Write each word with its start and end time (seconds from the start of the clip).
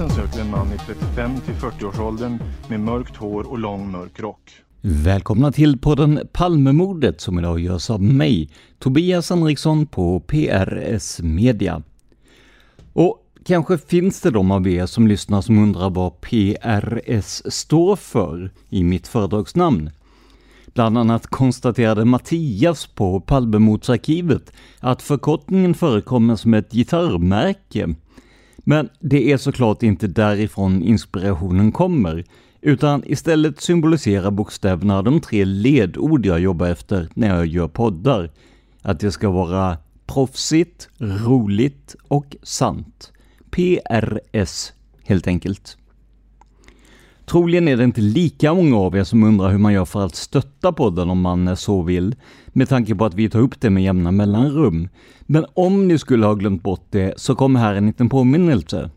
Polisen 0.00 0.26
söker 0.26 0.40
en 0.40 0.50
man 0.50 0.72
i 0.72 0.78
35 0.78 1.40
till 1.40 1.54
40-årsåldern 1.54 2.38
med 2.68 2.80
mörkt 2.80 3.16
hår 3.16 3.50
och 3.50 3.58
lång 3.58 3.90
mörk 3.90 4.20
rock. 4.20 4.50
Välkomna 4.80 5.52
till 5.52 5.78
podden 5.78 6.28
Palmemordet 6.32 7.20
som 7.20 7.38
idag 7.38 7.60
görs 7.60 7.90
av 7.90 8.02
mig, 8.02 8.50
Tobias 8.78 9.30
Henriksson 9.30 9.86
på 9.86 10.20
PRS 10.20 11.20
Media. 11.20 11.82
Och 12.92 13.18
kanske 13.46 13.78
finns 13.78 14.20
det 14.20 14.30
de 14.30 14.50
av 14.50 14.68
er 14.68 14.86
som 14.86 15.06
lyssnar 15.06 15.40
som 15.40 15.58
undrar 15.58 15.90
vad 15.90 16.20
PRS 16.20 17.42
står 17.54 17.96
för 17.96 18.50
i 18.68 18.84
mitt 18.84 19.08
föredragsnamn. 19.08 19.90
Bland 20.74 20.98
annat 20.98 21.26
konstaterade 21.26 22.04
Mattias 22.04 22.86
på 22.86 23.20
Palmemordsarkivet 23.20 24.52
att 24.78 25.02
förkortningen 25.02 25.74
förekommer 25.74 26.36
som 26.36 26.54
ett 26.54 26.72
gitarrmärke. 26.72 27.94
Men 28.64 28.88
det 29.00 29.32
är 29.32 29.36
såklart 29.36 29.82
inte 29.82 30.06
därifrån 30.06 30.82
inspirationen 30.82 31.72
kommer, 31.72 32.24
utan 32.60 33.02
istället 33.06 33.60
symboliserar 33.60 34.30
bokstäverna 34.30 35.02
de 35.02 35.20
tre 35.20 35.44
ledord 35.44 36.26
jag 36.26 36.40
jobbar 36.40 36.66
efter 36.66 37.08
när 37.14 37.36
jag 37.36 37.46
gör 37.46 37.68
poddar. 37.68 38.30
Att 38.82 39.00
det 39.00 39.12
ska 39.12 39.30
vara 39.30 39.78
proffsigt, 40.06 40.88
roligt 40.98 41.96
och 42.08 42.36
sant. 42.42 43.12
PRS, 43.50 44.72
helt 45.04 45.26
enkelt. 45.26 45.76
Troligen 47.30 47.68
är 47.68 47.76
det 47.76 47.84
inte 47.84 48.00
lika 48.00 48.54
många 48.54 48.76
av 48.76 48.96
er 48.96 49.04
som 49.04 49.22
undrar 49.22 49.50
hur 49.50 49.58
man 49.58 49.72
gör 49.72 49.84
för 49.84 50.06
att 50.06 50.14
stötta 50.14 50.72
podden 50.72 51.10
om 51.10 51.20
man 51.20 51.56
så 51.56 51.82
vill, 51.82 52.14
med 52.46 52.68
tanke 52.68 52.94
på 52.94 53.04
att 53.04 53.14
vi 53.14 53.30
tar 53.30 53.40
upp 53.40 53.60
det 53.60 53.70
med 53.70 53.82
jämna 53.82 54.10
mellanrum. 54.10 54.88
Men 55.20 55.46
om 55.54 55.88
ni 55.88 55.98
skulle 55.98 56.26
ha 56.26 56.34
glömt 56.34 56.62
bort 56.62 56.86
det 56.90 57.14
så 57.16 57.34
kommer 57.34 57.60
här 57.60 57.74
en 57.74 57.86
liten 57.86 58.08
påminnelse. 58.08 58.90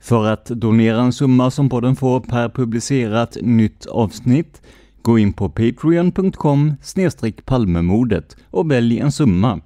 För 0.00 0.26
att 0.26 0.46
donera 0.46 1.00
en 1.00 1.12
summa 1.12 1.50
som 1.50 1.68
podden 1.68 1.96
får 1.96 2.20
per 2.20 2.48
publicerat 2.48 3.36
nytt 3.42 3.86
avsnitt, 3.86 4.62
gå 5.02 5.18
in 5.18 5.32
på 5.32 5.48
patreon.com 5.48 6.74
palmemordet 7.44 8.36
och 8.50 8.70
välj 8.70 8.98
en 8.98 9.12
summa. 9.12 9.60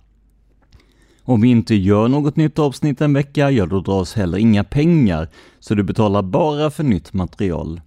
Om 1.28 1.40
vi 1.40 1.48
inte 1.48 1.74
gör 1.74 2.08
något 2.08 2.36
nytt 2.36 2.58
avsnitt 2.58 3.00
en 3.00 3.12
vecka, 3.12 3.50
ja 3.50 3.66
då 3.66 3.80
dras 3.80 4.14
heller 4.14 4.38
inga 4.38 4.64
pengar, 4.64 5.28
så 5.60 5.74
du 5.74 5.82
betalar 5.82 6.22
bara 6.22 6.70
för 6.70 6.84
nytt 6.84 7.12
material. 7.12 7.80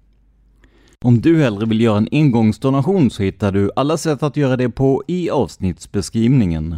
Om 1.02 1.22
du 1.22 1.42
hellre 1.42 1.66
vill 1.66 1.82
göra 1.82 1.98
en 1.98 2.08
engångsdonation 2.12 3.10
så 3.10 3.24
hittar 3.24 3.52
du 3.52 3.72
alla 3.76 3.98
sätt 3.98 4.24
att 4.24 4.38
göra 4.38 4.58
det 4.58 4.70
på 4.70 5.04
i 5.08 5.30
avsnittsbeskrivningen. 5.30 6.76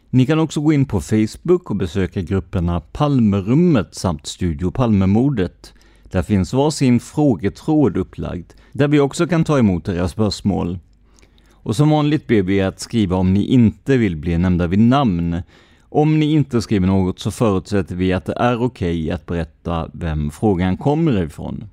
Ni 0.09 0.25
kan 0.25 0.39
också 0.39 0.61
gå 0.61 0.73
in 0.73 0.85
på 0.85 1.01
Facebook 1.01 1.69
och 1.69 1.75
besöka 1.75 2.21
grupperna 2.21 2.79
Palmerummet 2.79 3.95
samt 3.95 4.25
Studio 4.25 4.71
Palmemordet. 4.71 5.73
Där 6.03 6.21
finns 6.21 6.53
varsin 6.53 6.99
frågetråd 6.99 7.97
upplagd, 7.97 8.51
där 8.71 8.87
vi 8.87 8.99
också 8.99 9.27
kan 9.27 9.43
ta 9.43 9.59
emot 9.59 9.89
era 9.89 10.07
spörsmål. 10.07 10.79
Och 11.51 11.75
som 11.75 11.89
vanligt 11.89 12.27
ber 12.27 12.41
vi 12.41 12.57
er 12.57 12.65
att 12.65 12.79
skriva 12.79 13.15
om 13.15 13.33
ni 13.33 13.45
inte 13.45 13.97
vill 13.97 14.15
bli 14.15 14.37
nämnda 14.37 14.67
vid 14.67 14.79
namn. 14.79 15.41
Om 15.81 16.19
ni 16.19 16.31
inte 16.31 16.61
skriver 16.61 16.87
något 16.87 17.19
så 17.19 17.31
förutsätter 17.31 17.95
vi 17.95 18.13
att 18.13 18.25
det 18.25 18.35
är 18.37 18.63
okej 18.63 19.01
okay 19.01 19.11
att 19.11 19.25
berätta 19.25 19.89
vem 19.93 20.31
frågan 20.31 20.77
kommer 20.77 21.23
ifrån. 21.23 21.63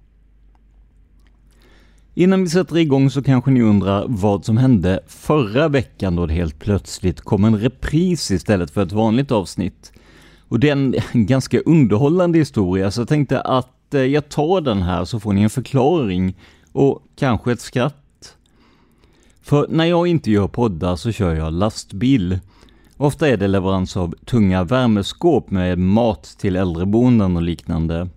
Innan 2.14 2.42
vi 2.42 2.48
sätter 2.48 2.76
igång 2.76 3.10
så 3.10 3.22
kanske 3.22 3.50
ni 3.50 3.62
undrar 3.62 4.04
vad 4.08 4.44
som 4.44 4.56
hände 4.56 5.00
förra 5.06 5.68
veckan 5.68 6.16
då 6.16 6.26
det 6.26 6.34
helt 6.34 6.58
plötsligt 6.58 7.20
kom 7.20 7.44
en 7.44 7.58
repris 7.58 8.30
istället 8.30 8.70
för 8.70 8.82
ett 8.82 8.92
vanligt 8.92 9.32
avsnitt. 9.32 9.92
Och 10.48 10.60
det 10.60 10.68
är 10.68 10.72
en 10.72 10.94
ganska 11.26 11.60
underhållande 11.60 12.38
historia 12.38 12.90
så 12.90 13.00
jag 13.00 13.08
tänkte 13.08 13.40
att 13.40 13.94
eh, 13.94 14.00
jag 14.00 14.28
tar 14.28 14.60
den 14.60 14.82
här 14.82 15.04
så 15.04 15.20
får 15.20 15.32
ni 15.32 15.42
en 15.42 15.50
förklaring 15.50 16.36
och 16.72 17.02
kanske 17.16 17.52
ett 17.52 17.60
skratt. 17.60 18.36
För 19.42 19.66
när 19.68 19.84
jag 19.84 20.06
inte 20.06 20.30
gör 20.30 20.48
poddar 20.48 20.96
så 20.96 21.12
kör 21.12 21.34
jag 21.34 21.52
lastbil. 21.52 22.38
Ofta 22.96 23.28
är 23.28 23.36
det 23.36 23.48
leverans 23.48 23.96
av 23.96 24.14
tunga 24.24 24.64
värmeskåp 24.64 25.50
med 25.50 25.78
mat 25.78 26.36
till 26.38 26.56
äldreboenden 26.56 27.36
och 27.36 27.42
liknande. 27.42 28.08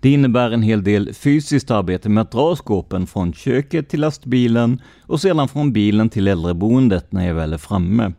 Det 0.00 0.10
innebär 0.10 0.50
en 0.50 0.62
hel 0.62 0.84
del 0.84 1.14
fysiskt 1.14 1.70
arbete 1.70 2.08
med 2.08 2.22
att 2.22 2.32
dra 2.32 2.56
skåpen 2.56 3.06
från 3.06 3.32
köket 3.32 3.88
till 3.88 4.00
lastbilen 4.00 4.80
och 5.02 5.20
sedan 5.20 5.48
från 5.48 5.72
bilen 5.72 6.08
till 6.08 6.28
äldreboendet 6.28 7.12
när 7.12 7.26
jag 7.26 7.34
väl 7.34 7.52
är 7.52 7.58
framme. 7.58 8.12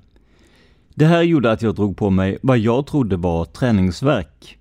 Det 0.95 1.05
här 1.05 1.21
gjorde 1.21 1.51
att 1.51 1.61
jag 1.61 1.75
drog 1.75 1.97
på 1.97 2.09
mig 2.09 2.37
vad 2.41 2.57
jag 2.57 2.87
trodde 2.87 3.17
var 3.17 3.45
träningsverk. 3.45 4.57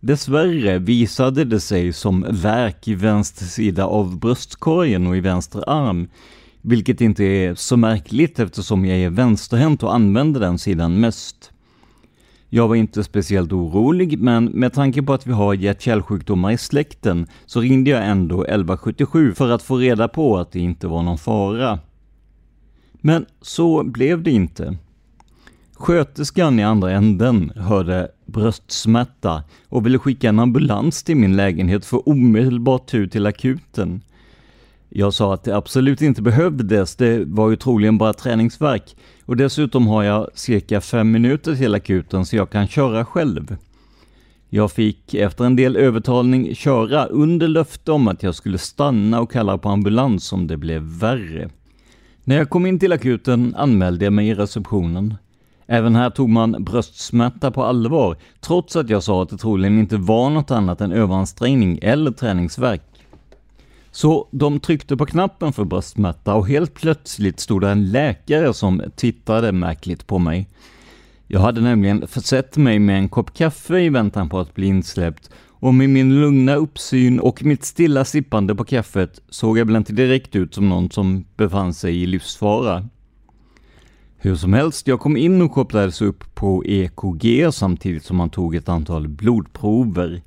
Dessvärre 0.00 0.78
visade 0.78 1.44
det 1.44 1.60
sig 1.60 1.92
som 1.92 2.26
verk 2.30 2.88
i 2.88 2.94
vänster 2.94 3.44
sida 3.44 3.86
av 3.86 4.18
bröstkorgen 4.18 5.06
och 5.06 5.16
i 5.16 5.20
vänster 5.20 5.64
arm, 5.66 6.08
vilket 6.62 7.00
inte 7.00 7.24
är 7.24 7.54
så 7.54 7.76
märkligt 7.76 8.38
eftersom 8.38 8.84
jag 8.84 8.98
är 8.98 9.10
vänsterhänt 9.10 9.82
och 9.82 9.94
använder 9.94 10.40
den 10.40 10.58
sidan 10.58 11.00
mest. 11.00 11.51
Jag 12.54 12.68
var 12.68 12.74
inte 12.74 13.04
speciellt 13.04 13.52
orolig, 13.52 14.18
men 14.18 14.44
med 14.44 14.72
tanke 14.72 15.02
på 15.02 15.12
att 15.12 15.26
vi 15.26 15.32
har 15.32 15.54
hjärt-kärlsjukdomar 15.54 16.50
i 16.50 16.58
släkten 16.58 17.26
så 17.46 17.60
ringde 17.60 17.90
jag 17.90 18.06
ändå 18.06 18.42
1177 18.42 19.34
för 19.34 19.50
att 19.50 19.62
få 19.62 19.76
reda 19.76 20.08
på 20.08 20.38
att 20.38 20.52
det 20.52 20.60
inte 20.60 20.86
var 20.86 21.02
någon 21.02 21.18
fara. 21.18 21.78
Men 22.92 23.26
så 23.40 23.84
blev 23.84 24.22
det 24.22 24.30
inte. 24.30 24.76
Sköterskan 25.74 26.58
i 26.58 26.62
andra 26.62 26.90
änden 26.90 27.52
hörde 27.56 28.08
bröstsmärta 28.26 29.42
och 29.68 29.86
ville 29.86 29.98
skicka 29.98 30.28
en 30.28 30.38
ambulans 30.38 31.02
till 31.02 31.16
min 31.16 31.36
lägenhet 31.36 31.84
för 31.84 32.08
omedelbart 32.08 32.86
tur 32.86 33.06
till 33.06 33.26
akuten. 33.26 34.02
Jag 34.94 35.14
sa 35.14 35.34
att 35.34 35.44
det 35.44 35.56
absolut 35.56 36.02
inte 36.02 36.22
behövdes, 36.22 36.96
det 36.96 37.24
var 37.24 37.50
ju 37.50 37.56
troligen 37.56 37.98
bara 37.98 38.12
träningsverk 38.12 38.96
och 39.24 39.36
dessutom 39.36 39.86
har 39.86 40.02
jag 40.02 40.28
cirka 40.34 40.80
fem 40.80 41.10
minuter 41.10 41.56
till 41.56 41.74
akuten 41.74 42.26
så 42.26 42.36
jag 42.36 42.50
kan 42.50 42.68
köra 42.68 43.04
själv. 43.04 43.56
Jag 44.48 44.72
fick 44.72 45.14
efter 45.14 45.44
en 45.44 45.56
del 45.56 45.76
övertalning 45.76 46.54
köra 46.54 47.06
under 47.06 47.48
löfte 47.48 47.92
om 47.92 48.08
att 48.08 48.22
jag 48.22 48.34
skulle 48.34 48.58
stanna 48.58 49.20
och 49.20 49.32
kalla 49.32 49.58
på 49.58 49.68
ambulans 49.68 50.32
om 50.32 50.46
det 50.46 50.56
blev 50.56 50.82
värre. 50.82 51.50
När 52.24 52.36
jag 52.36 52.50
kom 52.50 52.66
in 52.66 52.78
till 52.78 52.92
akuten 52.92 53.54
anmälde 53.56 54.04
jag 54.04 54.12
mig 54.12 54.28
i 54.28 54.34
receptionen. 54.34 55.14
Även 55.66 55.96
här 55.96 56.10
tog 56.10 56.28
man 56.28 56.64
bröstsmärta 56.64 57.50
på 57.50 57.64
allvar, 57.64 58.16
trots 58.40 58.76
att 58.76 58.90
jag 58.90 59.02
sa 59.02 59.22
att 59.22 59.28
det 59.28 59.38
troligen 59.38 59.78
inte 59.78 59.96
var 59.96 60.30
något 60.30 60.50
annat 60.50 60.80
än 60.80 60.92
överansträngning 60.92 61.78
eller 61.82 62.10
träningsverk. 62.10 62.91
Så 63.94 64.28
de 64.30 64.60
tryckte 64.60 64.96
på 64.96 65.06
knappen 65.06 65.52
för 65.52 65.64
bröstsmärta 65.64 66.34
och 66.34 66.48
helt 66.48 66.74
plötsligt 66.74 67.40
stod 67.40 67.60
det 67.60 67.70
en 67.70 67.90
läkare 67.90 68.54
som 68.54 68.82
tittade 68.96 69.52
märkligt 69.52 70.06
på 70.06 70.18
mig. 70.18 70.48
Jag 71.26 71.40
hade 71.40 71.60
nämligen 71.60 72.06
försett 72.06 72.56
mig 72.56 72.78
med 72.78 72.98
en 72.98 73.08
kopp 73.08 73.34
kaffe 73.34 73.78
i 73.78 73.88
väntan 73.88 74.28
på 74.28 74.38
att 74.38 74.54
bli 74.54 74.66
insläppt 74.66 75.30
och 75.48 75.74
med 75.74 75.90
min 75.90 76.20
lugna 76.20 76.54
uppsyn 76.54 77.20
och 77.20 77.44
mitt 77.44 77.64
stilla 77.64 78.04
sippande 78.04 78.54
på 78.54 78.64
kaffet 78.64 79.20
såg 79.28 79.58
jag 79.58 79.64
väl 79.64 79.76
inte 79.76 79.92
direkt 79.92 80.36
ut 80.36 80.54
som 80.54 80.68
någon 80.68 80.90
som 80.90 81.24
befann 81.36 81.74
sig 81.74 82.02
i 82.02 82.06
livsfara. 82.06 82.88
Hur 84.16 84.36
som 84.36 84.52
helst, 84.52 84.86
jag 84.86 85.00
kom 85.00 85.16
in 85.16 85.42
och 85.42 85.52
kopplades 85.52 86.02
upp 86.02 86.34
på 86.34 86.64
EKG 86.66 87.52
samtidigt 87.52 88.04
som 88.04 88.16
man 88.16 88.30
tog 88.30 88.54
ett 88.54 88.68
antal 88.68 89.08
blodprover. 89.08 90.22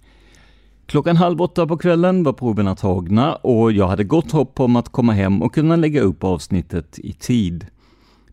Klockan 0.87 1.17
halv 1.17 1.41
åtta 1.41 1.67
på 1.67 1.77
kvällen 1.77 2.23
var 2.23 2.33
proverna 2.33 2.75
tagna 2.75 3.35
och 3.35 3.71
jag 3.71 3.87
hade 3.87 4.03
gott 4.03 4.31
hopp 4.31 4.59
om 4.59 4.75
att 4.75 4.89
komma 4.89 5.13
hem 5.13 5.41
och 5.41 5.53
kunna 5.53 5.75
lägga 5.75 6.01
upp 6.01 6.23
avsnittet 6.23 6.99
i 6.99 7.13
tid. 7.13 7.65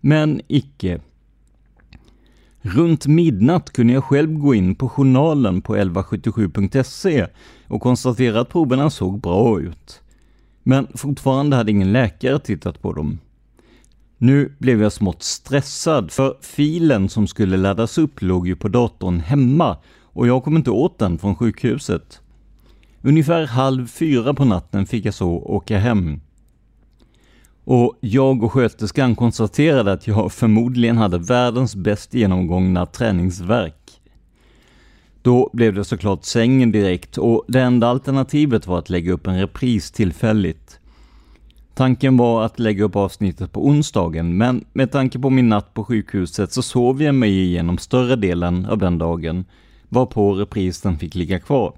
Men 0.01 0.41
icke. 0.49 1.01
Runt 2.61 3.07
midnatt 3.07 3.73
kunde 3.73 3.93
jag 3.93 4.05
själv 4.05 4.33
gå 4.39 4.55
in 4.55 4.75
på 4.75 4.89
journalen 4.89 5.63
på 5.63 5.77
1177.se 5.77 7.27
och 7.69 7.83
konstatera 7.83 8.41
att 8.41 8.49
proverna 8.49 8.91
såg 8.91 9.21
bra 9.21 9.61
ut. 9.61 10.01
Men 10.63 10.87
fortfarande 10.95 11.57
hade 11.57 11.71
ingen 11.71 11.93
läkare 11.93 12.39
tittat 12.39 12.83
på 12.83 12.93
dem. 12.93 13.19
Nu 14.19 14.57
blev 14.59 14.83
jag 14.83 14.93
smått 14.93 15.23
stressad, 15.23 16.11
för 16.11 16.37
filen 16.41 17.09
som 17.09 17.27
skulle 17.27 17.57
laddas 17.57 17.99
upp 17.99 18.23
låg 18.23 18.49
ju 18.49 18.57
på 18.57 18.69
datorn 18.69 19.21
hemma 19.21 19.77
och 20.03 20.27
jag 20.27 20.45
kom 20.45 20.57
inte 20.57 20.71
åt 20.71 20.99
den 20.99 21.19
från 21.19 21.37
sjukhuset. 21.37 22.22
Ungefär 23.05 23.47
halv 23.47 23.87
fyra 23.87 24.35
på 24.35 24.45
natten 24.45 24.87
fick 24.87 25.05
jag 25.05 25.15
så 25.15 25.29
åka 25.29 25.79
hem. 25.79 26.21
Och 27.65 27.99
jag 28.01 28.43
och 28.43 28.53
sköterskan 28.53 29.15
konstaterade 29.15 29.93
att 29.93 30.07
jag 30.07 30.33
förmodligen 30.33 30.97
hade 30.97 31.19
världens 31.19 31.77
bäst 31.77 32.15
genomgångna 32.15 32.87
träningsverk. 32.87 34.01
Då 35.23 35.51
blev 35.53 35.75
det 35.75 35.85
såklart 35.85 36.25
sängen 36.25 36.73
direkt 36.73 37.19
och 37.19 37.45
det 37.49 37.61
enda 37.61 37.89
alternativet 37.89 38.67
var 38.67 38.79
att 38.79 38.91
lägga 38.91 39.13
upp 39.13 39.27
en 39.27 39.41
repris 39.41 39.91
tillfälligt. 39.91 40.79
Tanken 41.75 42.17
var 42.17 42.45
att 42.45 42.59
lägga 42.59 42.85
upp 42.85 42.97
avsnittet 42.97 43.53
på 43.53 43.67
onsdagen, 43.67 44.37
men 44.37 44.65
med 44.73 44.93
tanke 44.93 45.19
på 45.19 45.31
min 45.31 45.49
natt 45.49 45.75
på 45.75 45.85
sjukhuset 45.85 46.53
så 46.53 46.63
sov 46.63 47.03
jag 47.03 47.15
mig 47.15 47.41
igenom 47.41 47.79
större 47.79 48.17
delen 48.17 48.67
av 48.67 48.79
den 48.79 48.99
dagen, 48.99 49.45
varpå 49.89 50.35
reprisen 50.35 50.99
fick 50.99 51.15
ligga 51.15 51.41
kvar. 51.41 51.75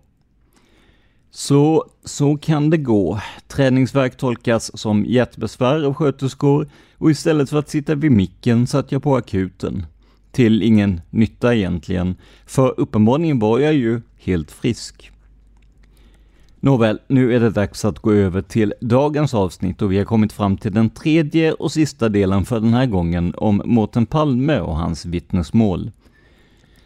Så, 1.36 1.84
så 2.04 2.36
kan 2.36 2.70
det 2.70 2.76
gå. 2.76 3.20
Träningsverk 3.48 4.16
tolkas 4.16 4.78
som 4.78 5.04
hjärtbesvär 5.04 5.82
av 5.82 5.94
sköterskor 5.94 6.68
och 6.98 7.10
istället 7.10 7.50
för 7.50 7.58
att 7.58 7.68
sitta 7.68 7.94
vid 7.94 8.12
micken 8.12 8.66
satt 8.66 8.92
jag 8.92 9.02
på 9.02 9.16
akuten. 9.16 9.86
Till 10.32 10.62
ingen 10.62 11.00
nytta 11.10 11.54
egentligen, 11.54 12.16
för 12.46 12.80
uppenbarligen 12.80 13.38
var 13.38 13.58
jag 13.58 13.74
ju 13.74 14.00
helt 14.16 14.50
frisk. 14.50 15.10
Nåväl, 16.60 17.00
nu 17.08 17.34
är 17.34 17.40
det 17.40 17.50
dags 17.50 17.84
att 17.84 17.98
gå 17.98 18.12
över 18.12 18.42
till 18.42 18.74
dagens 18.80 19.34
avsnitt 19.34 19.82
och 19.82 19.92
vi 19.92 19.98
har 19.98 20.04
kommit 20.04 20.32
fram 20.32 20.56
till 20.56 20.72
den 20.72 20.90
tredje 20.90 21.52
och 21.52 21.72
sista 21.72 22.08
delen 22.08 22.44
för 22.44 22.60
den 22.60 22.74
här 22.74 22.86
gången 22.86 23.34
om 23.36 23.62
Mårten 23.64 24.06
Palme 24.06 24.60
och 24.60 24.76
hans 24.76 25.04
vittnesmål. 25.04 25.90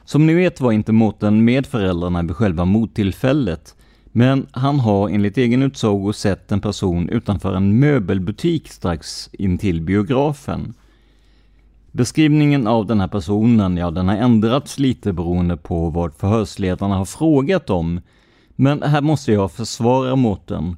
Som 0.05 0.27
ni 0.27 0.35
vet 0.35 0.61
var 0.61 0.73
inte 0.73 0.93
Mårten 0.93 1.45
med 1.45 1.67
föräldrarna 1.67 2.23
vid 2.23 2.37
själva 2.37 2.65
mordtillfället, 2.65 3.75
men 4.13 4.47
han 4.51 4.81
har 4.81 5.09
enligt 5.09 5.39
egen 5.39 5.63
utsago 5.63 6.13
sett 6.13 6.53
en 6.53 6.61
person 6.61 7.09
utanför 7.09 7.55
en 7.55 7.79
möbelbutik 7.79 8.69
strax 8.69 9.31
intill 9.33 9.81
biografen. 9.83 10.75
Beskrivningen 11.93 12.67
av 12.67 12.87
den 12.87 13.01
här 13.01 13.09
personen, 13.09 13.77
ja 13.77 13.91
den 13.91 14.09
har 14.09 14.17
ändrats 14.17 14.79
lite 14.79 15.13
beroende 15.13 15.57
på 15.57 15.91
vad 15.91 16.15
förhörsledarna 16.15 16.97
har 16.97 17.05
frågat 17.05 17.71
om, 17.71 18.01
men 18.57 18.83
här 18.83 19.01
måste 19.01 19.33
jag 19.33 19.53
försvara 19.53 20.17
mot 20.17 20.47
den. 20.47 20.77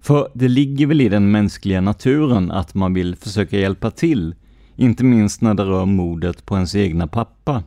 För 0.00 0.28
det 0.34 0.48
ligger 0.48 0.86
väl 0.86 1.00
i 1.00 1.08
den 1.08 1.30
mänskliga 1.30 1.80
naturen 1.80 2.50
att 2.50 2.74
man 2.74 2.94
vill 2.94 3.16
försöka 3.16 3.58
hjälpa 3.58 3.90
till, 3.90 4.34
inte 4.76 5.04
minst 5.04 5.40
när 5.40 5.54
det 5.54 5.64
rör 5.64 5.84
mordet 5.84 6.46
på 6.46 6.54
ens 6.54 6.74
egna 6.74 7.06
pappa. 7.06 7.62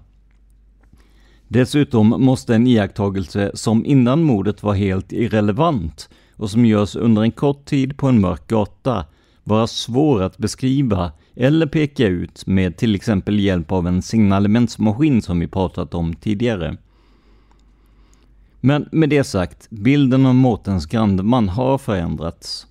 Dessutom 1.47 2.07
måste 2.07 2.55
en 2.55 2.67
iakttagelse 2.67 3.51
som 3.53 3.85
innan 3.85 4.23
mordet 4.23 4.63
var 4.63 4.73
helt 4.73 5.11
irrelevant 5.11 6.09
och 6.35 6.49
som 6.49 6.65
görs 6.65 6.95
under 6.95 7.21
en 7.21 7.31
kort 7.31 7.65
tid 7.65 7.97
på 7.97 8.07
en 8.07 8.21
mörk 8.21 8.47
gata 8.47 9.05
vara 9.43 9.67
svår 9.67 10.21
att 10.21 10.37
beskriva 10.37 11.11
eller 11.35 11.65
peka 11.65 12.07
ut 12.07 12.47
med 12.47 12.77
till 12.77 12.95
exempel 12.95 13.39
hjälp 13.39 13.71
av 13.71 13.87
en 13.87 14.01
signalementsmaskin 14.01 15.21
som 15.21 15.39
vi 15.39 15.47
pratat 15.47 15.93
om 15.93 16.15
tidigare. 16.15 16.77
Men 18.59 18.89
med 18.91 19.09
det 19.09 19.23
sagt, 19.23 19.69
bilden 19.69 20.25
av 20.25 20.35
Mårtens 20.35 20.85
grannman 20.85 21.49
har 21.49 21.77
förändrats. 21.77 22.66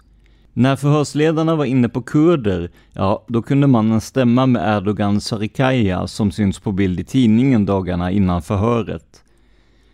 När 0.58 0.76
förhörsledarna 0.76 1.54
var 1.54 1.64
inne 1.64 1.88
på 1.88 2.02
kurder, 2.02 2.70
ja, 2.92 3.24
då 3.28 3.42
kunde 3.42 3.66
mannen 3.66 4.00
stämma 4.00 4.46
med 4.46 4.76
Erdogan 4.76 5.20
Sarikaya 5.20 6.06
som 6.06 6.30
syns 6.30 6.58
på 6.60 6.72
bild 6.72 7.00
i 7.00 7.04
tidningen 7.04 7.66
dagarna 7.66 8.10
innan 8.10 8.42
förhöret. 8.42 9.24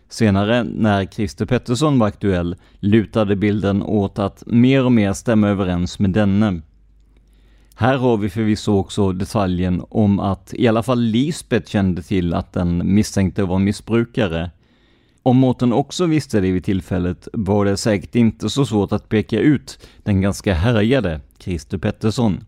Senare, 0.09 0.63
när 0.63 1.05
Christer 1.05 1.45
Pettersson 1.45 1.99
var 1.99 2.07
aktuell, 2.07 2.55
lutade 2.79 3.35
bilden 3.35 3.83
åt 3.83 4.19
att 4.19 4.43
mer 4.45 4.85
och 4.85 4.91
mer 4.91 5.13
stämma 5.13 5.47
överens 5.47 5.99
med 5.99 6.09
denne. 6.09 6.61
Här 7.75 7.97
har 7.97 8.17
vi 8.17 8.29
förvisso 8.29 8.77
också 8.77 9.11
detaljen 9.11 9.83
om 9.89 10.19
att 10.19 10.53
i 10.53 10.67
alla 10.67 10.83
fall 10.83 11.01
Lisbeth 11.01 11.71
kände 11.71 12.01
till 12.01 12.33
att 12.33 12.53
den 12.53 12.95
misstänkte 12.95 13.43
var 13.43 13.59
missbrukare, 13.59 14.51
om 15.23 15.37
Mårten 15.37 15.73
också 15.73 16.05
visste 16.05 16.41
det 16.41 16.51
vid 16.51 16.63
tillfället 16.63 17.27
var 17.33 17.65
det 17.65 17.77
säkert 17.77 18.15
inte 18.15 18.49
så 18.49 18.65
svårt 18.65 18.91
att 18.91 19.09
peka 19.09 19.39
ut 19.39 19.87
den 20.03 20.21
ganska 20.21 20.53
härjade 20.53 21.21
Christer 21.39 21.77
Pettersson. 21.77 22.43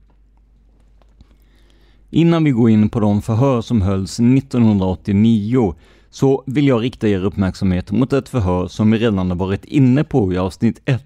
Innan 2.10 2.44
vi 2.44 2.52
går 2.52 2.70
in 2.70 2.90
på 2.90 3.00
de 3.00 3.22
förhör 3.22 3.62
som 3.62 3.82
hölls 3.82 4.20
1989 4.20 5.76
så 6.10 6.44
vill 6.46 6.68
jag 6.68 6.84
rikta 6.84 7.08
er 7.08 7.24
uppmärksamhet 7.24 7.92
mot 7.92 8.14
ett 8.14 8.30
förhör 8.30 8.68
som 8.68 8.92
vi 8.92 8.98
redan 8.98 9.30
har 9.30 9.38
varit 9.38 9.66
inne 9.66 10.04
på 10.04 10.34
i 10.34 10.38
avsnitt 10.38 10.82
1, 10.86 11.04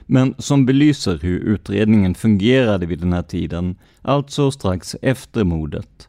men 0.00 0.34
som 0.38 0.66
belyser 0.66 1.18
hur 1.18 1.38
utredningen 1.38 2.14
fungerade 2.14 2.86
vid 2.86 2.98
den 2.98 3.12
här 3.12 3.22
tiden, 3.22 3.76
alltså 4.02 4.50
strax 4.50 4.96
efter 5.02 5.44
mordet. 5.44 6.08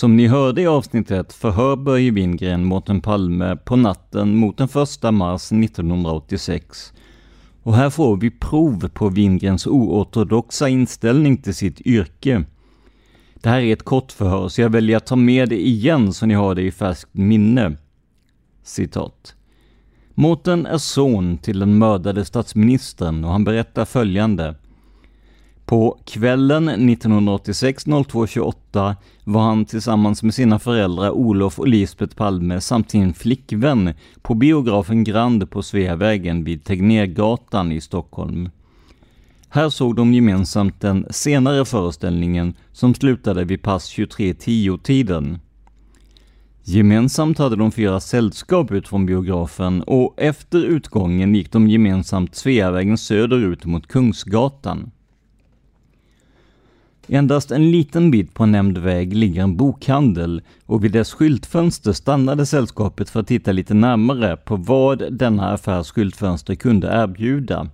Som 0.00 0.16
ni 0.16 0.26
hörde 0.26 0.62
i 0.62 0.66
avsnittet 0.66 1.32
förhör 1.32 1.76
Börje 1.76 2.10
Wingren 2.10 2.64
Mårten 2.64 3.00
Palme 3.00 3.56
på 3.56 3.76
natten 3.76 4.36
mot 4.36 4.56
den 4.58 4.68
1 4.68 5.14
mars 5.14 5.52
1986. 5.52 6.92
Och 7.62 7.74
här 7.74 7.90
får 7.90 8.16
vi 8.16 8.30
prov 8.30 8.88
på 8.88 9.08
Wingrens 9.08 9.66
oortodoxa 9.66 10.68
inställning 10.68 11.36
till 11.36 11.54
sitt 11.54 11.80
yrke. 11.80 12.44
Det 13.34 13.48
här 13.48 13.60
är 13.60 13.72
ett 13.72 13.82
kort 13.82 14.12
förhör, 14.12 14.48
så 14.48 14.60
jag 14.60 14.70
väljer 14.70 14.96
att 14.96 15.06
ta 15.06 15.16
med 15.16 15.48
det 15.48 15.66
igen 15.66 16.12
så 16.12 16.26
ni 16.26 16.34
har 16.34 16.54
det 16.54 16.62
i 16.62 16.70
färskt 16.70 17.14
minne. 17.14 17.76
Citat. 18.62 19.34
Mårten 20.14 20.66
är 20.66 20.78
son 20.78 21.38
till 21.38 21.58
den 21.58 21.78
mördade 21.78 22.24
statsministern 22.24 23.24
och 23.24 23.30
han 23.30 23.44
berättar 23.44 23.84
följande. 23.84 24.54
På 25.68 25.98
kvällen 26.06 26.68
1986 26.68 27.86
02.28 27.86 28.94
var 29.24 29.42
han 29.42 29.64
tillsammans 29.64 30.22
med 30.22 30.34
sina 30.34 30.58
föräldrar 30.58 31.10
Olof 31.10 31.58
och 31.58 31.68
Lisbeth 31.68 32.16
Palme 32.16 32.60
samt 32.60 32.90
sin 32.90 33.14
flickvän 33.14 33.94
på 34.22 34.34
biografen 34.34 35.04
Grand 35.04 35.50
på 35.50 35.62
Sveavägen 35.62 36.44
vid 36.44 36.64
Tegnérgatan 36.64 37.72
i 37.72 37.80
Stockholm. 37.80 38.50
Här 39.48 39.68
såg 39.68 39.96
de 39.96 40.14
gemensamt 40.14 40.80
den 40.80 41.06
senare 41.10 41.64
föreställningen 41.64 42.54
som 42.72 42.94
slutade 42.94 43.44
vid 43.44 43.62
pass 43.62 43.92
23.10-tiden. 43.92 45.38
Gemensamt 46.62 47.38
hade 47.38 47.56
de 47.56 47.72
fyra 47.72 48.00
sällskap 48.00 48.70
ut 48.70 48.88
från 48.88 49.06
biografen 49.06 49.82
och 49.82 50.14
efter 50.16 50.64
utgången 50.64 51.34
gick 51.34 51.52
de 51.52 51.68
gemensamt 51.68 52.34
Sveavägen 52.34 52.98
söderut 52.98 53.64
mot 53.64 53.86
Kungsgatan. 53.86 54.90
Endast 57.10 57.50
en 57.50 57.70
liten 57.70 58.10
bit 58.10 58.34
på 58.34 58.46
nämnd 58.46 58.78
väg 58.78 59.14
ligger 59.14 59.42
en 59.42 59.56
bokhandel 59.56 60.42
och 60.66 60.84
vid 60.84 60.92
dess 60.92 61.12
skyltfönster 61.12 61.92
stannade 61.92 62.46
sällskapet 62.46 63.10
för 63.10 63.20
att 63.20 63.26
titta 63.26 63.52
lite 63.52 63.74
närmare 63.74 64.36
på 64.36 64.56
vad 64.56 65.12
denna 65.12 65.52
affärs 65.52 65.90
skyltfönster 65.90 66.54
kunde 66.54 66.86
erbjuda. 66.86 67.68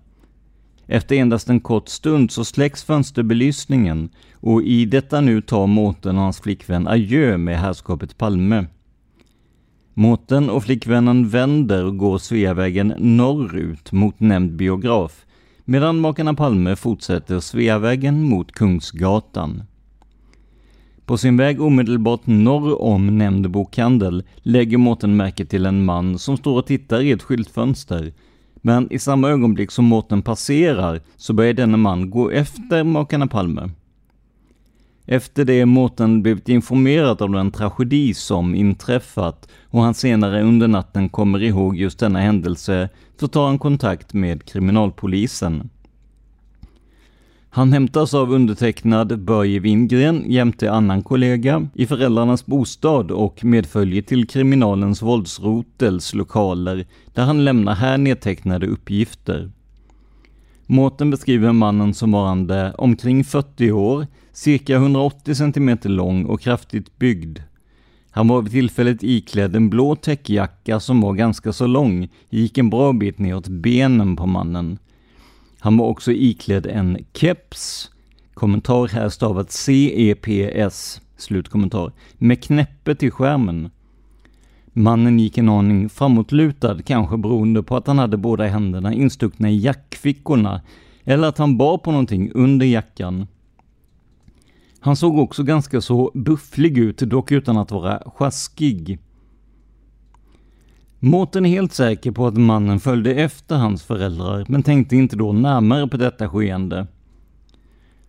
Efter 0.86 1.16
endast 1.16 1.48
en 1.48 1.60
kort 1.60 1.88
stund 1.88 2.30
så 2.30 2.44
släcks 2.44 2.84
fönsterbelysningen 2.84 4.08
och 4.34 4.62
i 4.62 4.84
detta 4.84 5.20
nu 5.20 5.40
tar 5.40 5.66
Mårten 5.66 6.16
och 6.16 6.22
hans 6.22 6.40
flickvän 6.40 6.88
adjö 6.88 7.36
med 7.36 7.58
herrskapet 7.58 8.18
Palme. 8.18 8.66
Mårten 9.94 10.50
och 10.50 10.64
flickvännen 10.64 11.28
vänder 11.28 11.84
och 11.84 11.98
går 11.98 12.18
Sveavägen 12.18 12.94
norrut 12.98 13.92
mot 13.92 14.20
nämnd 14.20 14.52
biograf 14.52 15.23
medan 15.64 16.00
makarna 16.00 16.34
Palme 16.34 16.76
fortsätter 16.76 17.40
Sveavägen 17.40 18.22
mot 18.22 18.52
Kungsgatan. 18.52 19.62
På 21.06 21.18
sin 21.18 21.36
väg 21.36 21.60
omedelbart 21.60 22.26
norr 22.26 22.82
om 22.82 23.18
nämnd 23.18 23.50
bokhandel 23.50 24.24
lägger 24.36 24.78
Mårten 24.78 25.16
märke 25.16 25.44
till 25.44 25.66
en 25.66 25.84
man 25.84 26.18
som 26.18 26.36
står 26.36 26.58
och 26.58 26.66
tittar 26.66 27.00
i 27.00 27.10
ett 27.10 27.22
skyltfönster. 27.22 28.12
Men 28.54 28.92
i 28.92 28.98
samma 28.98 29.28
ögonblick 29.30 29.70
som 29.70 29.84
Mårten 29.84 30.22
passerar 30.22 31.00
så 31.16 31.32
börjar 31.32 31.52
denne 31.52 31.76
man 31.76 32.10
gå 32.10 32.30
efter 32.30 32.84
makarna 32.84 33.26
Palme. 33.26 33.70
Efter 35.06 35.44
det 35.44 35.66
Mårten 35.66 36.22
blivit 36.22 36.48
informerad 36.48 37.22
om 37.22 37.32
den 37.32 37.50
tragedi 37.50 38.14
som 38.14 38.54
inträffat 38.54 39.48
och 39.64 39.82
han 39.82 39.94
senare 39.94 40.42
under 40.42 40.68
natten 40.68 41.08
kommer 41.08 41.42
ihåg 41.42 41.76
just 41.76 41.98
denna 41.98 42.20
händelse, 42.20 42.88
så 43.20 43.28
tar 43.28 43.46
han 43.46 43.58
kontakt 43.58 44.14
med 44.14 44.44
kriminalpolisen. 44.44 45.70
Han 47.50 47.72
hämtas 47.72 48.14
av 48.14 48.32
undertecknad 48.32 49.20
Börje 49.24 49.60
Wingren 49.60 50.24
jämte 50.26 50.72
annan 50.72 51.02
kollega 51.02 51.68
i 51.74 51.86
föräldrarnas 51.86 52.46
bostad 52.46 53.10
och 53.10 53.44
medföljer 53.44 54.02
till 54.02 54.26
kriminalens 54.26 55.02
våldsrotels 55.02 56.14
lokaler 56.14 56.86
där 57.14 57.22
han 57.24 57.44
lämnar 57.44 57.74
här 57.74 57.98
nedtecknade 57.98 58.66
uppgifter. 58.66 59.50
Mårten 60.66 61.10
beskriver 61.10 61.52
mannen 61.52 61.94
som 61.94 62.12
varande 62.12 62.74
omkring 62.78 63.24
40 63.24 63.72
år, 63.72 64.06
cirka 64.34 64.74
180 64.74 65.34
cm 65.34 65.78
lång 65.82 66.24
och 66.24 66.40
kraftigt 66.40 66.98
byggd. 66.98 67.38
Han 68.10 68.28
var 68.28 68.42
vid 68.42 68.52
tillfället 68.52 69.02
iklädd 69.02 69.56
en 69.56 69.70
blå 69.70 69.96
täckjacka 69.96 70.80
som 70.80 71.00
var 71.00 71.12
ganska 71.12 71.52
så 71.52 71.66
lång, 71.66 72.08
gick 72.30 72.58
en 72.58 72.70
bra 72.70 72.92
bit 72.92 73.18
neråt 73.18 73.48
benen 73.48 74.16
på 74.16 74.26
mannen. 74.26 74.78
Han 75.58 75.76
var 75.76 75.86
också 75.86 76.12
iklädd 76.12 76.66
en 76.66 76.98
keps, 77.14 77.90
kommentar 78.34 78.88
här 78.88 79.08
stavat 79.08 79.52
CEPS, 79.52 81.00
slutkommentar, 81.16 81.92
med 82.18 82.42
knäppe 82.42 82.94
till 82.94 83.10
skärmen. 83.10 83.70
Mannen 84.72 85.18
gick 85.18 85.38
en 85.38 85.48
aning 85.48 85.88
framåtlutad, 85.88 86.82
kanske 86.82 87.16
beroende 87.16 87.62
på 87.62 87.76
att 87.76 87.86
han 87.86 87.98
hade 87.98 88.16
båda 88.16 88.46
händerna 88.46 88.94
instuckna 88.94 89.50
i 89.50 89.56
jackfickorna, 89.56 90.60
eller 91.04 91.28
att 91.28 91.38
han 91.38 91.56
bar 91.56 91.78
på 91.78 91.90
någonting 91.90 92.30
under 92.34 92.66
jackan. 92.66 93.26
Han 94.84 94.96
såg 94.96 95.18
också 95.18 95.42
ganska 95.42 95.80
så 95.80 96.10
bufflig 96.14 96.78
ut, 96.78 96.98
dock 96.98 97.32
utan 97.32 97.56
att 97.56 97.70
vara 97.70 98.02
sjaskig. 98.06 98.98
Mårten 100.98 101.46
är 101.46 101.50
helt 101.50 101.72
säker 101.72 102.10
på 102.10 102.26
att 102.26 102.36
mannen 102.36 102.80
följde 102.80 103.14
efter 103.14 103.56
hans 103.56 103.82
föräldrar, 103.82 104.44
men 104.48 104.62
tänkte 104.62 104.96
inte 104.96 105.16
då 105.16 105.32
närmare 105.32 105.88
på 105.88 105.96
detta 105.96 106.28
skeende. 106.28 106.86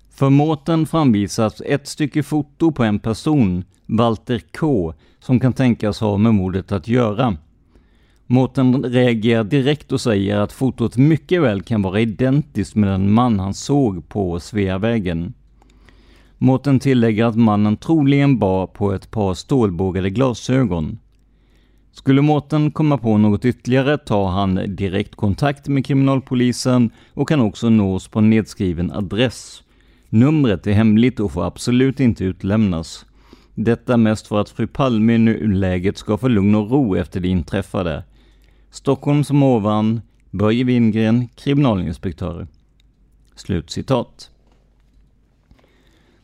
För 0.09 0.29
Mårten 0.29 0.85
framvisas 0.85 1.61
ett 1.65 1.87
stycke 1.87 2.23
foto 2.23 2.71
på 2.71 2.83
en 2.83 2.99
person, 2.99 3.63
Walter 3.85 4.41
K, 4.59 4.93
som 5.19 5.39
kan 5.39 5.53
tänkas 5.53 5.99
ha 5.99 6.17
med 6.17 6.33
mordet 6.33 6.71
att 6.71 6.87
göra. 6.87 7.37
Mårten 8.25 8.83
reagerar 8.83 9.43
direkt 9.43 9.91
och 9.91 10.01
säger 10.01 10.37
att 10.37 10.51
fotot 10.51 10.97
mycket 10.97 11.41
väl 11.41 11.61
kan 11.61 11.81
vara 11.81 11.99
identiskt 11.99 12.75
med 12.75 12.89
den 12.89 13.11
man 13.11 13.39
han 13.39 13.53
såg 13.53 14.09
på 14.09 14.39
Sveavägen. 14.39 15.33
Mårten 16.37 16.79
tillägger 16.79 17.25
att 17.25 17.35
mannen 17.35 17.77
troligen 17.77 18.39
bar 18.39 18.67
på 18.67 18.93
ett 18.93 19.11
par 19.11 19.33
stålbågade 19.33 20.09
glasögon. 20.09 20.99
Skulle 21.91 22.21
Mårten 22.21 22.71
komma 22.71 22.97
på 22.97 23.17
något 23.17 23.45
ytterligare 23.45 23.97
tar 23.97 24.27
han 24.27 24.75
direkt 24.75 25.15
kontakt 25.15 25.67
med 25.67 25.85
kriminalpolisen 25.85 26.89
och 27.13 27.29
kan 27.29 27.39
också 27.39 27.69
nås 27.69 28.07
på 28.07 28.21
nedskriven 28.21 28.91
adress. 28.91 29.63
Numret 30.09 30.67
är 30.67 30.73
hemligt 30.73 31.19
och 31.19 31.31
får 31.31 31.45
absolut 31.45 31.99
inte 31.99 32.23
utlämnas. 32.23 33.05
Detta 33.53 33.97
mest 33.97 34.27
för 34.27 34.41
att 34.41 34.49
fru 34.49 34.67
Palme 34.67 35.13
i 35.13 35.17
nuläget 35.17 35.97
ska 35.97 36.17
få 36.17 36.27
lugn 36.27 36.55
och 36.55 36.71
ro 36.71 36.95
efter 36.95 37.19
det 37.19 37.27
inträffade. 37.27 38.03
Stockholm 38.71 39.23
som 39.23 39.43
ovan, 39.43 40.01
Börje 40.31 40.63
Wingren, 40.63 41.27
kriminalinspektör. 41.27 42.47
Slutcitat. 43.35 44.31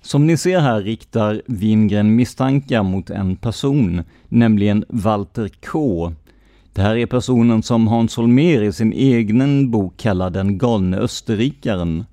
Som 0.03 0.27
ni 0.27 0.37
ser 0.37 0.59
här 0.59 0.81
riktar 0.81 1.41
Wingren 1.45 2.15
misstankar 2.15 2.83
mot 2.83 3.09
en 3.09 3.35
person, 3.35 4.03
nämligen 4.29 4.85
Walter 4.89 5.49
K. 5.71 6.13
Det 6.73 6.81
här 6.81 6.95
är 6.95 7.05
personen 7.05 7.63
som 7.63 7.87
Hans 7.87 8.17
Holmér 8.17 8.61
i 8.61 8.73
sin 8.73 8.93
egen 8.93 9.71
bok 9.71 9.97
kallar 9.97 10.29
den 10.29 10.57
galne 10.57 10.97
österrikaren. 10.97 12.05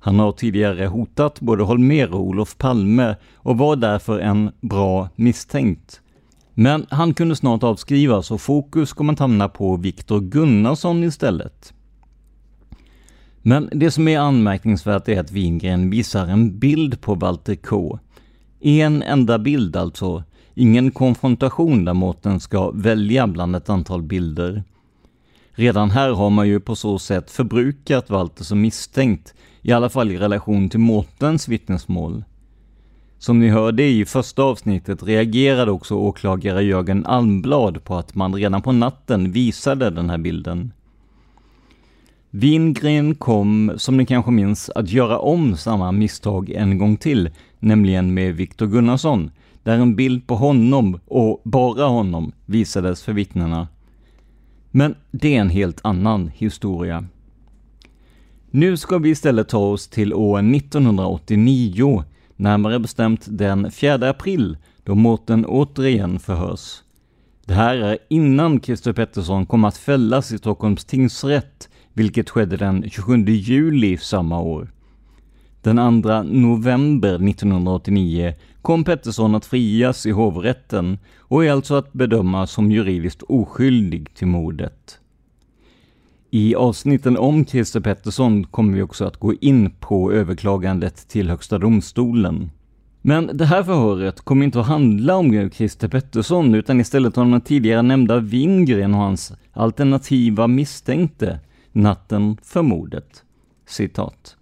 Han 0.00 0.18
har 0.18 0.32
tidigare 0.32 0.86
hotat 0.86 1.40
både 1.40 1.64
Holmér 1.64 2.10
och 2.10 2.20
Olof 2.20 2.58
Palme 2.58 3.16
och 3.36 3.58
var 3.58 3.76
därför 3.76 4.18
en 4.18 4.50
bra 4.60 5.08
misstänkt. 5.16 6.00
Men 6.54 6.86
han 6.90 7.14
kunde 7.14 7.36
snart 7.36 7.62
avskrivas 7.62 8.30
och 8.30 8.40
fokus 8.40 8.92
kom 8.92 9.10
att 9.10 9.18
hamna 9.18 9.48
på 9.48 9.76
Viktor 9.76 10.20
Gunnarsson 10.20 11.04
istället. 11.04 11.72
Men 13.42 13.68
det 13.72 13.90
som 13.90 14.08
är 14.08 14.18
anmärkningsvärt 14.18 15.08
är 15.08 15.20
att 15.20 15.32
Wingren 15.32 15.90
visar 15.90 16.26
en 16.26 16.58
bild 16.58 17.00
på 17.00 17.14
Walter 17.14 17.54
K. 17.54 17.98
En 18.60 19.02
enda 19.02 19.38
bild 19.38 19.76
alltså, 19.76 20.24
ingen 20.54 20.90
konfrontation 20.90 21.84
där 21.84 21.94
Mårten 21.94 22.40
ska 22.40 22.70
välja 22.70 23.26
bland 23.26 23.56
ett 23.56 23.68
antal 23.68 24.02
bilder. 24.02 24.62
Redan 25.50 25.90
här 25.90 26.10
har 26.10 26.30
man 26.30 26.48
ju 26.48 26.60
på 26.60 26.76
så 26.76 26.98
sätt 26.98 27.30
förbrukat 27.30 28.10
Walter 28.10 28.44
som 28.44 28.60
misstänkt, 28.60 29.34
i 29.62 29.72
alla 29.72 29.88
fall 29.88 30.10
i 30.10 30.18
relation 30.18 30.68
till 30.68 30.80
Mårtens 30.80 31.48
vittnesmål. 31.48 32.24
Som 33.18 33.38
ni 33.38 33.48
hörde 33.48 33.82
i 33.82 34.04
första 34.04 34.42
avsnittet 34.42 35.02
reagerade 35.02 35.70
också 35.70 35.94
åklagare 35.94 36.62
Jörgen 36.62 37.06
Almblad 37.06 37.84
på 37.84 37.96
att 37.96 38.14
man 38.14 38.34
redan 38.34 38.62
på 38.62 38.72
natten 38.72 39.32
visade 39.32 39.90
den 39.90 40.10
här 40.10 40.18
bilden. 40.18 40.72
Wingren 42.30 43.14
kom, 43.14 43.72
som 43.76 43.96
ni 43.96 44.06
kanske 44.06 44.30
minns, 44.30 44.70
att 44.70 44.90
göra 44.90 45.18
om 45.18 45.56
samma 45.56 45.92
misstag 45.92 46.50
en 46.50 46.78
gång 46.78 46.96
till, 46.96 47.30
nämligen 47.58 48.14
med 48.14 48.34
Viktor 48.34 48.66
Gunnarsson, 48.66 49.30
där 49.62 49.78
en 49.78 49.96
bild 49.96 50.26
på 50.26 50.34
honom, 50.34 51.00
och 51.06 51.40
bara 51.44 51.84
honom, 51.84 52.32
visades 52.46 53.02
för 53.02 53.12
vittnena. 53.12 53.68
Men 54.70 54.94
det 55.10 55.36
är 55.36 55.40
en 55.40 55.50
helt 55.50 55.80
annan 55.84 56.28
historia. 56.28 57.04
Nu 58.50 58.76
ska 58.76 58.98
vi 58.98 59.10
istället 59.10 59.48
ta 59.48 59.58
oss 59.58 59.88
till 59.88 60.14
år 60.14 60.38
1989, 60.38 62.04
närmare 62.36 62.78
bestämt 62.78 63.26
den 63.28 63.70
4 63.70 64.10
april 64.10 64.56
då 64.84 64.94
Mårten 64.94 65.44
återigen 65.46 66.18
förhörs. 66.18 66.82
Det 67.44 67.54
här 67.54 67.76
är 67.76 67.98
innan 68.08 68.60
Christer 68.60 68.92
Pettersson 68.92 69.46
kom 69.46 69.64
att 69.64 69.76
fällas 69.76 70.32
i 70.32 70.38
Stockholms 70.38 70.84
tingsrätt, 70.84 71.68
vilket 71.98 72.30
skedde 72.30 72.56
den 72.56 72.90
27 72.90 73.24
juli 73.24 73.96
samma 73.96 74.40
år. 74.40 74.68
Den 75.62 76.02
2 76.02 76.22
november 76.22 77.14
1989 77.14 78.34
kom 78.62 78.84
Pettersson 78.84 79.34
att 79.34 79.46
frias 79.46 80.06
i 80.06 80.10
hovrätten 80.10 80.98
och 81.18 81.44
är 81.44 81.52
alltså 81.52 81.74
att 81.74 81.92
bedöma 81.92 82.46
som 82.46 82.72
juridiskt 82.72 83.22
oskyldig 83.22 84.14
till 84.14 84.26
mordet. 84.26 84.98
I 86.30 86.54
avsnitten 86.54 87.16
om 87.16 87.46
Christer 87.46 87.80
Pettersson 87.80 88.44
kommer 88.44 88.74
vi 88.74 88.82
också 88.82 89.04
att 89.04 89.16
gå 89.16 89.34
in 89.34 89.70
på 89.70 90.12
överklagandet 90.12 91.08
till 91.08 91.30
Högsta 91.30 91.58
domstolen. 91.58 92.50
Men 93.02 93.30
det 93.32 93.44
här 93.44 93.62
förhöret 93.62 94.20
kommer 94.20 94.44
inte 94.44 94.60
att 94.60 94.66
handla 94.66 95.16
om 95.16 95.50
Christer 95.50 95.88
Pettersson 95.88 96.54
utan 96.54 96.80
istället 96.80 97.18
om 97.18 97.30
den 97.30 97.40
tidigare 97.40 97.82
nämnda 97.82 98.18
Wingren 98.18 98.94
och 98.94 99.00
hans 99.00 99.32
alternativa 99.52 100.46
misstänkte 100.46 101.40
natten 101.78 102.36
för 102.42 102.62
mordet. 102.62 103.24
Citat. 103.66 104.36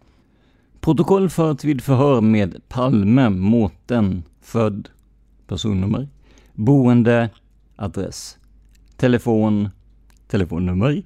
Protokoll 0.80 1.30
fört 1.30 1.64
vid 1.64 1.82
förhör 1.82 2.20
med 2.20 2.68
Palme 2.68 3.28
Mårten, 3.28 4.22
född, 4.40 4.88
personnummer, 5.46 6.08
boende, 6.54 7.30
adress, 7.76 8.38
telefon, 8.96 9.68
telefonnummer. 10.28 11.02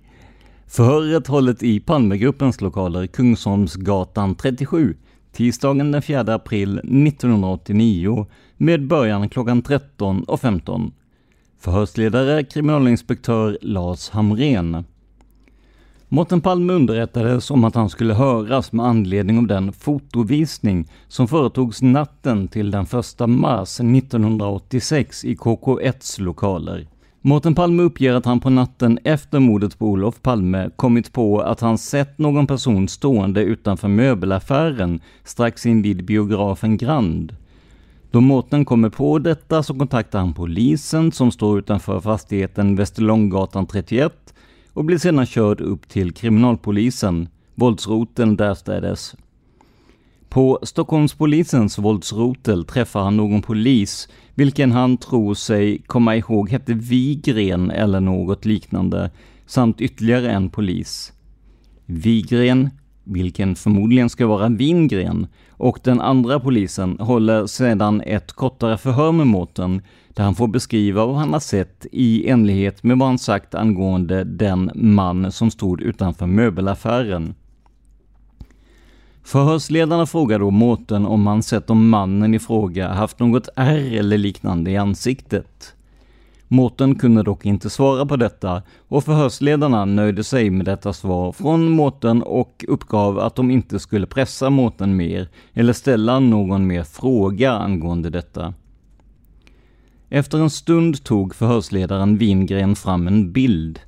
Förhöret 0.66 1.26
hållet 1.26 1.62
i 1.62 1.80
Palmegruppens 1.80 2.60
lokaler 2.60 3.06
Kungsholmsgatan 3.06 4.34
37 4.34 4.96
tisdagen 5.32 5.92
den 5.92 6.02
4 6.02 6.20
april 6.20 6.78
1989 6.78 8.26
med 8.56 8.86
början 8.86 9.28
klockan 9.28 9.62
13.15. 9.62 10.90
Förhörsledare 11.58 12.44
kriminalinspektör 12.44 13.58
Lars 13.62 14.10
Hamren. 14.10 14.84
Mårten 16.12 16.40
Palme 16.40 16.72
underrättades 16.72 17.50
om 17.50 17.64
att 17.64 17.74
han 17.74 17.90
skulle 17.90 18.14
höras 18.14 18.72
med 18.72 18.86
anledning 18.86 19.38
av 19.38 19.46
den 19.46 19.72
fotovisning 19.72 20.88
som 21.08 21.28
företogs 21.28 21.82
natten 21.82 22.48
till 22.48 22.70
den 22.70 22.84
1 22.84 23.28
mars 23.28 23.80
1986 23.80 25.24
i 25.24 25.34
KK1s 25.34 26.20
lokaler. 26.20 26.86
Mårten 27.20 27.54
Palme 27.54 27.82
uppger 27.82 28.14
att 28.14 28.24
han 28.24 28.40
på 28.40 28.50
natten 28.50 28.98
efter 29.04 29.38
mordet 29.38 29.78
på 29.78 29.86
Olof 29.86 30.22
Palme 30.22 30.70
kommit 30.76 31.12
på 31.12 31.40
att 31.40 31.60
han 31.60 31.78
sett 31.78 32.18
någon 32.18 32.46
person 32.46 32.88
stående 32.88 33.42
utanför 33.42 33.88
möbelaffären 33.88 35.00
strax 35.24 35.66
invid 35.66 36.04
biografen 36.04 36.76
Grand. 36.76 37.36
Då 38.10 38.20
Mårten 38.20 38.64
kommer 38.64 38.88
på 38.88 39.18
detta 39.18 39.62
så 39.62 39.74
kontaktar 39.74 40.18
han 40.18 40.34
polisen 40.34 41.12
som 41.12 41.30
står 41.30 41.58
utanför 41.58 42.00
fastigheten 42.00 42.76
Västerlånggatan 42.76 43.66
31 43.66 44.34
och 44.80 44.84
blir 44.84 44.98
sedan 44.98 45.26
körd 45.26 45.60
upp 45.60 45.88
till 45.88 46.12
kriminalpolisen, 46.12 47.28
våldsroten 47.54 48.36
därstädes. 48.36 49.14
På 50.28 50.58
Stockholmspolisens 50.62 51.78
våldsrotel 51.78 52.64
träffar 52.64 53.02
han 53.02 53.16
någon 53.16 53.42
polis, 53.42 54.08
vilken 54.34 54.72
han 54.72 54.96
tror 54.96 55.34
sig 55.34 55.82
komma 55.86 56.16
ihåg 56.16 56.50
hette 56.50 56.74
Vigren 56.74 57.70
eller 57.70 58.00
något 58.00 58.44
liknande, 58.44 59.10
samt 59.46 59.80
ytterligare 59.80 60.30
en 60.30 60.50
polis. 60.50 61.12
Vigren, 61.86 62.70
vilken 63.04 63.54
förmodligen 63.54 64.10
ska 64.10 64.26
vara 64.26 64.48
Wingren, 64.48 65.26
och 65.60 65.78
den 65.82 66.00
andra 66.00 66.40
polisen 66.40 66.96
håller 67.00 67.46
sedan 67.46 68.00
ett 68.00 68.32
kortare 68.32 68.78
förhör 68.78 69.12
med 69.12 69.26
Mårten, 69.26 69.82
där 70.08 70.24
han 70.24 70.34
får 70.34 70.48
beskriva 70.48 71.06
vad 71.06 71.16
han 71.16 71.32
har 71.32 71.40
sett 71.40 71.86
i 71.92 72.28
enlighet 72.28 72.82
med 72.82 72.98
vad 72.98 73.08
han 73.08 73.18
sagt 73.18 73.54
angående 73.54 74.24
den 74.24 74.70
man 74.74 75.32
som 75.32 75.50
stod 75.50 75.80
utanför 75.80 76.26
möbelaffären. 76.26 77.34
Förhörsledarna 79.22 80.06
frågar 80.06 80.38
då 80.38 80.50
Mårten 80.50 81.06
om 81.06 81.26
han 81.26 81.42
sett 81.42 81.70
om 81.70 81.88
mannen 81.88 82.34
i 82.34 82.38
fråga 82.38 82.88
haft 82.88 83.18
något 83.18 83.48
ärr 83.56 83.96
eller 83.96 84.18
liknande 84.18 84.70
i 84.70 84.76
ansiktet. 84.76 85.74
Mårten 86.52 86.94
kunde 86.94 87.22
dock 87.22 87.46
inte 87.46 87.70
svara 87.70 88.06
på 88.06 88.16
detta 88.16 88.62
och 88.88 89.04
förhörsledarna 89.04 89.84
nöjde 89.84 90.24
sig 90.24 90.50
med 90.50 90.66
detta 90.66 90.92
svar 90.92 91.32
från 91.32 91.68
Mårten 91.70 92.22
och 92.22 92.64
uppgav 92.68 93.18
att 93.18 93.34
de 93.34 93.50
inte 93.50 93.78
skulle 93.78 94.06
pressa 94.06 94.50
Mårten 94.50 94.96
mer 94.96 95.28
eller 95.54 95.72
ställa 95.72 96.20
någon 96.20 96.66
mer 96.66 96.82
fråga 96.82 97.52
angående 97.52 98.10
detta. 98.10 98.54
Efter 100.08 100.38
en 100.38 100.50
stund 100.50 101.04
tog 101.04 101.34
förhörsledaren 101.34 102.16
Wingren 102.16 102.76
fram 102.76 103.06
en 103.06 103.32
bild. 103.32 103.80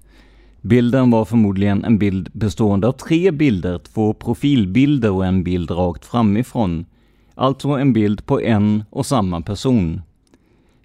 Bilden 0.60 1.10
var 1.10 1.24
förmodligen 1.24 1.84
en 1.84 1.98
bild 1.98 2.28
bestående 2.32 2.88
av 2.88 2.92
tre 2.92 3.30
bilder, 3.30 3.78
två 3.78 4.14
profilbilder 4.14 5.10
och 5.10 5.26
en 5.26 5.44
bild 5.44 5.70
rakt 5.70 6.04
framifrån. 6.04 6.86
Alltså 7.34 7.68
en 7.68 7.92
bild 7.92 8.26
på 8.26 8.40
en 8.40 8.84
och 8.90 9.06
samma 9.06 9.40
person. 9.40 10.02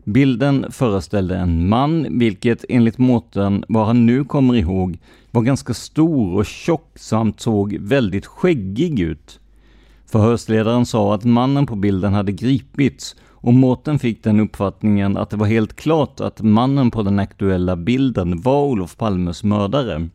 Bilden 0.07 0.65
föreställde 0.71 1.37
en 1.37 1.69
man, 1.69 2.19
vilket 2.19 2.65
enligt 2.69 2.97
Mårten, 2.97 3.63
vad 3.67 3.87
han 3.87 4.05
nu 4.05 4.23
kommer 4.23 4.55
ihåg, 4.55 4.99
var 5.31 5.41
ganska 5.41 5.73
stor 5.73 6.35
och 6.35 6.45
tjock 6.45 6.91
samt 6.95 7.39
såg 7.39 7.77
väldigt 7.79 8.25
skäggig 8.25 8.99
ut. 8.99 9.39
Förhörsledaren 10.05 10.85
sa 10.85 11.15
att 11.15 11.23
mannen 11.23 11.65
på 11.65 11.75
bilden 11.75 12.13
hade 12.13 12.31
gripits 12.31 13.15
och 13.23 13.53
Mårten 13.53 13.99
fick 13.99 14.23
den 14.23 14.39
uppfattningen 14.39 15.17
att 15.17 15.29
det 15.29 15.37
var 15.37 15.47
helt 15.47 15.75
klart 15.75 16.19
att 16.19 16.41
mannen 16.41 16.91
på 16.91 17.03
den 17.03 17.19
aktuella 17.19 17.75
bilden 17.75 18.41
var 18.41 18.65
Olof 18.65 18.97
Palmes 18.97 19.43
mördare. 19.43 20.09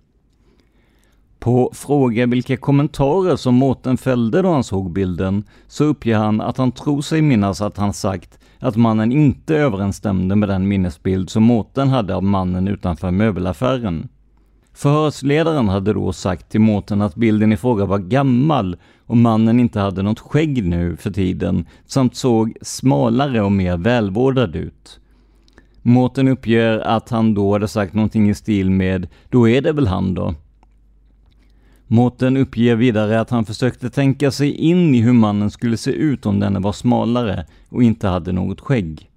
På 1.42 1.70
fråga 1.74 2.26
vilka 2.26 2.56
kommentarer 2.56 3.36
som 3.36 3.54
Mårten 3.54 3.96
fällde 3.96 4.42
då 4.42 4.52
han 4.52 4.64
såg 4.64 4.92
bilden 4.92 5.44
så 5.66 5.84
uppger 5.84 6.16
han 6.16 6.40
att 6.40 6.56
han 6.56 6.72
tror 6.72 7.02
sig 7.02 7.22
minnas 7.22 7.60
att 7.60 7.76
han 7.76 7.92
sagt 7.92 8.38
att 8.58 8.76
mannen 8.76 9.12
inte 9.12 9.56
överensstämde 9.56 10.36
med 10.36 10.48
den 10.48 10.68
minnesbild 10.68 11.30
som 11.30 11.42
Mårten 11.42 11.88
hade 11.88 12.14
av 12.14 12.22
mannen 12.22 12.68
utanför 12.68 13.10
möbelaffären. 13.10 14.08
Förhörsledaren 14.72 15.68
hade 15.68 15.92
då 15.92 16.12
sagt 16.12 16.48
till 16.48 16.60
Mårten 16.60 17.02
att 17.02 17.14
bilden 17.14 17.52
i 17.52 17.56
fråga 17.56 17.84
var 17.84 17.98
gammal 17.98 18.76
och 19.06 19.16
mannen 19.16 19.60
inte 19.60 19.80
hade 19.80 20.02
något 20.02 20.20
skägg 20.20 20.64
nu 20.64 20.96
för 20.96 21.10
tiden 21.10 21.66
samt 21.86 22.16
såg 22.16 22.56
smalare 22.62 23.42
och 23.42 23.52
mer 23.52 23.76
välvårdad 23.76 24.56
ut. 24.56 25.00
Mårten 25.82 26.28
uppger 26.28 26.78
att 26.78 27.10
han 27.10 27.34
då 27.34 27.52
hade 27.52 27.68
sagt 27.68 27.94
någonting 27.94 28.30
i 28.30 28.34
stil 28.34 28.70
med 28.70 29.08
”då 29.28 29.48
är 29.48 29.60
det 29.60 29.72
väl 29.72 29.86
han 29.86 30.14
då”. 30.14 30.34
Mårten 31.92 32.36
uppger 32.36 32.76
vidare 32.76 33.20
att 33.20 33.30
han 33.30 33.44
försökte 33.44 33.90
tänka 33.90 34.30
sig 34.30 34.52
in 34.52 34.94
i 34.94 35.00
hur 35.00 35.12
mannen 35.12 35.50
skulle 35.50 35.76
se 35.76 35.90
ut 35.90 36.26
om 36.26 36.40
denne 36.40 36.60
var 36.60 36.72
smalare 36.72 37.46
och 37.68 37.82
inte 37.82 38.08
hade 38.08 38.32
något 38.32 38.60
skägg. 38.60 39.10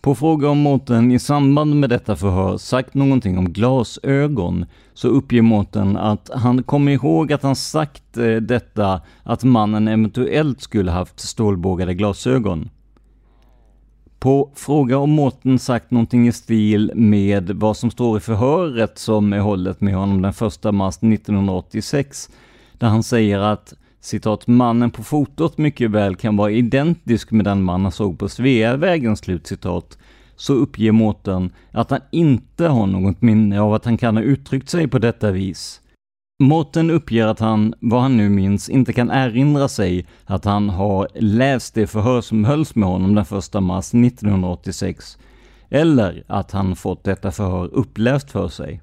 På 0.00 0.14
fråga 0.14 0.48
om 0.48 0.58
Mårten 0.58 1.12
i 1.12 1.18
samband 1.18 1.80
med 1.80 1.90
detta 1.90 2.16
förhör 2.16 2.58
sagt 2.58 2.94
någonting 2.94 3.38
om 3.38 3.52
glasögon 3.52 4.66
så 4.94 5.08
uppger 5.08 5.42
Mårten 5.42 5.96
att 5.96 6.30
han 6.34 6.62
kom 6.62 6.88
ihåg 6.88 7.32
att 7.32 7.42
han 7.42 7.56
sagt 7.56 8.16
eh, 8.16 8.36
detta 8.36 9.00
att 9.22 9.44
mannen 9.44 9.88
eventuellt 9.88 10.60
skulle 10.60 10.90
haft 10.90 11.20
stålbågade 11.20 11.94
glasögon. 11.94 12.70
På 14.26 14.50
fråga 14.54 14.98
om 14.98 15.10
Mårten 15.10 15.58
sagt 15.58 15.90
någonting 15.90 16.28
i 16.28 16.32
stil 16.32 16.92
med 16.94 17.50
vad 17.50 17.76
som 17.76 17.90
står 17.90 18.16
i 18.16 18.20
förhöret 18.20 18.98
som 18.98 19.32
är 19.32 19.38
hållet 19.38 19.80
med 19.80 19.94
honom 19.94 20.22
den 20.22 20.30
1 20.30 20.74
mars 20.74 20.96
1986, 20.96 22.30
där 22.72 22.88
han 22.88 23.02
säger 23.02 23.38
att 23.38 23.74
citat, 24.00 24.46
mannen 24.46 24.90
på 24.90 25.02
fotot 25.02 25.58
mycket 25.58 25.90
väl 25.90 26.16
kan 26.16 26.36
vara 26.36 26.50
identisk 26.50 27.30
med 27.30 27.44
den 27.44 27.62
man 27.62 27.82
han 27.82 27.92
såg 27.92 28.18
på 28.18 28.28
Sveavägen, 28.28 29.16
slutcitat, 29.16 29.98
så 30.36 30.52
uppger 30.54 30.92
Mårten 30.92 31.52
att 31.70 31.90
han 31.90 32.00
inte 32.10 32.68
har 32.68 32.86
något 32.86 33.22
minne 33.22 33.60
av 33.60 33.74
att 33.74 33.84
han 33.84 33.98
kan 33.98 34.16
ha 34.16 34.22
uttryckt 34.22 34.68
sig 34.68 34.88
på 34.88 34.98
detta 34.98 35.30
vis. 35.30 35.80
Mårten 36.38 36.90
uppger 36.90 37.26
att 37.26 37.40
han, 37.40 37.74
vad 37.80 38.02
han 38.02 38.16
nu 38.16 38.28
minns, 38.28 38.68
inte 38.68 38.92
kan 38.92 39.10
erinra 39.10 39.68
sig 39.68 40.06
att 40.24 40.44
han 40.44 40.68
har 40.68 41.08
läst 41.14 41.74
det 41.74 41.86
förhör 41.86 42.20
som 42.20 42.44
hölls 42.44 42.74
med 42.74 42.88
honom 42.88 43.14
den 43.14 43.38
1 43.38 43.54
mars 43.62 43.94
1986, 43.94 45.18
eller 45.68 46.24
att 46.26 46.50
han 46.50 46.76
fått 46.76 47.04
detta 47.04 47.32
förhör 47.32 47.68
uppläst 47.72 48.30
för 48.30 48.48
sig. 48.48 48.82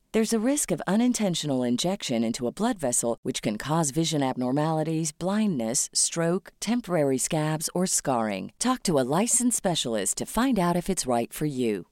There's 0.13 0.33
a 0.33 0.45
risk 0.45 0.71
of 0.71 0.81
unintentional 0.87 1.63
injection 1.63 2.21
into 2.21 2.45
a 2.45 2.51
blood 2.51 2.77
vessel, 2.77 3.17
which 3.23 3.41
can 3.41 3.57
cause 3.57 3.91
vision 3.91 4.21
abnormalities, 4.21 5.17
blindness, 5.17 5.89
stroke, 5.93 6.51
temporary 6.59 7.17
scabs, 7.17 7.69
or 7.73 7.85
scarring. 7.85 8.51
Talk 8.59 8.83
to 8.83 8.99
a 8.99 9.07
licensed 9.21 9.57
specialist 9.57 10.17
to 10.17 10.25
find 10.25 10.59
out 10.59 10.75
if 10.75 10.89
it's 10.89 11.17
right 11.17 11.33
for 11.33 11.45
you. 11.45 11.85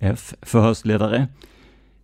F. 0.00 0.34
Förhörsledare. 0.42 1.28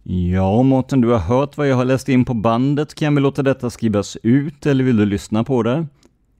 Ja, 0.02 0.62
Mårten, 0.62 1.00
du 1.00 1.08
har 1.08 1.18
hört 1.18 1.56
vad 1.56 1.68
jag 1.68 1.76
har 1.76 1.84
läst 1.84 2.08
in 2.08 2.24
på 2.24 2.34
bandet. 2.34 2.94
Kan 2.94 3.14
vi 3.14 3.20
låta 3.20 3.42
detta 3.42 3.70
skrivas 3.70 4.16
ut 4.22 4.66
eller 4.66 4.84
vill 4.84 4.96
du 4.96 5.06
lyssna 5.06 5.44
på 5.44 5.62
det? 5.62 5.86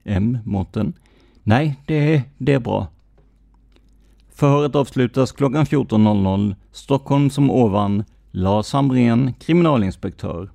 M. 0.03 0.37
Mårten. 0.45 0.93
Nej, 1.43 1.79
det 1.85 2.21
det 2.37 2.53
är 2.53 2.59
bra. 2.59 2.87
Förhöret 4.35 4.75
avslutas 4.75 5.31
klockan 5.31 5.65
14.00, 5.65 6.55
Stockholm 6.71 7.29
som 7.29 7.51
ovan, 7.51 8.03
Lars 8.31 8.73
Hamrén, 8.73 9.33
kriminalinspektör. 9.33 10.49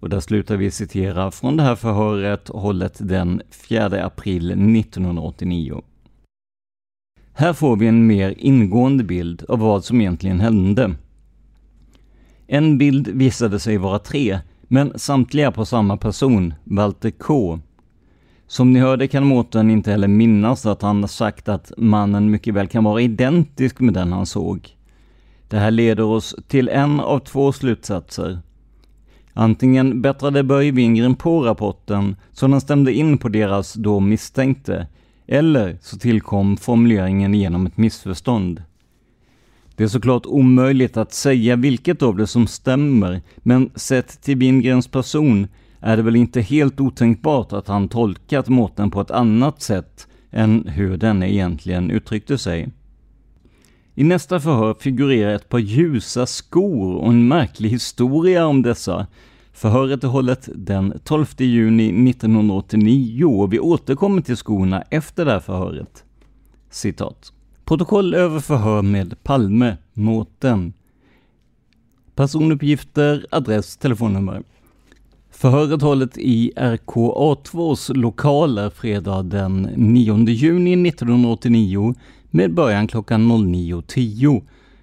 Och 0.00 0.08
där 0.08 0.20
slutar 0.20 0.56
vi 0.56 0.70
citera 0.70 1.30
från 1.30 1.56
det 1.56 1.62
här 1.62 1.76
förhöret 1.76 2.48
hållet 2.48 2.98
den 3.00 3.42
4 3.68 4.04
april 4.04 4.50
1989. 4.50 5.82
Här 7.32 7.52
får 7.52 7.76
vi 7.76 7.86
en 7.86 8.06
mer 8.06 8.34
ingående 8.38 9.04
bild 9.04 9.44
av 9.48 9.58
vad 9.58 9.84
som 9.84 10.00
egentligen 10.00 10.40
hände. 10.40 10.94
En 12.46 12.78
bild 12.78 13.08
visade 13.08 13.60
sig 13.60 13.78
vara 13.78 13.98
tre, 13.98 14.38
men 14.62 14.98
samtliga 14.98 15.52
på 15.52 15.64
samma 15.64 15.96
person, 15.96 16.54
Walter 16.64 17.10
K. 17.10 17.60
Som 18.46 18.72
ni 18.72 18.80
hörde 18.80 19.08
kan 19.08 19.26
Mårten 19.26 19.70
inte 19.70 19.90
heller 19.90 20.08
minnas 20.08 20.66
att 20.66 20.82
han 20.82 21.08
sagt 21.08 21.48
att 21.48 21.72
mannen 21.76 22.30
mycket 22.30 22.54
väl 22.54 22.66
kan 22.66 22.84
vara 22.84 23.00
identisk 23.00 23.80
med 23.80 23.94
den 23.94 24.12
han 24.12 24.26
såg. 24.26 24.68
Det 25.48 25.58
här 25.58 25.70
leder 25.70 26.04
oss 26.04 26.34
till 26.48 26.68
en 26.68 27.00
av 27.00 27.18
två 27.18 27.52
slutsatser. 27.52 28.38
Antingen 29.32 30.02
bättrade 30.02 30.42
Börje 30.42 30.72
Wingren 30.72 31.14
på 31.14 31.42
rapporten 31.42 32.16
så 32.32 32.46
den 32.46 32.60
stämde 32.60 32.92
in 32.92 33.18
på 33.18 33.28
deras 33.28 33.74
då 33.74 34.00
misstänkte, 34.00 34.86
eller 35.26 35.78
så 35.80 35.98
tillkom 35.98 36.56
formuleringen 36.56 37.34
genom 37.34 37.66
ett 37.66 37.76
missförstånd. 37.76 38.62
Det 39.76 39.84
är 39.84 39.88
såklart 39.88 40.26
omöjligt 40.26 40.96
att 40.96 41.12
säga 41.12 41.56
vilket 41.56 42.02
av 42.02 42.16
det 42.16 42.26
som 42.26 42.46
stämmer, 42.46 43.22
men 43.36 43.70
sett 43.74 44.22
till 44.22 44.36
Wingrens 44.36 44.88
person 44.88 45.48
är 45.86 45.96
det 45.96 46.02
väl 46.02 46.16
inte 46.16 46.40
helt 46.40 46.80
otänkbart 46.80 47.52
att 47.52 47.68
han 47.68 47.88
tolkat 47.88 48.48
Mårten 48.48 48.90
på 48.90 49.00
ett 49.00 49.10
annat 49.10 49.62
sätt 49.62 50.08
än 50.30 50.68
hur 50.68 50.96
denne 50.96 51.32
egentligen 51.32 51.90
uttryckte 51.90 52.38
sig. 52.38 52.68
I 53.94 54.04
nästa 54.04 54.40
förhör 54.40 54.74
figurerar 54.74 55.34
ett 55.34 55.48
par 55.48 55.58
ljusa 55.58 56.26
skor 56.26 56.94
och 56.94 57.08
en 57.08 57.28
märklig 57.28 57.68
historia 57.68 58.46
om 58.46 58.62
dessa. 58.62 59.06
Förhöret 59.52 60.04
är 60.04 60.08
hållet 60.08 60.48
den 60.54 61.00
12 61.04 61.26
juni 61.38 62.10
1989 62.10 63.24
och 63.24 63.52
vi 63.52 63.58
återkommer 63.58 64.22
till 64.22 64.36
skorna 64.36 64.82
efter 64.82 65.24
det 65.24 65.30
här 65.30 65.40
förhöret. 65.40 66.04
Citat. 66.70 67.32
Protokoll 67.64 68.14
över 68.14 68.40
förhör 68.40 68.82
med 68.82 69.22
Palme, 69.22 69.76
Mårten. 69.92 70.72
Personuppgifter, 72.14 73.26
adress, 73.30 73.76
telefonnummer. 73.76 74.42
Förhöret 75.36 75.82
hållet 75.82 76.18
i 76.18 76.52
RKA2s 76.56 77.94
lokaler 77.94 78.70
fredag 78.70 79.22
den 79.22 79.62
9 79.76 80.28
juni 80.28 80.88
1989 80.88 81.94
med 82.30 82.54
början 82.54 82.86
klockan 82.86 83.32
09.10. 83.32 84.42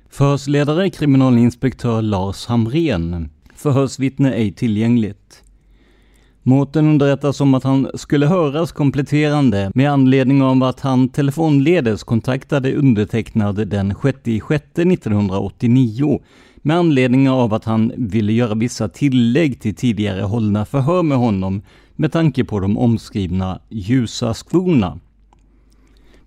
Förhörsledare 0.09 0.89
kriminalinspektör 0.89 2.01
Lars 2.01 2.45
Hamrén. 2.45 3.29
Förhörsvittne 3.55 4.33
ej 4.33 4.51
tillgängligt. 4.51 5.43
Mårten 6.43 6.87
underrättas 6.87 7.41
om 7.41 7.53
att 7.53 7.63
han 7.63 7.87
skulle 7.93 8.25
höras 8.25 8.71
kompletterande 8.71 9.71
med 9.75 9.91
anledning 9.91 10.43
av 10.43 10.63
att 10.63 10.79
han 10.79 11.09
telefonledes 11.09 12.03
kontaktade 12.03 12.75
undertecknad 12.75 13.67
den 13.67 13.93
6 14.01 14.19
6 14.47 14.63
1989 14.75 16.19
med 16.62 16.78
anledning 16.78 17.30
av 17.30 17.54
att 17.54 17.65
han 17.65 17.93
ville 17.97 18.34
göra 18.34 18.56
vissa 18.56 18.89
tillägg 18.89 19.62
till 19.62 19.76
tidigare 19.76 20.21
hållna 20.21 20.65
förhör 20.65 21.04
med 21.04 21.17
honom 21.17 21.62
med 21.95 22.12
tanke 22.12 22.43
på 22.43 22.60
de 22.60 22.78
omskrivna 22.78 23.60
ljusa 23.69 24.34
skorna. 24.34 25.00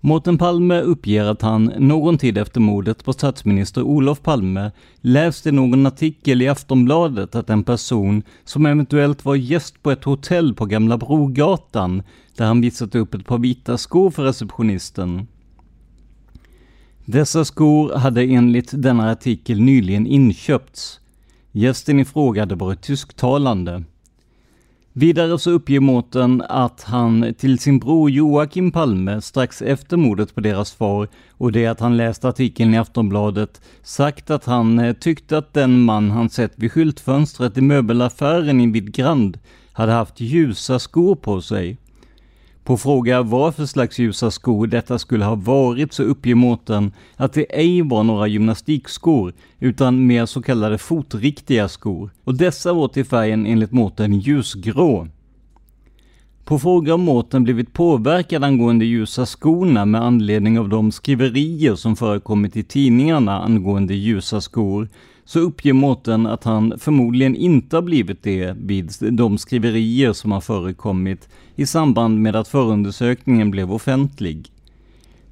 Mårten 0.07 0.39
Palme 0.39 0.81
uppger 0.81 1.25
att 1.25 1.43
han 1.43 1.65
någon 1.79 2.19
tid 2.19 2.39
efter 2.39 2.61
mordet 2.61 3.05
på 3.05 3.13
statsminister 3.13 3.83
Olof 3.83 4.23
Palme 4.23 4.71
läste 5.01 5.53
någon 5.53 5.87
artikel 5.87 6.43
i 6.43 6.49
Aftonbladet 6.49 7.35
att 7.35 7.51
en 7.51 7.65
person 7.65 8.23
som 8.45 8.67
eventuellt 8.67 9.25
var 9.25 9.35
gäst 9.35 9.83
på 9.83 9.91
ett 9.91 10.05
hotell 10.05 10.55
på 10.55 10.67
Gamla 10.67 10.99
Brogatan, 10.99 12.03
där 12.37 12.45
han 12.47 12.61
visat 12.61 12.95
upp 12.95 13.15
ett 13.15 13.27
par 13.27 13.39
vita 13.39 13.79
skor 13.79 14.11
för 14.11 14.23
receptionisten, 14.23 15.27
dessa 17.05 17.45
skor 17.45 17.95
hade 17.95 18.23
enligt 18.23 18.71
denna 18.83 19.11
artikel 19.11 19.61
nyligen 19.61 20.07
inköpts. 20.07 21.01
Gästen 21.53 22.01
i 22.01 22.05
fråga 22.05 22.43
hade 22.43 22.55
varit 22.55 22.83
tysktalande. 22.83 23.85
Vidare 24.93 25.39
så 25.39 25.51
uppger 25.51 25.81
Mårten 25.81 26.43
att 26.49 26.83
han 26.83 27.35
till 27.39 27.59
sin 27.59 27.79
bror 27.79 28.11
Joakim 28.11 28.73
Palme 28.73 29.21
strax 29.21 29.63
efter 29.63 29.97
mordet 29.97 30.35
på 30.35 30.41
deras 30.41 30.73
far 30.73 31.09
och 31.31 31.53
det 31.53 31.67
att 31.67 31.81
han 31.81 31.97
läst 31.97 32.25
artikeln 32.25 32.75
i 32.75 32.79
Aftonbladet 32.79 33.61
sagt 33.83 34.31
att 34.31 34.45
han 34.45 34.79
eh, 34.79 34.93
tyckte 34.93 35.39
att 35.39 35.55
den 35.55 35.81
man 35.81 36.11
han 36.11 36.31
sett 36.31 36.53
vid 36.57 36.73
skyltfönstret 36.73 37.59
i 37.59 37.61
möbelaffären 37.61 38.61
invid 38.61 38.95
Grand 38.95 39.39
hade 39.73 39.93
haft 39.93 40.21
ljusa 40.21 40.79
skor 40.79 41.15
på 41.15 41.43
sig. 41.43 41.79
På 42.65 42.77
fråga 42.77 43.23
vad 43.23 43.55
för 43.55 43.67
slags 43.67 43.99
ljusa 43.99 44.31
skor 44.31 44.67
detta 44.67 44.99
skulle 44.99 45.25
ha 45.25 45.35
varit 45.35 45.93
så 45.93 46.03
uppger 46.03 46.35
Mårten 46.35 46.93
att 47.17 47.33
det 47.33 47.59
ej 47.59 47.83
var 47.83 48.03
några 48.03 48.27
gymnastikskor 48.27 49.33
utan 49.59 50.07
mer 50.07 50.27
så 50.27 50.43
kallade 50.43 50.79
fotriktiga 50.79 51.69
skor 51.69 52.11
och 52.25 52.35
dessa 52.35 52.73
var 52.73 52.89
till 52.89 53.05
färgen 53.05 53.47
enligt 53.47 53.73
Mårten 53.73 54.21
ljusgrå. 54.21 55.09
På 56.45 56.59
fråga 56.59 56.95
om 56.95 57.01
Mårten 57.01 57.45
blivit 57.45 57.73
påverkad 57.73 58.45
angående 58.45 58.85
ljusa 58.85 59.27
skorna 59.27 59.85
med 59.85 60.03
anledning 60.03 60.59
av 60.59 60.69
de 60.69 60.93
skriverier 60.93 61.75
som 61.75 61.97
förekommit 61.97 62.57
i 62.57 62.63
tidningarna 62.63 63.41
angående 63.43 63.95
ljusa 63.95 64.41
skor, 64.41 64.89
så 65.25 65.41
uppger 65.41 65.73
Mårten 65.73 66.27
att 66.27 66.45
han 66.45 66.75
förmodligen 66.79 67.37
inte 67.37 67.77
har 67.77 67.83
blivit 67.83 68.23
det 68.23 68.57
vid 68.59 68.91
de 69.01 69.39
skriverier 69.39 70.13
som 70.13 70.33
har 70.33 70.41
förekommit 70.41 71.29
i 71.57 71.67
samband 71.67 72.23
med 72.23 72.37
att 72.37 72.49
förundersökningen 72.49 73.51
blev 73.51 73.73
offentlig. 73.73 74.51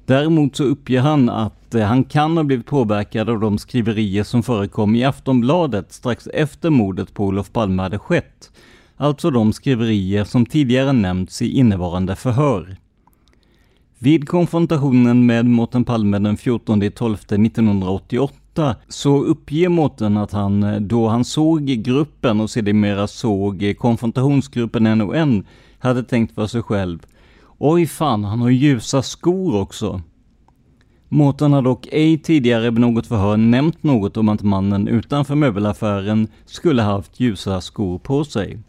Däremot 0.05 0.55
så 0.55 0.63
uppger 0.63 1.01
han 1.01 1.29
att 1.29 1.75
eh, 1.75 1.85
han 1.85 2.03
kan 2.03 2.37
ha 2.37 2.43
blivit 2.43 2.65
påverkad 2.65 3.29
av 3.29 3.39
de 3.39 3.57
skriverier 3.57 4.23
som 4.23 4.43
förekom 4.43 4.95
i 4.95 5.03
Aftonbladet 5.03 5.93
strax 5.93 6.27
efter 6.27 6.69
mordet 6.69 7.13
på 7.13 7.25
Olof 7.25 7.51
Palme 7.51 7.81
hade 7.81 7.99
skett. 7.99 8.51
Alltså 8.97 9.31
de 9.31 9.53
skriverier 9.53 10.23
som 10.23 10.45
tidigare 10.45 10.93
nämnts 10.93 11.41
i 11.41 11.57
innevarande 11.57 12.15
förhör. 12.15 12.77
Vid 13.99 14.27
konfrontationen 14.27 15.25
med 15.25 15.45
Mårten 15.45 15.83
Palme 15.83 16.19
den 16.19 16.37
14 16.37 16.91
12 16.91 17.13
1988 17.13 18.75
så 18.87 19.23
uppger 19.23 19.69
Mårten 19.69 20.17
att 20.17 20.31
han, 20.31 20.63
eh, 20.63 20.79
då 20.79 21.07
han 21.07 21.25
såg 21.25 21.65
gruppen 21.65 22.41
och 22.41 22.49
sedermera 22.49 23.07
såg 23.07 23.75
konfrontationsgruppen 23.77 24.83
NON, 24.83 25.43
hade 25.83 26.03
tänkt 26.03 26.35
för 26.35 26.47
sig 26.47 26.61
själv 26.61 26.99
Oj 27.57 27.87
fan, 27.87 28.23
han 28.23 28.41
har 28.41 28.49
ljusa 28.49 29.01
skor 29.01 29.61
också. 29.61 30.01
Mårten 31.09 31.53
har 31.53 31.61
dock 31.61 31.87
ej 31.91 32.17
tidigare 32.17 32.69
vid 32.69 32.79
något 32.79 33.07
förhör 33.07 33.37
nämnt 33.37 33.83
något 33.83 34.17
om 34.17 34.29
att 34.29 34.41
mannen 34.41 34.87
utanför 34.87 35.35
möbelaffären 35.35 36.27
skulle 36.45 36.81
haft 36.81 37.19
ljusa 37.19 37.61
skor 37.61 37.99
på 37.99 38.23
sig. 38.23 38.59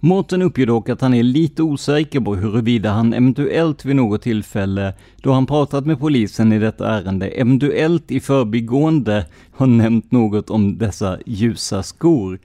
Mårten 0.00 0.42
uppger 0.42 0.66
dock 0.66 0.88
att 0.88 1.00
han 1.00 1.14
är 1.14 1.22
lite 1.22 1.62
osäker 1.62 2.20
på 2.20 2.34
huruvida 2.34 2.92
han 2.92 3.12
eventuellt 3.12 3.84
vid 3.84 3.96
något 3.96 4.22
tillfälle, 4.22 4.94
då 5.16 5.32
han 5.32 5.46
pratat 5.46 5.86
med 5.86 6.00
polisen 6.00 6.52
i 6.52 6.58
detta 6.58 6.88
ärende, 6.88 7.26
eventuellt 7.26 8.10
i 8.10 8.20
förbigående 8.20 9.26
har 9.52 9.66
nämnt 9.66 10.12
något 10.12 10.50
om 10.50 10.78
dessa 10.78 11.18
ljusa 11.26 11.82
skor 11.82 12.38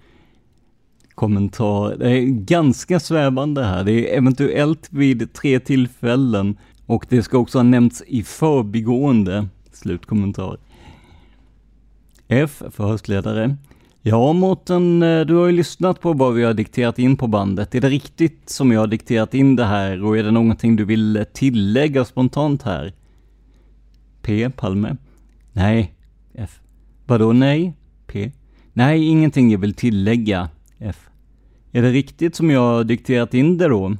kommentar. 1.19 1.95
Det 1.95 2.11
är 2.11 2.25
ganska 2.25 2.99
svävande 2.99 3.63
här. 3.63 3.83
Det 3.83 3.91
är 3.91 4.17
eventuellt 4.17 4.87
vid 4.91 5.33
tre 5.33 5.59
tillfällen 5.59 6.57
och 6.85 7.05
det 7.09 7.23
ska 7.23 7.37
också 7.37 7.57
ha 7.57 7.63
nämnts 7.63 8.03
i 8.07 8.23
förbigående. 8.23 9.47
Slutkommentar. 9.71 10.57
F. 12.27 12.63
Förhörsledare. 12.71 13.57
Ja, 14.01 14.33
Mårten, 14.33 15.03
eh, 15.03 15.25
du 15.25 15.35
har 15.35 15.45
ju 15.45 15.51
lyssnat 15.51 16.01
på 16.01 16.13
vad 16.13 16.33
vi 16.33 16.43
har 16.43 16.53
dikterat 16.53 16.99
in 16.99 17.17
på 17.17 17.27
bandet. 17.27 17.75
Är 17.75 17.81
det 17.81 17.89
riktigt 17.89 18.49
som 18.49 18.71
jag 18.71 18.79
har 18.79 18.87
dikterat 18.87 19.33
in 19.33 19.55
det 19.55 19.65
här 19.65 20.03
och 20.03 20.17
är 20.17 20.23
det 20.23 20.31
någonting 20.31 20.75
du 20.75 20.85
vill 20.85 21.25
tillägga 21.33 22.05
spontant 22.05 22.63
här? 22.63 22.93
P. 24.21 24.49
Palme. 24.49 24.97
Nej. 25.53 25.93
F. 26.33 26.59
Vadå 27.05 27.33
nej? 27.33 27.73
P. 28.07 28.31
Nej, 28.73 29.07
ingenting 29.07 29.51
jag 29.51 29.59
vill 29.59 29.73
tillägga. 29.73 30.49
F. 30.79 31.08
Är 31.71 31.81
det 31.81 31.91
riktigt 31.91 32.35
som 32.35 32.49
jag 32.49 32.87
dikterat 32.87 33.33
in 33.33 33.57
det 33.57 33.67
då? 33.67 33.97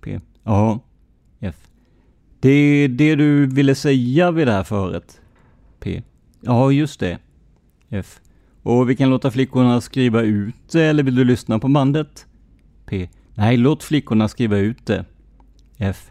P. 0.00 0.20
Ja. 0.42 0.80
F. 1.40 1.56
Det 2.40 2.50
är 2.50 2.88
det 2.88 3.14
du 3.14 3.46
ville 3.46 3.74
säga 3.74 4.30
vid 4.30 4.46
det 4.46 4.52
här 4.52 4.64
förhöret? 4.64 5.20
P. 5.80 6.02
Ja, 6.40 6.72
just 6.72 7.00
det. 7.00 7.18
F. 7.88 8.20
Och 8.62 8.90
vi 8.90 8.96
kan 8.96 9.10
låta 9.10 9.30
flickorna 9.30 9.80
skriva 9.80 10.22
ut 10.22 10.54
det, 10.72 10.82
eller 10.82 11.02
vill 11.02 11.14
du 11.14 11.24
lyssna 11.24 11.58
på 11.58 11.68
bandet? 11.68 12.26
P. 12.86 13.08
Nej, 13.34 13.56
låt 13.56 13.82
flickorna 13.82 14.28
skriva 14.28 14.56
ut 14.56 14.86
det. 14.86 15.04
F. 15.76 16.10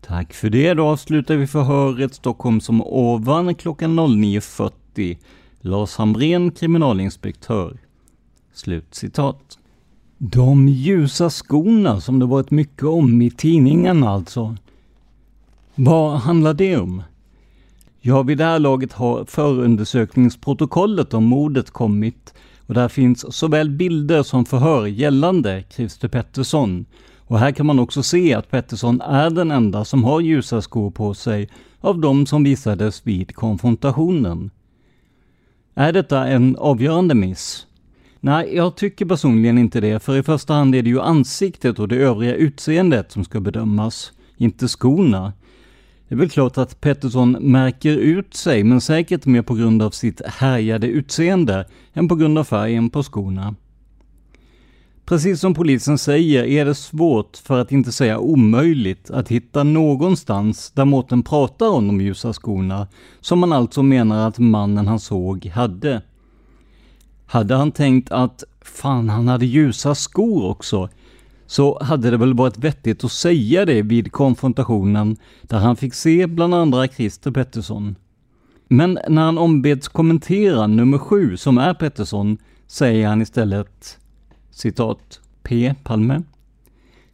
Tack 0.00 0.32
för 0.32 0.50
det, 0.50 0.74
då 0.74 0.84
avslutar 0.84 1.36
vi 1.36 1.46
förhöret 1.46 2.14
Stockholm 2.14 2.60
som 2.60 2.82
ovan 2.82 3.54
klockan 3.54 4.00
09.40. 4.00 5.18
Lars 5.60 5.96
Hamrén, 5.96 6.50
kriminalinspektör. 6.50 7.78
Slut 8.52 8.94
citat. 8.94 9.57
De 10.20 10.68
ljusa 10.68 11.30
skorna 11.30 12.00
som 12.00 12.18
det 12.18 12.26
varit 12.26 12.50
mycket 12.50 12.84
om 12.84 13.22
i 13.22 13.30
tidningarna 13.30 14.10
alltså. 14.10 14.56
Vad 15.74 16.18
handlar 16.18 16.54
det 16.54 16.76
om? 16.76 17.02
Ja, 18.00 18.22
vid 18.22 18.38
det 18.38 18.44
här 18.44 18.58
laget 18.58 18.92
har 18.92 19.24
förundersökningsprotokollet 19.24 21.14
om 21.14 21.24
mordet 21.24 21.70
kommit 21.70 22.34
och 22.66 22.74
där 22.74 22.88
finns 22.88 23.36
såväl 23.36 23.70
bilder 23.70 24.22
som 24.22 24.44
förhör 24.44 24.86
gällande 24.86 25.64
Christer 25.70 26.08
Pettersson. 26.08 26.86
Och 27.18 27.38
här 27.38 27.52
kan 27.52 27.66
man 27.66 27.78
också 27.78 28.02
se 28.02 28.34
att 28.34 28.50
Pettersson 28.50 29.00
är 29.00 29.30
den 29.30 29.50
enda 29.50 29.84
som 29.84 30.04
har 30.04 30.20
ljusa 30.20 30.62
skor 30.62 30.90
på 30.90 31.14
sig 31.14 31.48
av 31.80 32.00
de 32.00 32.26
som 32.26 32.44
visades 32.44 33.06
vid 33.06 33.34
konfrontationen. 33.34 34.50
Är 35.74 35.92
detta 35.92 36.26
en 36.26 36.56
avgörande 36.56 37.14
miss? 37.14 37.67
Nej, 38.20 38.56
jag 38.56 38.76
tycker 38.76 39.06
personligen 39.06 39.58
inte 39.58 39.80
det, 39.80 40.02
för 40.02 40.16
i 40.16 40.22
första 40.22 40.54
hand 40.54 40.74
är 40.74 40.82
det 40.82 40.90
ju 40.90 41.00
ansiktet 41.00 41.78
och 41.78 41.88
det 41.88 41.96
övriga 41.96 42.34
utseendet 42.34 43.12
som 43.12 43.24
ska 43.24 43.40
bedömas, 43.40 44.12
inte 44.36 44.68
skorna. 44.68 45.32
Det 46.08 46.14
är 46.14 46.18
väl 46.18 46.30
klart 46.30 46.58
att 46.58 46.80
Pettersson 46.80 47.32
märker 47.40 47.96
ut 47.96 48.34
sig, 48.34 48.64
men 48.64 48.80
säkert 48.80 49.26
mer 49.26 49.42
på 49.42 49.54
grund 49.54 49.82
av 49.82 49.90
sitt 49.90 50.26
härjade 50.26 50.86
utseende 50.86 51.66
än 51.92 52.08
på 52.08 52.14
grund 52.14 52.38
av 52.38 52.44
färgen 52.44 52.90
på 52.90 53.02
skorna. 53.02 53.54
Precis 55.04 55.40
som 55.40 55.54
polisen 55.54 55.98
säger 55.98 56.44
är 56.44 56.64
det 56.64 56.74
svårt, 56.74 57.36
för 57.36 57.58
att 57.60 57.72
inte 57.72 57.92
säga 57.92 58.18
omöjligt, 58.18 59.10
att 59.10 59.28
hitta 59.28 59.62
någonstans 59.62 60.70
där 60.70 60.84
Mårten 60.84 61.22
pratar 61.22 61.68
om 61.68 61.86
de 61.86 62.00
ljusa 62.00 62.32
skorna, 62.32 62.88
som 63.20 63.38
man 63.38 63.52
alltså 63.52 63.82
menar 63.82 64.28
att 64.28 64.38
mannen 64.38 64.86
han 64.86 65.00
såg 65.00 65.46
hade. 65.46 66.02
Hade 67.30 67.54
han 67.54 67.72
tänkt 67.72 68.10
att 68.10 68.44
fan, 68.60 69.08
han 69.08 69.28
hade 69.28 69.46
ljusa 69.46 69.94
skor 69.94 70.44
också, 70.44 70.88
så 71.46 71.78
hade 71.82 72.10
det 72.10 72.16
väl 72.16 72.34
varit 72.34 72.58
vettigt 72.58 73.04
att 73.04 73.12
säga 73.12 73.64
det 73.64 73.82
vid 73.82 74.12
konfrontationen 74.12 75.16
där 75.42 75.58
han 75.58 75.76
fick 75.76 75.94
se 75.94 76.26
bland 76.26 76.54
andra 76.54 76.88
Christer 76.88 77.30
Pettersson. 77.30 77.96
Men 78.68 78.98
när 79.08 79.22
han 79.22 79.38
ombeds 79.38 79.88
kommentera 79.88 80.66
nummer 80.66 80.98
sju, 80.98 81.36
som 81.36 81.58
är 81.58 81.74
Pettersson, 81.74 82.38
säger 82.66 83.08
han 83.08 83.22
istället 83.22 83.98
citat 84.50 85.20
P. 85.42 85.74
Palme. 85.82 86.22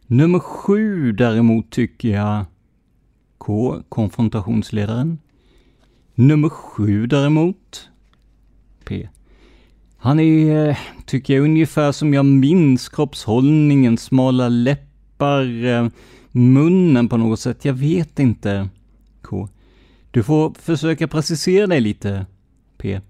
Nummer 0.07 0.39
sju 0.39 1.11
däremot 1.11 1.69
tycker 1.69 2.09
jag 2.09 2.45
K. 3.37 3.81
Konfrontationsledaren. 3.89 5.17
Nummer 6.15 6.49
sju 6.49 7.07
däremot 7.07 7.89
P. 8.85 9.09
Han 10.05 10.19
är, 10.19 10.69
eh, 10.69 10.77
tycker 11.05 11.33
jag, 11.33 11.43
ungefär 11.43 11.91
som 11.91 12.13
jag 12.13 12.25
minns 12.25 12.89
kroppshållningen, 12.89 13.97
smala 13.97 14.49
läppar, 14.49 15.65
eh, 15.65 15.87
munnen 16.31 17.09
på 17.09 17.17
något 17.17 17.39
sätt. 17.39 17.65
Jag 17.65 17.73
vet 17.73 18.19
inte. 18.19 18.69
K. 19.21 19.49
Du 20.11 20.23
får 20.23 20.53
försöka 20.61 21.07
precisera 21.07 21.67
dig 21.67 21.81
lite. 21.81 22.25
P. 22.77 23.01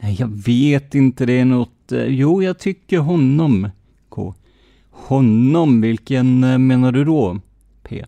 Nej, 0.00 0.16
jag 0.18 0.28
vet 0.46 0.94
inte, 0.94 1.26
det 1.26 1.32
är 1.32 1.44
något... 1.44 1.92
Eh, 1.92 2.04
jo, 2.04 2.42
jag 2.42 2.58
tycker 2.58 2.98
honom. 2.98 3.68
K. 4.08 4.34
Honom, 4.90 5.80
vilken 5.80 6.40
menar 6.66 6.92
du 6.92 7.04
då? 7.04 7.40
P. 7.82 8.04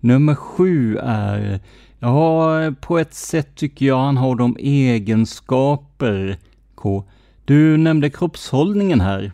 Nummer 0.00 0.34
sju 0.34 0.96
är... 1.02 1.60
Ja, 1.98 2.72
på 2.80 2.98
ett 2.98 3.14
sätt 3.14 3.54
tycker 3.54 3.86
jag 3.86 3.98
han 3.98 4.16
har 4.16 4.34
de 4.34 4.56
egenskaper. 4.60 6.38
K 6.74 7.04
du 7.48 7.76
nämnde 7.76 8.10
kroppshållningen 8.10 9.00
här. 9.00 9.32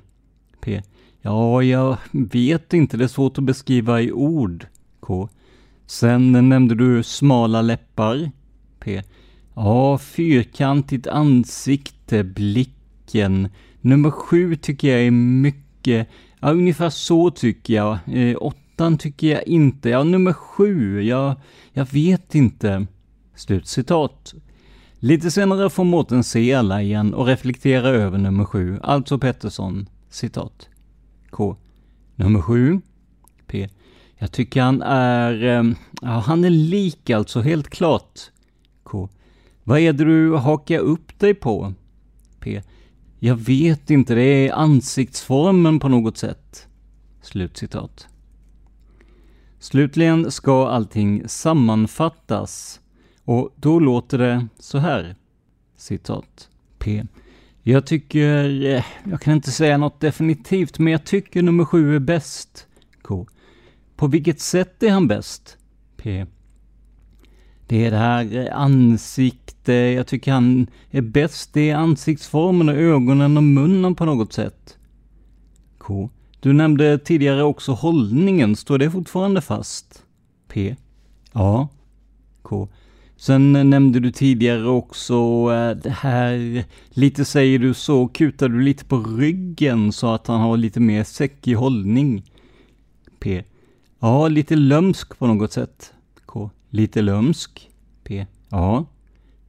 P. 0.61 0.83
Ja, 1.23 1.63
jag 1.63 1.97
vet 2.13 2.73
inte, 2.73 2.97
det 2.97 3.05
är 3.05 3.09
svårt 3.09 3.39
att 3.39 3.45
beskriva 3.45 4.01
i 4.01 4.13
ord. 4.13 4.67
K. 5.01 5.29
Sen 5.87 6.49
nämnde 6.49 6.75
du 6.75 7.03
smala 7.03 7.63
läppar. 7.63 8.31
P. 8.81 9.03
Ja, 9.55 9.99
fyrkantigt 9.99 11.07
ansikte, 11.07 12.25
blicken. 12.25 13.49
Nummer 13.81 14.11
sju 14.11 14.57
tycker 14.57 14.89
jag 14.89 15.07
är 15.07 15.11
mycket, 15.11 16.09
ja 16.41 16.51
ungefär 16.51 16.91
så 16.91 17.31
tycker 17.31 17.75
jag. 17.75 17.99
Eh, 18.07 18.37
åttan 18.41 18.99
tycker 18.99 19.27
jag 19.27 19.49
inte. 19.49 19.89
Ja, 19.89 20.05
nummer 20.05 20.33
sju, 20.33 21.03
ja, 21.03 21.41
jag 21.73 21.93
vet 21.93 22.35
inte. 22.35 22.87
Slutcitat. 23.35 24.35
Lite 25.05 25.31
senare 25.31 25.71
får 25.71 25.85
Mårten 25.85 26.25
se 26.25 26.55
alla 26.55 26.83
igen 26.83 27.15
och 27.15 27.27
reflektera 27.27 27.89
över 27.89 28.19
nummer 28.19 28.45
sju, 28.45 28.79
alltså 28.83 29.19
Pettersson, 29.19 29.89
citat. 30.09 30.69
K. 31.31 31.57
Nummer 32.15 32.41
sju. 32.41 32.81
P. 33.47 33.69
Jag 34.19 34.33
tycker 34.33 34.63
han 34.63 34.83
är, 34.83 35.45
ehm, 35.45 35.75
ja 36.03 36.09
han 36.09 36.45
är 36.45 36.51
lik 36.51 37.11
alltså, 37.11 37.41
helt 37.41 37.71
klart. 37.71 38.21
K. 38.83 39.09
Vad 39.65 39.79
är 39.79 39.93
det 39.93 40.05
du 40.05 40.37
hakar 40.37 40.79
upp 40.79 41.19
dig 41.19 41.35
på? 41.35 41.75
P. 42.41 42.63
Jag 43.19 43.37
vet 43.37 43.91
inte, 43.91 44.15
det 44.15 44.49
är 44.49 44.53
ansiktsformen 44.53 45.81
på 45.81 45.89
något 45.89 46.17
sätt. 46.17 46.69
Slutcitat. 47.23 48.09
Slutligen 49.59 50.31
ska 50.31 50.69
allting 50.69 51.29
sammanfattas 51.29 52.81
och 53.25 53.55
då 53.57 53.79
låter 53.79 54.19
det 54.19 54.47
så 54.59 54.79
här. 54.79 55.17
Citat. 55.77 56.49
P. 56.79 57.05
Jag 57.63 57.87
tycker, 57.87 58.65
eh, 58.65 58.85
jag 59.05 59.21
kan 59.21 59.35
inte 59.35 59.51
säga 59.51 59.79
något 59.79 60.01
definitivt, 60.01 60.79
men 60.79 60.93
jag 60.93 61.05
tycker 61.05 61.43
nummer 61.43 61.65
sju 61.65 61.97
är 61.97 62.01
bäst. 62.01 62.67
K. 63.03 63.27
På 63.97 64.07
vilket 64.07 64.41
sätt 64.41 64.83
är 64.83 64.91
han 64.91 65.09
bäst? 65.09 65.57
P. 65.97 66.27
Det 67.67 67.87
är 67.87 67.91
det 67.91 67.97
här 67.97 68.37
eh, 68.37 68.59
ansikte, 68.59 69.73
jag 69.73 70.07
tycker 70.07 70.33
han 70.33 70.67
är 70.91 71.03
bäst. 71.03 71.57
i 71.57 71.71
ansiktsformen 71.71 72.69
och 72.69 72.75
ögonen 72.75 73.37
och 73.37 73.43
munnen 73.43 73.95
på 73.95 74.05
något 74.05 74.33
sätt. 74.33 74.79
K. 75.79 76.11
Du 76.41 76.53
nämnde 76.53 76.99
tidigare 76.99 77.43
också 77.43 77.73
hållningen, 77.73 78.57
står 78.57 78.79
det 78.79 78.91
fortfarande 78.91 79.41
fast? 79.41 80.03
P. 80.49 80.77
Ja. 81.33 81.69
K. 82.43 82.69
Sen 83.25 83.53
nämnde 83.53 84.01
du 84.01 84.11
tidigare 84.11 84.69
också 84.69 85.15
eh, 85.53 85.77
det 85.83 85.91
här, 85.91 86.65
lite 86.91 87.25
säger 87.25 87.59
du 87.59 87.75
så, 87.75 88.09
kutar 88.09 88.49
du 88.49 88.61
lite 88.61 88.85
på 88.85 88.99
ryggen 88.99 89.93
så 89.93 90.15
att 90.15 90.27
han 90.27 90.41
har 90.41 90.57
lite 90.57 90.81
mer 90.81 91.05
säckig 91.05 91.55
hållning. 91.55 92.23
P. 93.19 93.45
Ja, 94.01 94.29
lite 94.29 94.57
lömsk 94.57 95.19
på 95.19 95.27
något 95.27 95.53
sätt. 95.53 95.93
K. 96.27 96.51
Lite 96.71 97.03
lömsk. 97.03 97.71
P. 98.05 98.27
Ja. 98.49 98.85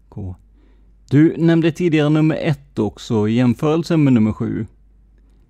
K. 0.09 0.35
Du 1.09 1.35
nämnde 1.37 1.71
tidigare 1.71 2.09
nummer 2.09 2.35
ett 2.35 2.79
också 2.79 3.27
i 3.27 3.33
jämförelse 3.33 3.97
med 3.97 4.13
nummer 4.13 4.33
sju. 4.33 4.65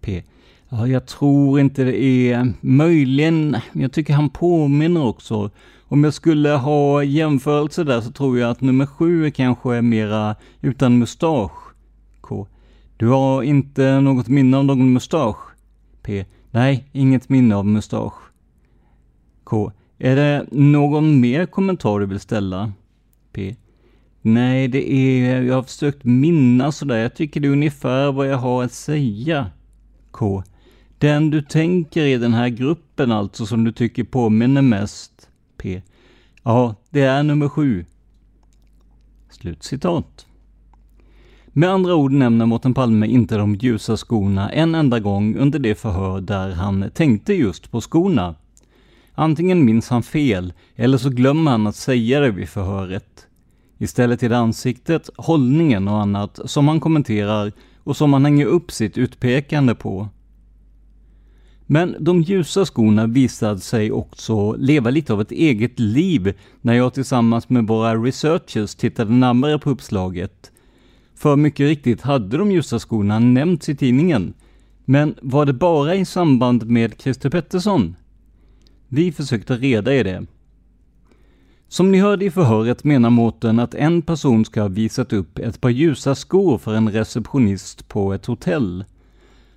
P. 0.02 0.24
Ja, 0.70 0.88
jag 0.88 1.06
tror 1.06 1.60
inte 1.60 1.84
det 1.84 2.02
är 2.32 2.54
möjligen, 2.62 3.58
jag 3.74 3.92
tycker 3.92 4.14
han 4.14 4.30
påminner 4.30 5.06
också. 5.06 5.52
Om 5.88 6.04
jag 6.04 6.14
skulle 6.14 6.50
ha 6.50 7.04
jämförelse 7.04 7.84
där 7.84 8.02
så 8.02 8.12
tror 8.12 8.40
jag 8.40 8.52
att 8.52 8.62
nummer 8.62 8.86
sju 8.86 9.32
kanske 9.32 9.76
är 9.76 9.82
mera 9.82 10.36
utan 10.62 10.98
mustasch. 10.98 11.74
K. 12.22 12.48
Du 12.98 13.08
har 13.08 13.44
inte 13.44 14.00
något 14.00 14.28
minne 14.28 14.58
av 14.58 14.66
någon 14.66 14.94
mustasch? 14.94 15.38
P. 16.02 16.26
Nej, 16.52 16.90
inget 16.92 17.30
minne 17.30 17.56
av 17.56 17.66
mustasch. 17.66 18.14
K. 19.44 19.72
Är 19.98 20.16
det 20.16 20.46
någon 20.52 21.20
mer 21.20 21.46
kommentar 21.46 22.00
du 22.00 22.06
vill 22.06 22.20
ställa? 22.20 22.72
P. 23.34 23.56
Nej, 24.22 24.68
det 24.68 24.94
är, 24.94 25.42
jag 25.42 25.56
har 25.56 25.64
försökt 25.64 26.04
minnas 26.04 26.78
sådär, 26.78 26.98
jag 26.98 27.16
tycker 27.16 27.40
det 27.40 27.48
är 27.48 27.52
ungefär 27.52 28.12
vad 28.12 28.28
jag 28.28 28.38
har 28.38 28.64
att 28.64 28.74
säga. 28.74 29.52
K. 30.12 30.44
Den 30.98 31.30
du 31.30 31.42
tänker 31.42 32.02
i 32.06 32.18
den 32.18 32.34
här 32.34 32.50
gruppen 32.50 33.12
alltså 33.12 33.46
som 33.46 33.64
du 33.64 33.72
tycker 33.72 34.04
påminner 34.04 34.62
mest? 34.62 35.15
P. 35.66 35.82
Ja, 36.44 36.76
det 36.90 37.02
är 37.02 37.24
nummer 37.24 37.50
sju. 37.50 37.86
Slutcitat. 39.30 40.26
Med 41.48 41.70
andra 41.70 41.96
ord 41.96 42.12
nämner 42.12 42.46
Mårten 42.46 42.74
Palme 42.74 43.08
inte 43.08 43.38
de 43.38 43.56
ljusa 43.56 43.98
skorna 43.98 44.50
en 44.50 44.76
enda 44.76 45.00
gång 45.00 45.38
under 45.38 45.60
det 45.60 45.76
förhör 45.76 46.22
där 46.22 46.52
han 46.52 46.92
tänkte 46.94 47.34
just 47.34 47.72
på 47.72 47.82
skorna. 47.82 48.36
Antingen 49.14 49.66
minns 49.66 49.90
han 49.90 50.04
fel, 50.04 50.54
eller 50.76 50.98
så 50.98 51.10
glömmer 51.10 51.52
han 51.52 51.68
att 51.68 51.76
säga 51.76 52.20
det 52.20 52.32
vid 52.32 52.50
förhöret. 52.50 53.28
Istället 53.78 54.24
är 54.24 54.30
det 54.30 54.38
ansiktet, 54.38 55.10
hållningen 55.18 55.88
och 55.88 56.02
annat 56.02 56.40
som 56.46 56.68
han 56.68 56.80
kommenterar 56.80 57.52
och 57.84 57.98
som 57.98 58.14
han 58.14 58.26
hänger 58.26 58.46
upp 58.46 58.72
sitt 58.72 58.98
utpekande 58.98 59.76
på. 59.76 60.10
Men 61.68 61.96
de 62.00 62.22
ljusa 62.22 62.66
skorna 62.66 63.08
visade 63.08 63.60
sig 63.60 63.92
också 63.92 64.54
leva 64.54 64.90
lite 64.90 65.14
av 65.14 65.22
ett 65.22 65.32
eget 65.32 65.80
liv 65.80 66.34
när 66.62 66.74
jag 66.74 66.94
tillsammans 66.94 67.50
med 67.50 67.68
våra 67.68 67.96
researchers 67.96 68.76
tittade 68.76 69.12
närmare 69.12 69.60
på 69.60 69.70
uppslaget. 69.70 70.52
För 71.16 71.36
mycket 71.36 71.68
riktigt 71.68 72.02
hade 72.02 72.38
de 72.38 72.52
ljusa 72.52 72.80
skorna 72.80 73.20
nämnts 73.20 73.70
i 73.70 73.76
tidningen. 73.76 74.34
Men 74.86 75.16
var 75.22 75.46
det 75.46 75.54
bara 75.54 75.96
i 75.96 76.06
samband 76.06 76.70
med 76.70 77.02
Christer 77.02 77.30
Pettersson? 77.30 77.96
Vi 78.88 79.12
försökte 79.12 79.58
reda 79.58 79.94
i 79.96 80.04
det. 80.04 80.26
Som 81.68 81.92
ni 81.92 82.00
hörde 82.00 82.26
i 82.26 82.32
förhöret 82.32 82.84
menar 82.84 83.10
Mårten 83.10 83.60
att 83.60 83.76
en 83.76 84.02
person 84.02 84.46
ska 84.46 84.62
ha 84.62 84.68
visat 84.68 85.14
upp 85.14 85.40
ett 85.40 85.62
par 85.62 85.70
ljusa 85.70 86.16
skor 86.16 86.58
för 86.58 86.74
en 86.74 86.92
receptionist 86.92 87.88
på 87.88 88.14
ett 88.14 88.26
hotell. 88.26 88.86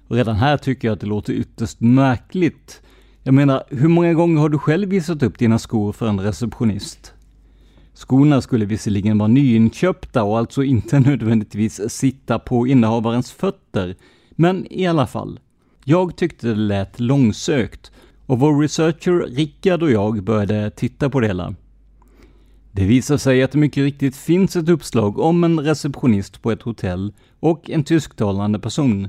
Och 0.08 0.16
redan 0.16 0.36
här 0.36 0.56
tycker 0.56 0.88
jag 0.88 0.92
att 0.92 1.00
det 1.00 1.06
låter 1.06 1.32
ytterst 1.32 1.80
märkligt. 1.80 2.82
Jag 3.22 3.34
menar, 3.34 3.64
hur 3.68 3.88
många 3.88 4.14
gånger 4.14 4.40
har 4.40 4.48
du 4.48 4.58
själv 4.58 4.88
visat 4.88 5.22
upp 5.22 5.38
dina 5.38 5.58
skor 5.58 5.92
för 5.92 6.06
en 6.06 6.20
receptionist? 6.20 7.14
Skorna 7.94 8.40
skulle 8.40 8.64
visserligen 8.64 9.18
vara 9.18 9.28
nyinköpta 9.28 10.22
och 10.22 10.38
alltså 10.38 10.62
inte 10.62 11.00
nödvändigtvis 11.00 11.80
sitta 11.88 12.38
på 12.38 12.66
innehavarens 12.66 13.32
fötter, 13.32 13.96
men 14.30 14.66
i 14.72 14.86
alla 14.86 15.06
fall. 15.06 15.40
Jag 15.84 16.16
tyckte 16.16 16.48
det 16.48 16.54
lät 16.54 17.00
långsökt 17.00 17.92
och 18.26 18.38
vår 18.38 18.60
researcher 18.60 19.36
Rickard 19.36 19.82
och 19.82 19.90
jag 19.90 20.22
började 20.22 20.70
titta 20.70 21.10
på 21.10 21.20
det 21.20 21.26
hela. 21.26 21.54
Det 22.72 22.84
visar 22.84 23.16
sig 23.16 23.42
att 23.42 23.52
det 23.52 23.58
mycket 23.58 23.82
riktigt 23.82 24.16
finns 24.16 24.56
ett 24.56 24.68
uppslag 24.68 25.18
om 25.18 25.44
en 25.44 25.60
receptionist 25.60 26.42
på 26.42 26.52
ett 26.52 26.62
hotell 26.62 27.12
och 27.40 27.70
en 27.70 27.84
tysktalande 27.84 28.58
person. 28.58 29.08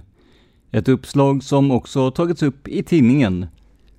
Ett 0.71 0.88
uppslag 0.88 1.43
som 1.43 1.71
också 1.71 2.12
tagits 2.12 2.43
upp 2.43 2.67
i 2.67 2.84
tidningen. 2.84 3.45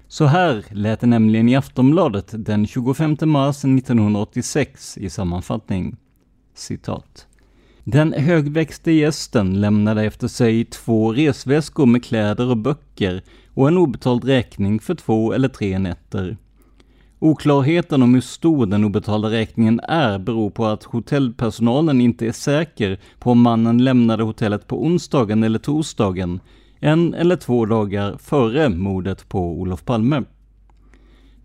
Så 0.08 0.24
här 0.24 0.64
lät 0.70 1.00
det 1.00 1.06
nämligen 1.06 1.48
i 1.48 1.56
Aftonbladet 1.56 2.26
den 2.32 2.66
25 2.66 3.16
mars 3.22 3.64
1986 3.64 4.98
i 4.98 5.10
sammanfattning. 5.10 5.96
Citat. 6.54 7.26
Den 7.84 8.12
högväxte 8.12 8.92
gästen 8.92 9.60
lämnade 9.60 10.04
efter 10.04 10.28
sig 10.28 10.64
två 10.64 11.12
resväskor 11.12 11.86
med 11.86 12.04
kläder 12.04 12.50
och 12.50 12.56
böcker 12.56 13.22
och 13.54 13.68
en 13.68 13.78
obetald 13.78 14.24
räkning 14.24 14.80
för 14.80 14.94
två 14.94 15.32
eller 15.32 15.48
tre 15.48 15.78
nätter. 15.78 16.36
Oklarheten 17.18 18.02
om 18.02 18.14
hur 18.14 18.20
stor 18.20 18.66
den 18.66 18.84
obetalda 18.84 19.30
räkningen 19.30 19.80
är 19.80 20.18
beror 20.18 20.50
på 20.50 20.66
att 20.66 20.84
hotellpersonalen 20.84 22.00
inte 22.00 22.26
är 22.26 22.32
säker 22.32 23.00
på 23.18 23.30
om 23.30 23.40
mannen 23.40 23.84
lämnade 23.84 24.22
hotellet 24.22 24.66
på 24.66 24.84
onsdagen 24.84 25.42
eller 25.42 25.58
torsdagen, 25.58 26.40
en 26.80 27.14
eller 27.14 27.36
två 27.36 27.66
dagar 27.66 28.16
före 28.18 28.68
mordet 28.68 29.28
på 29.28 29.60
Olof 29.60 29.84
Palme. 29.84 30.22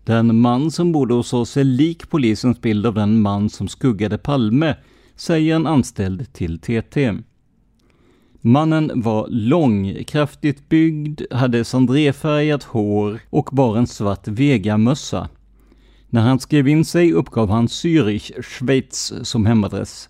Den 0.04 0.40
man 0.40 0.70
som 0.70 0.92
bodde 0.92 1.14
hos 1.14 1.32
oss 1.32 1.56
är 1.56 1.64
lik 1.64 2.10
polisens 2.10 2.60
bild 2.60 2.86
av 2.86 2.94
den 2.94 3.20
man 3.20 3.50
som 3.50 3.68
skuggade 3.68 4.18
Palme, 4.18 4.76
säger 5.16 5.56
en 5.56 5.66
anställd 5.66 6.32
till 6.32 6.58
TT. 6.58 7.12
Mannen 8.40 8.92
var 8.94 9.26
lång, 9.28 10.04
kraftigt 10.04 10.68
byggd, 10.68 11.20
hade 11.30 11.64
sandrefärgat 11.64 12.62
hår 12.62 13.20
och 13.30 13.48
bar 13.52 13.76
en 13.76 13.86
svart 13.86 14.28
vegamössa. 14.28 15.28
När 16.08 16.20
han 16.20 16.40
skrev 16.40 16.68
in 16.68 16.84
sig 16.84 17.12
uppgav 17.12 17.50
han 17.50 17.66
Zürich, 17.66 18.42
Schweiz 18.42 19.12
som 19.22 19.46
hemadress. 19.46 20.08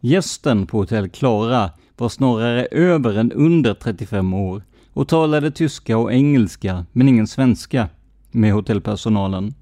Gästen 0.00 0.66
på 0.66 0.78
hotell 0.78 1.08
Klara 1.08 1.70
var 1.96 2.08
snarare 2.08 2.66
över 2.70 3.18
än 3.18 3.32
under 3.32 3.74
35 3.74 4.34
år 4.34 4.62
och 4.92 5.08
talade 5.08 5.50
tyska 5.50 5.98
och 5.98 6.12
engelska, 6.12 6.86
men 6.92 7.08
ingen 7.08 7.26
svenska, 7.26 7.88
med 8.30 8.52
hotellpersonalen. 8.52 9.54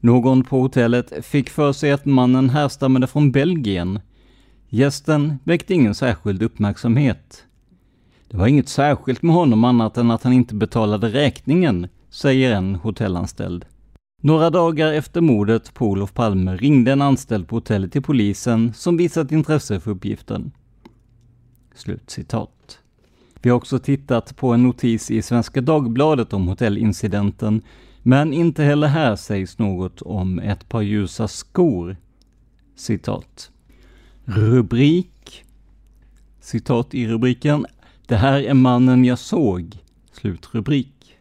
Någon 0.00 0.44
på 0.44 0.60
hotellet 0.60 1.26
fick 1.26 1.50
för 1.50 1.72
sig 1.72 1.92
att 1.92 2.04
mannen 2.04 2.50
härstammade 2.50 3.06
från 3.06 3.32
Belgien. 3.32 4.00
Gästen 4.68 5.38
väckte 5.44 5.74
ingen 5.74 5.94
särskild 5.94 6.42
uppmärksamhet. 6.42 7.44
Det 8.30 8.36
var 8.36 8.46
inget 8.46 8.68
särskilt 8.68 9.22
med 9.22 9.34
honom 9.34 9.64
annat 9.64 9.96
än 9.96 10.10
att 10.10 10.22
han 10.22 10.32
inte 10.32 10.54
betalade 10.54 11.08
räkningen, 11.08 11.88
säger 12.10 12.52
en 12.52 12.74
hotellanställd. 12.74 13.64
Några 14.22 14.50
dagar 14.50 14.92
efter 14.92 15.20
mordet 15.20 15.74
på 15.74 15.86
Olof 15.86 16.14
Palme 16.14 16.56
ringde 16.56 16.92
en 16.92 17.02
anställd 17.02 17.48
på 17.48 17.56
hotellet 17.56 17.92
till 17.92 18.02
polisen 18.02 18.72
som 18.74 18.96
visat 18.96 19.32
intresse 19.32 19.80
för 19.80 19.90
uppgiften. 19.90 20.52
Slutcitat. 21.80 22.78
Vi 23.42 23.50
har 23.50 23.56
också 23.56 23.78
tittat 23.78 24.36
på 24.36 24.52
en 24.52 24.62
notis 24.62 25.10
i 25.10 25.22
Svenska 25.22 25.60
Dagbladet 25.60 26.32
om 26.32 26.48
hotellincidenten, 26.48 27.62
men 28.02 28.32
inte 28.32 28.64
heller 28.64 28.86
här 28.86 29.16
sägs 29.16 29.58
något 29.58 30.02
om 30.02 30.38
ett 30.38 30.68
par 30.68 30.80
ljusa 30.82 31.28
skor. 31.28 31.96
Citat. 32.76 33.50
Rubrik. 34.24 35.44
Citat 36.40 36.94
i 36.94 37.08
rubriken. 37.08 37.66
Det 38.06 38.16
här 38.16 38.42
är 38.42 38.54
mannen 38.54 39.04
jag 39.04 39.18
såg. 39.18 39.78
Slutrubrik. 40.12 41.16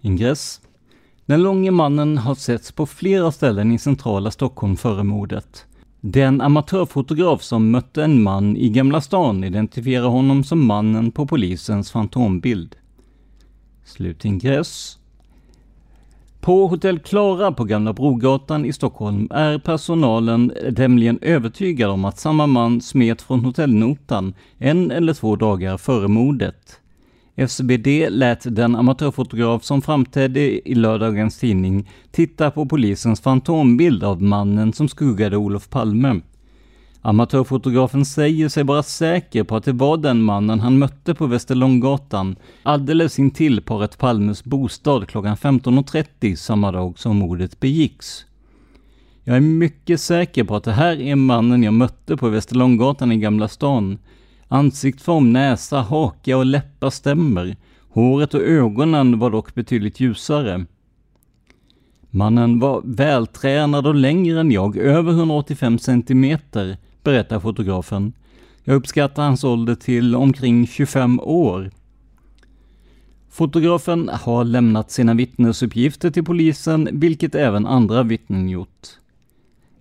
Ingress. 0.00 0.60
Den 1.26 1.42
långe 1.42 1.70
mannen 1.70 2.18
har 2.18 2.34
setts 2.34 2.72
på 2.72 2.86
flera 2.86 3.32
ställen 3.32 3.72
i 3.72 3.78
centrala 3.78 4.30
Stockholm 4.30 4.76
före 4.76 5.04
mordet. 5.04 5.66
Den 6.08 6.40
amatörfotograf 6.40 7.42
som 7.42 7.70
mötte 7.70 8.04
en 8.04 8.22
man 8.22 8.56
i 8.56 8.68
Gamla 8.68 9.00
stan 9.00 9.44
identifierar 9.44 10.08
honom 10.08 10.44
som 10.44 10.66
mannen 10.66 11.10
på 11.10 11.26
polisens 11.26 11.90
fantombild. 11.90 12.76
Slutingress. 13.84 14.98
På 16.40 16.66
Hotell 16.66 16.98
Klara 16.98 17.52
på 17.52 17.64
Gamla 17.64 17.92
Brogatan 17.92 18.64
i 18.64 18.72
Stockholm 18.72 19.28
är 19.30 19.58
personalen 19.58 20.52
tämligen 20.76 21.18
övertygad 21.22 21.90
om 21.90 22.04
att 22.04 22.18
samma 22.18 22.46
man 22.46 22.80
smet 22.80 23.22
från 23.22 23.44
hotellnotan 23.44 24.34
en 24.58 24.90
eller 24.90 25.14
två 25.14 25.36
dagar 25.36 25.76
före 25.76 26.08
mordet. 26.08 26.80
FCBD 27.36 28.10
lät 28.10 28.56
den 28.56 28.76
amatörfotograf 28.76 29.64
som 29.64 29.82
framträdde 29.82 30.68
i 30.68 30.74
lördagens 30.74 31.38
tidning 31.38 31.90
titta 32.10 32.50
på 32.50 32.66
polisens 32.66 33.20
fantombild 33.20 34.04
av 34.04 34.22
mannen 34.22 34.72
som 34.72 34.88
skuggade 34.88 35.36
Olof 35.36 35.70
Palme. 35.70 36.20
Amatörfotografen 37.02 38.04
säger 38.04 38.48
sig 38.48 38.64
vara 38.64 38.82
säker 38.82 39.44
på 39.44 39.56
att 39.56 39.64
det 39.64 39.72
var 39.72 39.96
den 39.96 40.22
mannen 40.22 40.60
han 40.60 40.78
mötte 40.78 41.14
på 41.14 41.26
Västerlånggatan 41.26 42.36
alldeles 42.62 43.18
intill 43.18 43.62
paret 43.62 43.98
Palmes 43.98 44.44
bostad 44.44 45.08
klockan 45.08 45.36
15.30 45.36 46.36
samma 46.36 46.72
dag 46.72 46.98
som 46.98 47.16
mordet 47.16 47.60
begicks. 47.60 48.26
Jag 49.24 49.36
är 49.36 49.40
mycket 49.40 50.00
säker 50.00 50.44
på 50.44 50.56
att 50.56 50.64
det 50.64 50.72
här 50.72 51.00
är 51.00 51.16
mannen 51.16 51.62
jag 51.62 51.74
mötte 51.74 52.16
på 52.16 52.28
Västerlånggatan 52.28 53.12
i 53.12 53.16
Gamla 53.16 53.48
stan. 53.48 53.98
Ansiktsform, 54.48 55.32
näsa, 55.32 55.80
haka 55.80 56.36
och 56.36 56.46
läppar 56.46 56.90
stämmer. 56.90 57.56
Håret 57.88 58.34
och 58.34 58.40
ögonen 58.40 59.18
var 59.18 59.30
dock 59.30 59.54
betydligt 59.54 60.00
ljusare. 60.00 60.66
Mannen 62.10 62.58
var 62.58 62.82
vältränad 62.84 63.86
och 63.86 63.94
längre 63.94 64.40
än 64.40 64.50
jag, 64.50 64.76
över 64.76 65.12
185 65.12 65.78
centimeter, 65.78 66.76
berättar 67.02 67.40
fotografen. 67.40 68.12
Jag 68.64 68.76
uppskattar 68.76 69.22
hans 69.22 69.44
ålder 69.44 69.74
till 69.74 70.14
omkring 70.14 70.66
25 70.66 71.20
år. 71.20 71.70
Fotografen 73.30 74.10
har 74.12 74.44
lämnat 74.44 74.90
sina 74.90 75.14
vittnesuppgifter 75.14 76.10
till 76.10 76.24
polisen, 76.24 76.88
vilket 76.92 77.34
även 77.34 77.66
andra 77.66 78.02
vittnen 78.02 78.48
gjort. 78.48 78.88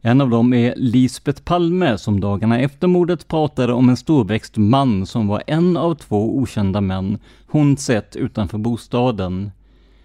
En 0.08 0.22
av 0.22 0.30
dem 0.30 0.54
är 0.54 0.74
Lisbeth 0.78 1.42
Palme 1.42 1.98
som 1.98 2.20
dagarna 2.20 2.60
efter 2.60 2.88
mordet 2.88 3.28
pratade 3.28 3.74
om 3.74 3.90
en 3.90 3.98
storväxt 3.98 4.58
man 4.58 5.06
som 5.06 5.28
var 5.28 5.44
en 5.48 5.78
av 5.78 5.96
två 5.96 6.38
okända 6.38 6.82
män 6.82 7.18
hon 7.48 7.78
sett 7.78 8.16
utanför 8.16 8.58
bostaden. 8.58 9.52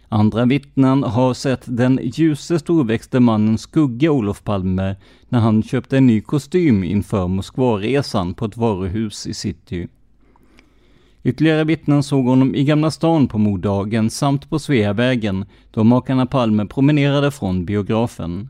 Andra 0.08 0.44
vittnen 0.44 1.02
har 1.02 1.34
sett 1.34 1.62
den 1.64 2.00
ljuse 2.02 2.58
storväxte 2.58 3.20
mannen 3.20 3.58
skugga 3.58 4.10
Olof 4.10 4.44
Palme 4.44 4.96
när 5.28 5.38
han 5.38 5.62
köpte 5.62 5.96
en 5.98 6.06
ny 6.06 6.20
kostym 6.20 6.84
inför 6.84 7.28
Moskvaresan 7.28 8.34
på 8.34 8.44
ett 8.44 8.56
varuhus 8.56 9.26
i 9.26 9.34
city. 9.34 9.88
Ytterligare 11.22 11.64
vittnen 11.64 12.02
såg 12.02 12.26
honom 12.26 12.54
i 12.54 12.64
Gamla 12.64 12.90
stan 12.90 13.28
på 13.28 13.38
morddagen 13.38 14.10
samt 14.10 14.50
på 14.50 14.58
Sveavägen 14.58 15.44
då 15.70 15.84
makarna 15.84 16.26
Palme 16.26 16.66
promenerade 16.66 17.30
från 17.30 17.64
biografen. 17.64 18.48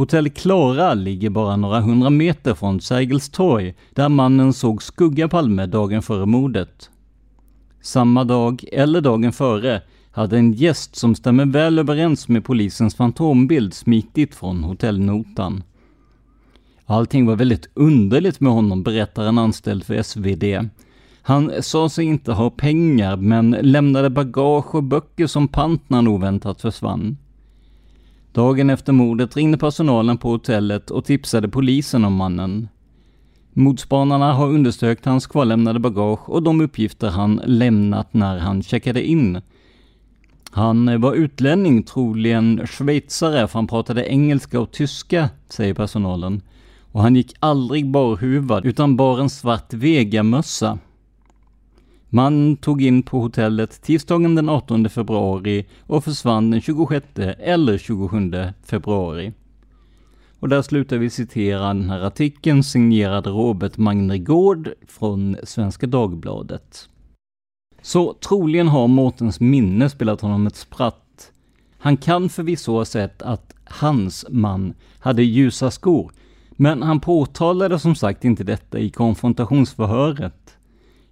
Hotell 0.00 0.30
Klara 0.30 0.94
ligger 0.94 1.30
bara 1.30 1.56
några 1.56 1.80
hundra 1.80 2.10
meter 2.10 2.54
från 2.54 2.80
Sergels 2.80 3.28
torg, 3.28 3.74
där 3.94 4.08
mannen 4.08 4.52
såg 4.52 4.82
skugga 4.82 5.28
Palme 5.28 5.66
dagen 5.66 6.02
före 6.02 6.26
mordet. 6.26 6.90
Samma 7.82 8.24
dag, 8.24 8.64
eller 8.72 9.00
dagen 9.00 9.32
före, 9.32 9.82
hade 10.10 10.38
en 10.38 10.52
gäst 10.52 10.96
som 10.96 11.14
stämmer 11.14 11.46
väl 11.46 11.78
överens 11.78 12.28
med 12.28 12.44
polisens 12.44 12.94
fantombild 12.94 13.74
smitit 13.74 14.34
från 14.34 14.64
hotellnotan. 14.64 15.62
Allting 16.86 17.26
var 17.26 17.36
väldigt 17.36 17.68
underligt 17.74 18.40
med 18.40 18.52
honom, 18.52 18.82
berättar 18.82 19.24
en 19.24 19.38
anställd 19.38 19.84
för 19.84 20.02
SvD. 20.02 20.70
Han 21.22 21.52
sa 21.62 21.88
sig 21.88 22.04
inte 22.04 22.32
ha 22.32 22.50
pengar, 22.50 23.16
men 23.16 23.50
lämnade 23.50 24.10
bagage 24.10 24.74
och 24.74 24.84
böcker 24.84 25.26
som 25.26 25.48
pant 25.48 25.90
när 25.90 25.96
han 25.96 26.08
oväntat 26.08 26.60
försvann. 26.60 27.16
Dagen 28.32 28.70
efter 28.70 28.92
mordet 28.92 29.36
ringde 29.36 29.58
personalen 29.58 30.18
på 30.18 30.30
hotellet 30.30 30.90
och 30.90 31.04
tipsade 31.04 31.48
polisen 31.48 32.04
om 32.04 32.14
mannen. 32.14 32.68
Mordspanarna 33.52 34.32
har 34.32 34.48
undersökt 34.48 35.04
hans 35.04 35.26
kvarlämnade 35.26 35.78
bagage 35.78 36.28
och 36.28 36.42
de 36.42 36.60
uppgifter 36.60 37.08
han 37.08 37.40
lämnat 37.44 38.14
när 38.14 38.38
han 38.38 38.62
checkade 38.62 39.06
in. 39.06 39.40
Han 40.50 41.00
var 41.00 41.14
utlänning, 41.14 41.82
troligen 41.82 42.66
schweizare, 42.66 43.48
för 43.48 43.58
han 43.58 43.66
pratade 43.66 44.06
engelska 44.06 44.60
och 44.60 44.70
tyska, 44.70 45.28
säger 45.48 45.74
personalen. 45.74 46.42
Och 46.92 47.02
han 47.02 47.16
gick 47.16 47.34
aldrig 47.38 47.90
barhuvad, 47.90 48.66
utan 48.66 48.96
bar 48.96 49.20
en 49.20 49.30
svart 49.30 49.72
vegamössa. 49.72 50.78
Man 52.12 52.56
tog 52.56 52.82
in 52.82 53.02
på 53.02 53.20
hotellet 53.20 53.82
tisdagen 53.82 54.34
den 54.34 54.48
18 54.48 54.88
februari 54.88 55.66
och 55.86 56.04
försvann 56.04 56.50
den 56.50 56.60
26 56.60 57.06
eller 57.38 57.78
27 57.78 58.32
februari. 58.62 59.32
Och 60.40 60.48
där 60.48 60.62
slutar 60.62 60.98
vi 60.98 61.10
citera 61.10 61.66
den 61.66 61.90
här 61.90 62.00
artikeln 62.00 62.62
signerad 62.62 63.26
Robert 63.26 63.76
Magnegård 63.76 64.70
från 64.86 65.36
Svenska 65.42 65.86
Dagbladet. 65.86 66.88
Så 67.82 68.14
troligen 68.14 68.68
har 68.68 68.88
Mårtens 68.88 69.40
minne 69.40 69.90
spelat 69.90 70.20
honom 70.20 70.46
ett 70.46 70.56
spratt. 70.56 71.32
Han 71.78 71.96
kan 71.96 72.28
förvisso 72.28 72.72
ha 72.72 72.84
sett 72.84 73.22
att 73.22 73.54
hans 73.64 74.26
man 74.30 74.74
hade 74.98 75.22
ljusa 75.22 75.70
skor, 75.70 76.12
men 76.50 76.82
han 76.82 77.00
påtalade 77.00 77.78
som 77.78 77.94
sagt 77.94 78.24
inte 78.24 78.44
detta 78.44 78.78
i 78.78 78.90
konfrontationsförhöret. 78.90 80.56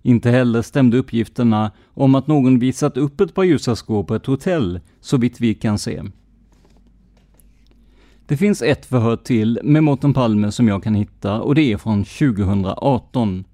Inte 0.08 0.30
heller 0.30 0.62
stämde 0.62 0.98
uppgifterna 0.98 1.70
om 1.94 2.14
att 2.14 2.26
någon 2.26 2.58
visat 2.58 2.96
upp 2.96 3.20
ett 3.20 3.34
par 3.34 3.42
ljusa 3.42 3.76
skor 3.76 4.04
på 4.04 4.14
ett 4.14 4.26
hotell, 4.26 4.80
så 5.00 5.16
vitt 5.16 5.40
vi 5.40 5.54
kan 5.54 5.78
se. 5.78 6.02
Det 8.26 8.36
finns 8.36 8.62
ett 8.62 8.86
förhör 8.86 9.16
till 9.16 9.60
med 9.64 9.84
Mårten 9.84 10.14
Palme 10.14 10.52
som 10.52 10.68
jag 10.68 10.82
kan 10.82 10.94
hitta 10.94 11.40
och 11.40 11.54
det 11.54 11.72
är 11.72 11.76
från 11.76 12.04
2018. 12.04 13.44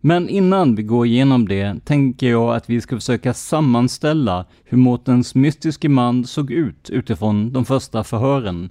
Men 0.00 0.28
innan 0.28 0.74
vi 0.74 0.82
går 0.82 1.06
igenom 1.06 1.48
det 1.48 1.76
tänker 1.84 2.30
jag 2.30 2.54
att 2.54 2.70
vi 2.70 2.80
ska 2.80 2.96
försöka 2.96 3.34
sammanställa 3.34 4.44
hur 4.64 4.78
Mårtens 4.78 5.34
mystiske 5.34 5.88
man 5.88 6.24
såg 6.24 6.50
ut 6.50 6.90
utifrån 6.90 7.52
de 7.52 7.64
första 7.64 8.04
förhören. 8.04 8.68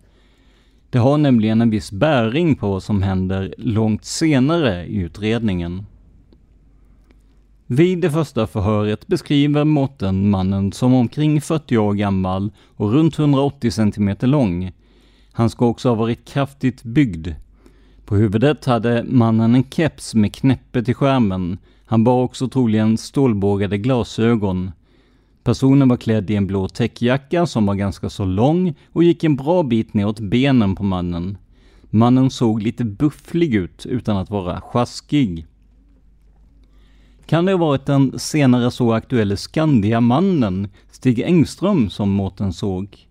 Det 0.89 0.97
har 0.97 1.17
nämligen 1.17 1.61
en 1.61 1.69
viss 1.69 1.91
bäring 1.91 2.55
på 2.55 2.69
vad 2.69 2.83
som 2.83 3.01
händer 3.01 3.55
långt 3.57 4.05
senare 4.05 4.85
i 4.85 4.95
utredningen. 4.95 5.85
Vid 7.67 8.01
det 8.01 8.11
första 8.11 8.47
förhöret 8.47 9.07
beskriver 9.07 9.63
Mårten 9.63 10.29
mannen 10.29 10.71
som 10.71 10.93
omkring 10.93 11.41
40 11.41 11.77
år 11.77 11.93
gammal 11.93 12.51
och 12.75 12.91
runt 12.91 13.19
180 13.19 13.71
cm 13.71 14.15
lång. 14.21 14.71
Han 15.31 15.49
ska 15.49 15.65
också 15.65 15.89
ha 15.89 15.95
varit 15.95 16.25
kraftigt 16.25 16.83
byggd. 16.83 17.27
På 18.05 18.15
huvudet 18.15 18.65
hade 18.65 19.03
mannen 19.07 19.55
en 19.55 19.63
keps 19.69 20.15
med 20.15 20.35
knäppe 20.35 20.83
till 20.83 20.95
skärmen. 20.95 21.57
Han 21.85 22.03
bar 22.03 22.23
också 22.23 22.47
troligen 22.47 22.97
stålbågade 22.97 23.77
glasögon. 23.77 24.71
Personen 25.43 25.89
var 25.89 25.97
klädd 25.97 26.29
i 26.29 26.35
en 26.35 26.47
blå 26.47 26.67
täckjacka 26.67 27.45
som 27.45 27.65
var 27.65 27.75
ganska 27.75 28.09
så 28.09 28.25
lång 28.25 28.75
och 28.91 29.03
gick 29.03 29.23
en 29.23 29.35
bra 29.35 29.63
bit 29.63 29.93
neråt 29.93 30.19
benen 30.19 30.75
på 30.75 30.83
mannen. 30.83 31.37
Mannen 31.89 32.29
såg 32.29 32.61
lite 32.61 32.83
bufflig 32.83 33.55
ut 33.55 33.85
utan 33.85 34.17
att 34.17 34.29
vara 34.29 34.61
sjaskig. 34.61 35.45
Kan 37.25 37.45
det 37.45 37.51
ha 37.51 37.57
varit 37.57 37.85
den 37.85 38.19
senare 38.19 38.71
så 38.71 38.93
aktuelle 38.93 39.37
Skandiamannen, 39.37 40.67
Stig 40.91 41.19
Engström, 41.19 41.89
som 41.89 42.09
Mårten 42.09 42.53
såg? 42.53 43.07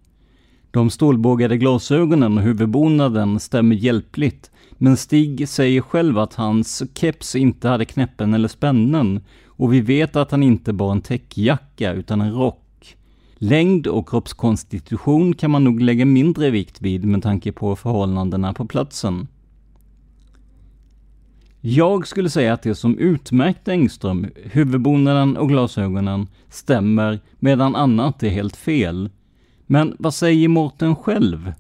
De 0.71 0.91
stålbågade 0.91 1.57
glasögonen 1.57 2.39
och 2.39 2.45
huvudbonaden 2.45 3.41
stämmer 3.41 3.77
hjälpligt, 3.77 4.51
men 4.79 4.97
Stig 4.97 5.49
säger 5.49 5.81
själv 5.81 6.19
att 6.19 6.35
hans 6.35 6.83
keps 6.95 7.37
inte 7.37 7.69
hade 7.69 7.85
knäppen 7.85 8.35
eller 8.35 8.49
spännen 8.49 9.21
och 9.47 9.73
vi 9.73 9.81
vet 9.81 10.17
att 10.17 10.31
han 10.31 10.43
inte 10.43 10.73
bar 10.73 10.93
en 10.93 11.01
täckjacka 11.01 11.93
utan 11.93 12.21
en 12.21 12.33
rock. 12.33 12.97
Längd 13.35 13.87
och 13.87 14.09
kroppskonstitution 14.09 15.35
kan 15.35 15.51
man 15.51 15.65
nog 15.65 15.81
lägga 15.81 16.05
mindre 16.05 16.51
vikt 16.51 16.81
vid 16.81 17.05
med 17.05 17.23
tanke 17.23 17.53
på 17.53 17.77
förhållandena 17.77 18.53
på 18.53 18.65
platsen. 18.67 19.29
Jag 21.65 22.07
skulle 22.07 22.31
säga 22.31 22.53
att 22.53 22.63
det 22.63 22.75
som 22.75 22.99
utmärkte 22.99 23.73
Engström, 23.73 24.27
huvudbonaden 24.37 25.37
och 25.37 25.49
glasögonen, 25.49 26.29
stämmer 26.49 27.21
medan 27.39 27.77
annat 27.77 28.23
är 28.23 28.29
helt 28.29 28.57
fel. 28.57 29.11
Men 29.67 29.97
vad 29.99 30.15
säger 30.15 30.49
Mårten 30.49 30.97
själv? 30.97 31.53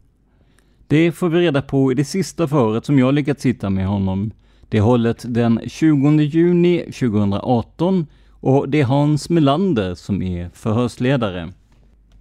Det 0.86 1.12
får 1.12 1.28
vi 1.28 1.40
reda 1.40 1.62
på 1.62 1.92
i 1.92 1.94
det 1.94 2.04
sista 2.04 2.48
föret 2.48 2.84
som 2.84 2.98
jag 2.98 3.14
lyckats 3.14 3.46
hitta 3.46 3.70
med 3.70 3.86
honom. 3.86 4.30
Det 4.68 4.78
är 4.78 4.82
hållet 4.82 5.24
den 5.28 5.60
20 5.66 6.10
juni 6.22 6.78
2018 6.78 8.06
och 8.30 8.68
det 8.68 8.80
är 8.80 8.84
Hans 8.84 9.30
Melander 9.30 9.94
som 9.94 10.22
är 10.22 10.50
förhörsledare. 10.54 11.52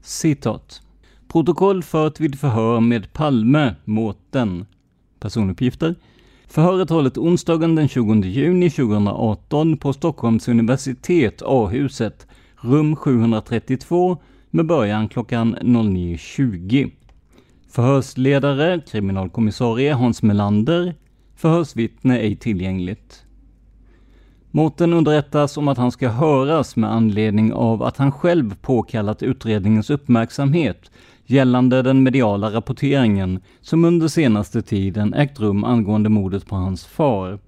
Citat. 0.01 0.81
Protokoll 1.27 1.83
fört 1.83 2.19
vid 2.19 2.39
förhör 2.39 2.79
med 2.79 3.13
Palme, 3.13 3.75
Mårten. 3.85 4.65
Personuppgifter 5.19 5.95
Förhöret 6.51 6.89
hållet 6.89 7.17
onsdagen 7.17 7.75
den 7.75 7.87
20 7.87 8.13
juni 8.13 8.69
2018 8.69 9.77
på 9.77 9.93
Stockholms 9.93 10.47
universitet, 10.47 11.41
A-huset, 11.45 12.27
rum 12.61 12.95
732, 12.95 14.17
med 14.49 14.65
början 14.65 15.07
klockan 15.07 15.55
09.20. 15.55 16.91
Förhörsledare 17.69 18.81
kriminalkommissarie 18.91 19.93
Hans 19.93 20.23
Melander. 20.23 20.95
Förhörsvittne 21.35 22.19
ej 22.19 22.35
tillgängligt. 22.35 23.23
Mårten 24.51 24.93
underrättas 24.93 25.57
om 25.57 25.67
att 25.67 25.77
han 25.77 25.91
ska 25.91 26.09
höras 26.09 26.75
med 26.75 26.91
anledning 26.91 27.53
av 27.53 27.83
att 27.83 27.97
han 27.97 28.11
själv 28.11 28.55
påkallat 28.61 29.23
utredningens 29.23 29.89
uppmärksamhet 29.89 30.91
gällande 31.31 31.81
den 31.81 32.03
mediala 32.03 32.53
rapporteringen 32.53 33.39
som 33.61 33.85
under 33.85 34.07
senaste 34.07 34.61
tiden 34.61 35.13
ägt 35.13 35.39
rum 35.39 35.63
angående 35.63 36.09
mordet 36.09 36.45
på 36.45 36.55
hans 36.55 36.85
far. 36.85 37.39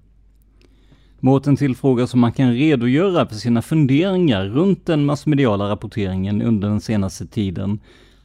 Mårten 1.20 1.56
tillfrågas 1.56 2.14
om 2.14 2.22
han 2.22 2.32
kan 2.32 2.52
redogöra 2.52 3.26
för 3.26 3.34
sina 3.34 3.62
funderingar 3.62 4.44
runt 4.44 4.86
den 4.86 5.04
massmediala 5.04 5.68
rapporteringen 5.68 6.42
under 6.42 6.68
den 6.68 6.80
senaste 6.80 7.26
tiden, 7.26 7.78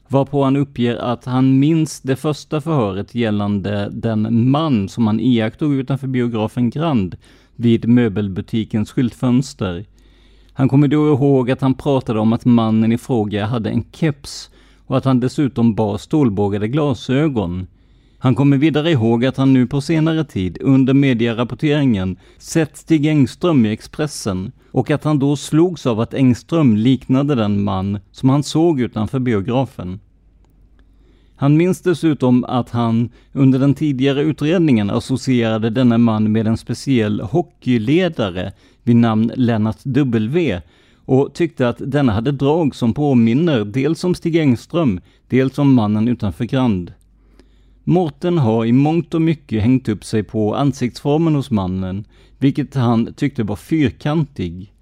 varpå 0.08 0.44
han 0.44 0.56
uppger 0.56 0.96
att 0.96 1.26
han 1.26 1.60
minns 1.60 2.02
det 2.02 2.16
första 2.16 2.62
förhöret 2.62 3.16
gällande 3.16 3.90
den 3.92 4.50
man 4.50 4.90
som 4.90 5.08
han 5.08 5.20
iakttog 5.20 5.74
utanför 5.74 6.08
biografen 6.08 6.70
Grand 6.70 7.16
vid 7.56 7.88
möbelbutikens 7.88 8.92
skyltfönster. 8.92 9.86
Han 10.54 10.70
kommer 10.70 10.88
då 10.88 11.08
ihåg 11.08 11.52
att 11.52 11.62
han 11.62 11.74
pratade 11.74 12.20
om 12.20 12.34
att 12.34 12.46
mannen 12.46 12.92
i 12.92 12.98
fråga 12.98 13.46
hade 13.46 13.70
en 13.70 13.86
keps 13.92 14.50
och 14.90 14.98
att 14.98 15.06
han 15.06 15.20
dessutom 15.20 15.76
bar 15.76 15.98
stålbågade 15.98 16.68
glasögon. 16.68 17.68
Han 18.18 18.36
kommer 18.36 18.58
vidare 18.58 18.92
ihåg 18.92 19.26
att 19.26 19.38
han 19.38 19.54
nu 19.54 19.68
på 19.68 19.82
senare 19.82 20.24
tid 20.24 20.58
under 20.62 20.94
medierapporteringen 20.94 22.18
sett 22.38 22.78
Stig 22.78 23.06
Engström 23.06 23.66
i 23.66 23.72
Expressen 23.72 24.52
och 24.72 24.92
att 24.92 25.04
han 25.04 25.20
då 25.20 25.36
slogs 25.36 25.86
av 25.86 26.00
att 26.00 26.14
Engström 26.14 26.78
liknade 26.78 27.36
den 27.36 27.64
man 27.64 28.00
som 28.12 28.30
han 28.30 28.44
såg 28.44 28.82
utanför 28.82 29.20
biografen. 29.20 30.00
Han 31.36 31.58
minns 31.58 31.82
dessutom 31.82 32.44
att 32.44 32.70
han 32.70 33.10
under 33.34 33.60
den 33.60 33.74
tidigare 33.74 34.22
utredningen 34.22 34.90
associerade 34.90 35.70
denna 35.70 35.98
man 35.98 36.32
med 36.32 36.48
en 36.48 36.58
speciell 36.58 37.22
hockeyledare 37.22 38.54
vid 38.84 38.96
namn 38.96 39.32
Lennart 39.36 39.84
W 39.84 40.62
och 41.10 41.34
tyckte 41.34 41.70
att 41.70 41.82
denna 41.86 42.14
hade 42.14 42.32
drag 42.32 42.76
som 42.76 42.94
påminner 42.94 43.66
dels 43.66 44.04
om 44.04 44.16
Stig 44.16 44.36
Engström, 44.36 45.00
dels 45.28 45.58
om 45.58 45.74
mannen 45.74 46.08
utanför 46.08 46.46
Grand. 46.46 46.94
Mårten 47.84 48.38
har 48.38 48.66
i 48.66 48.72
mångt 48.72 49.14
och 49.14 49.22
mycket 49.22 49.62
hängt 49.64 49.90
upp 49.90 50.04
sig 50.04 50.24
på 50.24 50.56
ansiktsformen 50.56 51.36
hos 51.36 51.52
mannen, 51.52 52.06
vilket 52.38 52.76
han 52.76 53.14
tyckte 53.14 53.44
var 53.44 53.56
fyrkantig. 53.56 54.74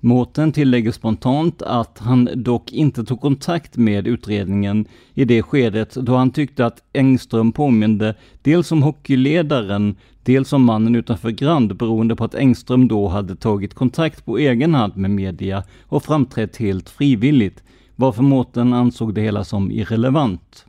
Mårten 0.00 0.52
tillägger 0.52 0.92
spontant 0.92 1.62
att 1.62 1.98
han 1.98 2.28
dock 2.34 2.72
inte 2.72 3.04
tog 3.04 3.20
kontakt 3.20 3.76
med 3.76 4.06
utredningen 4.06 4.84
i 5.14 5.24
det 5.24 5.42
skedet 5.42 5.94
då 5.94 6.16
han 6.16 6.30
tyckte 6.30 6.66
att 6.66 6.82
Engström 6.92 7.52
påminde 7.52 8.14
dels 8.42 8.72
om 8.72 8.82
hockeyledaren, 8.82 9.96
dels 10.28 10.52
om 10.52 10.64
mannen 10.64 10.94
utanför 10.94 11.30
Grand 11.30 11.76
beroende 11.76 12.16
på 12.16 12.24
att 12.24 12.34
Engström 12.34 12.88
då 12.88 13.08
hade 13.08 13.36
tagit 13.36 13.74
kontakt 13.74 14.24
på 14.24 14.38
egen 14.38 14.74
hand 14.74 14.96
med 14.96 15.10
media 15.10 15.64
och 15.82 16.04
framträtt 16.04 16.56
helt 16.56 16.90
frivilligt, 16.90 17.62
varför 17.96 18.22
Mårten 18.22 18.72
ansåg 18.72 19.14
det 19.14 19.20
hela 19.20 19.44
som 19.44 19.70
irrelevant. 19.70 20.66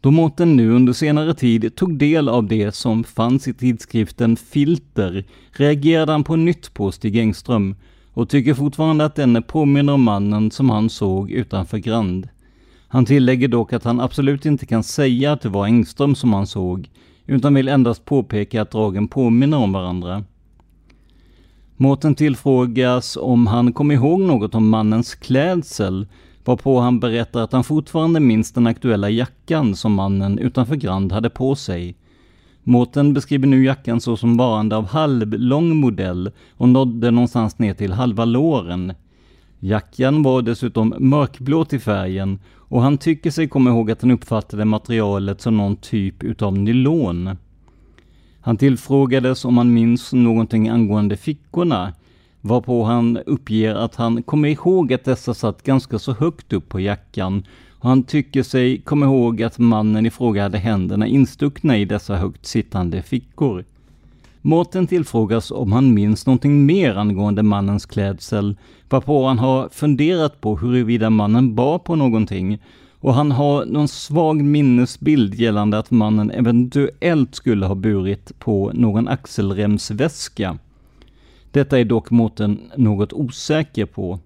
Då 0.00 0.10
Mårten 0.10 0.56
nu 0.56 0.70
under 0.70 0.92
senare 0.92 1.34
tid 1.34 1.74
tog 1.76 1.98
del 1.98 2.28
av 2.28 2.46
det 2.46 2.74
som 2.74 3.04
fanns 3.04 3.48
i 3.48 3.54
tidskriften 3.54 4.36
Filter 4.36 5.24
reagerade 5.52 6.12
han 6.12 6.24
på 6.24 6.36
nytt 6.36 6.74
på 6.74 6.92
Stig 6.92 7.16
Engström 7.16 7.74
och 8.12 8.28
tycker 8.28 8.54
fortfarande 8.54 9.04
att 9.04 9.14
denne 9.14 9.42
påminner 9.42 9.92
om 9.92 10.02
mannen 10.02 10.50
som 10.50 10.70
han 10.70 10.90
såg 10.90 11.30
utanför 11.30 11.78
Grand. 11.78 12.28
Han 12.88 13.04
tillägger 13.04 13.48
dock 13.48 13.72
att 13.72 13.84
han 13.84 14.00
absolut 14.00 14.46
inte 14.46 14.66
kan 14.66 14.82
säga 14.82 15.32
att 15.32 15.40
det 15.40 15.48
var 15.48 15.66
Engström 15.66 16.14
som 16.14 16.32
han 16.32 16.46
såg, 16.46 16.90
utan 17.26 17.54
vill 17.54 17.68
endast 17.68 18.04
påpeka 18.04 18.62
att 18.62 18.70
dragen 18.70 19.08
påminner 19.08 19.56
om 19.56 19.72
varandra. 19.72 20.24
Mårten 21.76 22.14
tillfrågas 22.14 23.16
om 23.20 23.46
han 23.46 23.72
kom 23.72 23.90
ihåg 23.90 24.20
något 24.20 24.54
om 24.54 24.68
mannens 24.68 25.14
klädsel 25.14 26.06
varpå 26.44 26.80
han 26.80 27.00
berättar 27.00 27.40
att 27.40 27.52
han 27.52 27.64
fortfarande 27.64 28.20
minns 28.20 28.52
den 28.52 28.66
aktuella 28.66 29.10
jackan 29.10 29.76
som 29.76 29.92
mannen 29.94 30.38
utanför 30.38 30.76
Grand 30.76 31.12
hade 31.12 31.30
på 31.30 31.54
sig. 31.54 31.96
Mårten 32.62 33.14
beskriver 33.14 33.46
nu 33.46 33.64
jackan 33.64 34.00
så 34.00 34.16
som 34.16 34.36
varande 34.36 34.76
av 34.76 34.86
halvlång 34.86 35.76
modell 35.76 36.30
och 36.50 36.68
nådde 36.68 37.10
någonstans 37.10 37.58
ner 37.58 37.74
till 37.74 37.92
halva 37.92 38.24
låren. 38.24 38.92
Jackan 39.66 40.22
var 40.22 40.42
dessutom 40.42 40.94
mörkblå 40.98 41.64
till 41.64 41.80
färgen 41.80 42.38
och 42.56 42.82
han 42.82 42.98
tycker 42.98 43.30
sig 43.30 43.48
komma 43.48 43.70
ihåg 43.70 43.90
att 43.90 44.02
han 44.02 44.10
uppfattade 44.10 44.64
materialet 44.64 45.40
som 45.40 45.56
någon 45.56 45.76
typ 45.76 46.22
utav 46.22 46.58
nylon. 46.58 47.36
Han 48.40 48.56
tillfrågades 48.56 49.44
om 49.44 49.58
han 49.58 49.74
minns 49.74 50.12
någonting 50.12 50.68
angående 50.68 51.16
fickorna 51.16 51.92
varpå 52.40 52.84
han 52.84 53.16
uppger 53.16 53.74
att 53.74 53.94
han 53.94 54.22
kommer 54.22 54.48
ihåg 54.48 54.92
att 54.92 55.04
dessa 55.04 55.34
satt 55.34 55.62
ganska 55.62 55.98
så 55.98 56.12
högt 56.12 56.52
upp 56.52 56.68
på 56.68 56.80
jackan 56.80 57.44
och 57.70 57.88
han 57.88 58.02
tycker 58.02 58.42
sig 58.42 58.78
komma 58.78 59.06
ihåg 59.06 59.42
att 59.42 59.58
mannen 59.58 60.06
i 60.06 60.10
fråga 60.10 60.42
hade 60.42 60.58
händerna 60.58 61.06
instuckna 61.06 61.78
i 61.78 61.84
dessa 61.84 62.16
högt 62.16 62.46
sittande 62.46 63.02
fickor. 63.02 63.64
Mårten 64.42 64.86
tillfrågas 64.86 65.50
om 65.50 65.72
han 65.72 65.94
minns 65.94 66.26
någonting 66.26 66.66
mer 66.66 66.96
angående 66.96 67.42
mannens 67.42 67.86
klädsel, 67.86 68.56
varpå 68.88 69.26
han 69.26 69.38
har 69.38 69.68
funderat 69.68 70.40
på 70.40 70.56
huruvida 70.56 71.10
mannen 71.10 71.54
bar 71.54 71.78
på 71.78 71.96
någonting 71.96 72.58
och 73.00 73.14
han 73.14 73.32
har 73.32 73.64
någon 73.64 73.88
svag 73.88 74.42
minnesbild 74.42 75.34
gällande 75.34 75.78
att 75.78 75.90
mannen 75.90 76.30
eventuellt 76.30 77.34
skulle 77.34 77.66
ha 77.66 77.74
burit 77.74 78.38
på 78.38 78.70
någon 78.74 79.08
axelremsväska. 79.08 80.58
Detta 81.50 81.78
är 81.78 81.84
dock 81.84 82.10
Mårten 82.10 82.70
något 82.76 83.12
osäker 83.12 83.86
på. 83.86 84.18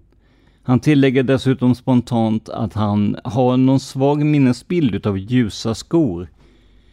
Han 0.63 0.79
tillägger 0.79 1.23
dessutom 1.23 1.75
spontant 1.75 2.49
att 2.49 2.73
han 2.73 3.15
har 3.23 3.57
någon 3.57 3.79
svag 3.79 4.25
minnesbild 4.25 4.95
utav 4.95 5.17
ljusa 5.17 5.75
skor. 5.75 6.27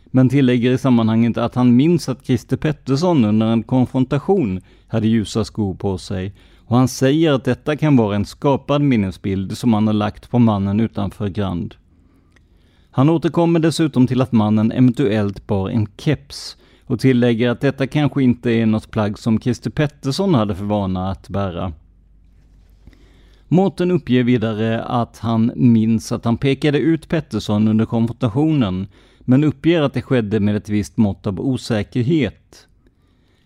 Men 0.04 0.28
tillägger 0.28 0.72
i 0.72 0.78
sammanhanget 0.78 1.36
att 1.36 1.54
han 1.54 1.76
minns 1.76 2.08
att 2.08 2.26
Christer 2.26 2.56
Pettersson 2.56 3.24
under 3.24 3.46
en 3.46 3.62
konfrontation 3.62 4.60
hade 4.86 5.08
ljusa 5.08 5.44
skor 5.44 5.74
på 5.74 5.98
sig 5.98 6.32
och 6.68 6.76
han 6.76 6.88
säger 6.88 7.32
att 7.32 7.44
detta 7.44 7.76
kan 7.76 7.96
vara 7.96 8.16
en 8.16 8.24
skapad 8.24 8.82
minnesbild 8.82 9.58
som 9.58 9.74
han 9.74 9.86
har 9.86 9.94
lagt 9.94 10.30
på 10.30 10.38
mannen 10.38 10.80
utanför 10.80 11.28
Grand. 11.28 11.74
Han 12.90 13.10
återkommer 13.10 13.60
dessutom 13.60 14.06
till 14.06 14.20
att 14.20 14.32
mannen 14.32 14.72
eventuellt 14.72 15.46
bar 15.46 15.68
en 15.68 15.86
keps 15.96 16.56
och 16.84 17.00
tillägger 17.00 17.48
att 17.48 17.60
detta 17.60 17.86
kanske 17.86 18.22
inte 18.22 18.50
är 18.50 18.66
något 18.66 18.90
plagg 18.90 19.18
som 19.18 19.40
Christer 19.40 19.70
Pettersson 19.70 20.34
hade 20.34 20.54
för 20.54 20.64
vana 20.64 21.10
att 21.10 21.28
bära. 21.28 21.72
Mårten 23.48 23.90
uppger 23.90 24.22
vidare 24.22 24.82
att 24.82 25.18
han 25.18 25.52
minns 25.56 26.12
att 26.12 26.24
han 26.24 26.36
pekade 26.36 26.78
ut 26.78 27.08
Pettersson 27.08 27.68
under 27.68 27.86
konfrontationen, 27.86 28.86
men 29.20 29.44
uppger 29.44 29.82
att 29.82 29.94
det 29.94 30.02
skedde 30.02 30.40
med 30.40 30.56
ett 30.56 30.68
visst 30.68 30.96
mått 30.96 31.26
av 31.26 31.40
osäkerhet. 31.40 32.67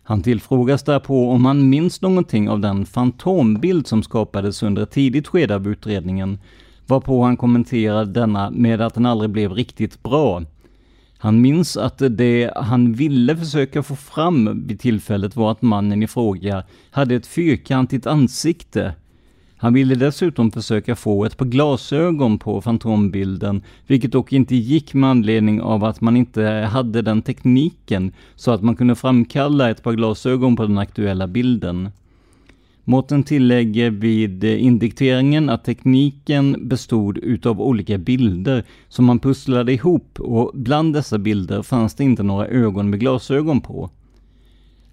Han 0.03 0.23
tillfrågas 0.23 0.83
därpå 0.83 1.31
om 1.31 1.45
han 1.45 1.69
minns 1.69 2.03
någonting 2.03 2.49
av 2.49 2.61
den 2.61 2.87
fantombild 2.87 3.87
som 3.87 4.03
skapades 4.03 4.63
under 4.63 4.83
ett 4.83 4.91
tidigt 4.91 5.29
skede 5.29 5.55
av 5.55 5.69
utredningen, 5.69 6.39
varpå 6.87 7.23
han 7.23 7.37
kommenterar 7.37 8.05
denna 8.05 8.51
med 8.51 8.81
att 8.81 8.95
den 8.95 9.07
aldrig 9.07 9.31
blev 9.31 9.53
riktigt 9.53 10.03
bra. 10.03 10.43
Han 11.19 11.41
minns 11.41 11.77
att 11.77 12.03
det 12.11 12.53
han 12.57 12.93
ville 12.93 13.37
försöka 13.37 13.83
få 13.83 13.97
fram 13.97 14.67
vid 14.67 14.81
tillfället 14.81 15.37
var 15.37 15.53
att 15.53 15.63
mannen 15.63 16.03
i 16.03 16.07
fråga 16.07 16.65
hade 16.91 17.15
ett 17.15 17.27
fyrkantigt 17.27 18.07
ansikte. 18.07 18.95
Han 19.63 19.73
ville 19.75 19.95
dessutom 19.95 20.51
försöka 20.51 20.97
få 20.97 21.25
ett 21.25 21.37
par 21.37 21.47
glasögon 21.47 22.39
på 22.39 22.61
fantombilden, 22.61 23.63
vilket 23.87 24.13
dock 24.13 24.33
inte 24.33 24.57
gick 24.57 24.95
med 24.95 25.11
anledning 25.11 25.61
av 25.61 25.85
att 25.85 26.01
man 26.01 26.17
inte 26.17 26.43
hade 26.45 27.03
den 27.03 27.23
tekniken 27.23 28.13
så 28.37 28.51
att 28.51 28.63
man 28.63 28.77
kunde 28.77 28.95
framkalla 28.95 29.71
ett 29.71 29.83
par 29.83 29.93
glasögon 29.93 30.57
på 30.57 30.63
den 30.63 30.79
aktuella 30.79 31.27
bilden. 31.27 31.89
Mårten 32.85 33.23
tillägger 33.23 33.91
vid 33.91 34.45
indikteringen 34.45 35.49
att 35.49 35.65
tekniken 35.65 36.69
bestod 36.69 37.19
utav 37.19 37.61
olika 37.61 37.99
bilder 37.99 38.65
som 38.89 39.05
man 39.05 39.19
pusslade 39.19 39.73
ihop 39.73 40.21
och 40.21 40.51
bland 40.55 40.95
dessa 40.95 41.19
bilder 41.19 41.63
fanns 41.63 41.95
det 41.95 42.05
inte 42.05 42.23
några 42.23 42.47
ögon 42.47 42.91
med 42.91 43.01
glasögon 43.01 43.61
på. 43.61 43.91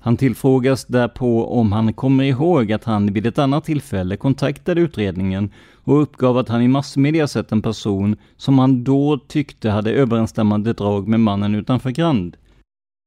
Han 0.02 0.18
tillfrågas 0.18 0.86
därpå 0.86 1.46
om 1.46 1.72
han 1.72 1.94
kommer 1.94 2.24
ihåg 2.24 2.72
att 2.72 2.84
han 2.84 3.14
vid 3.14 3.26
ett 3.26 3.40
annat 3.40 3.66
tillfälle 3.66 4.18
kontaktade 4.18 4.82
utredningen 4.82 5.52
och 5.84 6.02
uppgav 6.02 6.38
att 6.38 6.50
han 6.50 6.62
i 6.62 6.68
massmedia 6.68 7.28
sett 7.28 7.52
en 7.52 7.62
person 7.62 8.16
som 8.38 8.60
han 8.60 8.84
då 8.84 9.20
tyckte 9.28 9.70
hade 9.70 9.92
överensstämmande 9.92 10.74
drag 10.74 11.08
med 11.08 11.20
mannen 11.20 11.56
utanför 11.56 11.90
Grand. 11.90 12.38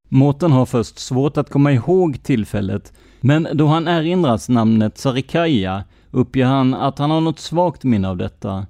Mårten 0.09 0.53
har 0.53 0.67
först 0.67 0.99
svårt 0.99 1.37
att 1.37 1.51
komma 1.51 1.73
ihåg 1.73 2.23
tillfället, 2.23 2.93
men 3.21 3.49
då 3.55 3.67
han 3.67 3.89
erinras 3.89 4.49
namnet 4.49 4.99
Sarikaya 4.99 5.85
uppger 6.11 6.45
han 6.45 6.75
att 6.75 6.99
han 6.99 7.11
har 7.11 7.21
något 7.21 7.39
svagt 7.39 7.85
minne 7.85 8.09
av 8.09 8.17
detta. 8.17 8.67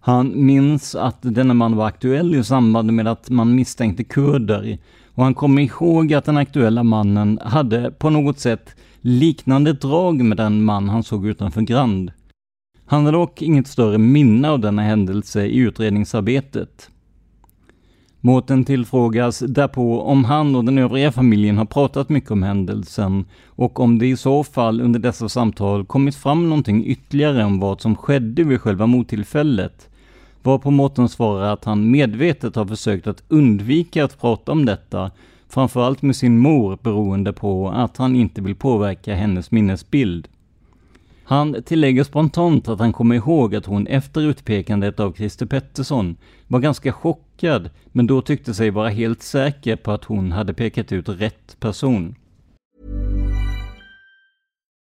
Han 0.00 0.46
minns 0.46 0.94
att 0.94 1.18
denna 1.20 1.54
man 1.54 1.76
var 1.76 1.86
aktuell 1.86 2.34
i 2.34 2.44
samband 2.44 2.92
med 2.92 3.08
att 3.08 3.30
man 3.30 3.54
misstänkte 3.54 4.04
kurder 4.04 4.78
och 5.14 5.24
han 5.24 5.34
kommer 5.34 5.62
ihåg 5.62 6.14
att 6.14 6.24
den 6.24 6.36
aktuella 6.36 6.82
mannen 6.82 7.38
hade 7.42 7.90
på 7.90 8.10
något 8.10 8.38
sätt 8.38 8.74
liknande 9.00 9.72
drag 9.72 10.24
med 10.24 10.36
den 10.36 10.64
man 10.64 10.88
han 10.88 11.02
såg 11.02 11.26
utanför 11.26 11.60
Grand. 11.60 12.12
Han 12.86 13.04
hade 13.04 13.16
dock 13.16 13.42
inget 13.42 13.66
större 13.66 13.98
minne 13.98 14.50
av 14.50 14.60
denna 14.60 14.82
händelse 14.82 15.46
i 15.46 15.56
utredningsarbetet. 15.56 16.90
Mårten 18.20 18.64
tillfrågas 18.64 19.38
därpå 19.38 20.02
om 20.02 20.24
han 20.24 20.56
och 20.56 20.64
den 20.64 20.78
övriga 20.78 21.12
familjen 21.12 21.58
har 21.58 21.64
pratat 21.64 22.08
mycket 22.08 22.30
om 22.30 22.42
händelsen 22.42 23.24
och 23.46 23.80
om 23.80 23.98
det 23.98 24.06
i 24.06 24.16
så 24.16 24.44
fall 24.44 24.80
under 24.80 25.00
dessa 25.00 25.28
samtal 25.28 25.86
kommit 25.86 26.16
fram 26.16 26.48
någonting 26.48 26.86
ytterligare 26.86 27.44
om 27.44 27.60
vad 27.60 27.80
som 27.80 27.96
skedde 27.96 28.44
vid 28.44 28.60
själva 28.60 28.86
mordtillfället. 28.86 29.88
Varpå 30.42 30.70
Mårten 30.70 31.08
svarar 31.08 31.52
att 31.52 31.64
han 31.64 31.90
medvetet 31.90 32.56
har 32.56 32.66
försökt 32.66 33.06
att 33.06 33.22
undvika 33.28 34.04
att 34.04 34.20
prata 34.20 34.52
om 34.52 34.64
detta, 34.64 35.10
framförallt 35.48 36.02
med 36.02 36.16
sin 36.16 36.38
mor 36.38 36.78
beroende 36.82 37.32
på 37.32 37.68
att 37.68 37.96
han 37.96 38.16
inte 38.16 38.40
vill 38.40 38.54
påverka 38.54 39.14
hennes 39.14 39.50
minnesbild. 39.50 40.28
Han 41.28 41.62
tillägger 41.62 42.04
spontant 42.04 42.68
att 42.68 42.78
han 42.78 42.92
kommer 42.92 43.14
ihåg 43.14 43.54
att 43.54 43.66
hon 43.66 43.86
efter 43.86 44.20
utpekandet 44.20 45.00
av 45.00 45.12
Christer 45.12 45.46
Pettersson 45.46 46.16
var 46.46 46.60
ganska 46.60 46.92
chockad, 46.92 47.70
men 47.92 48.06
då 48.06 48.22
tyckte 48.22 48.54
sig 48.54 48.70
vara 48.70 48.88
helt 48.88 49.22
säker 49.22 49.76
på 49.76 49.92
att 49.92 50.04
hon 50.04 50.32
hade 50.32 50.54
pekat 50.54 50.92
ut 50.92 51.08
rätt 51.08 51.60
person. 51.60 52.14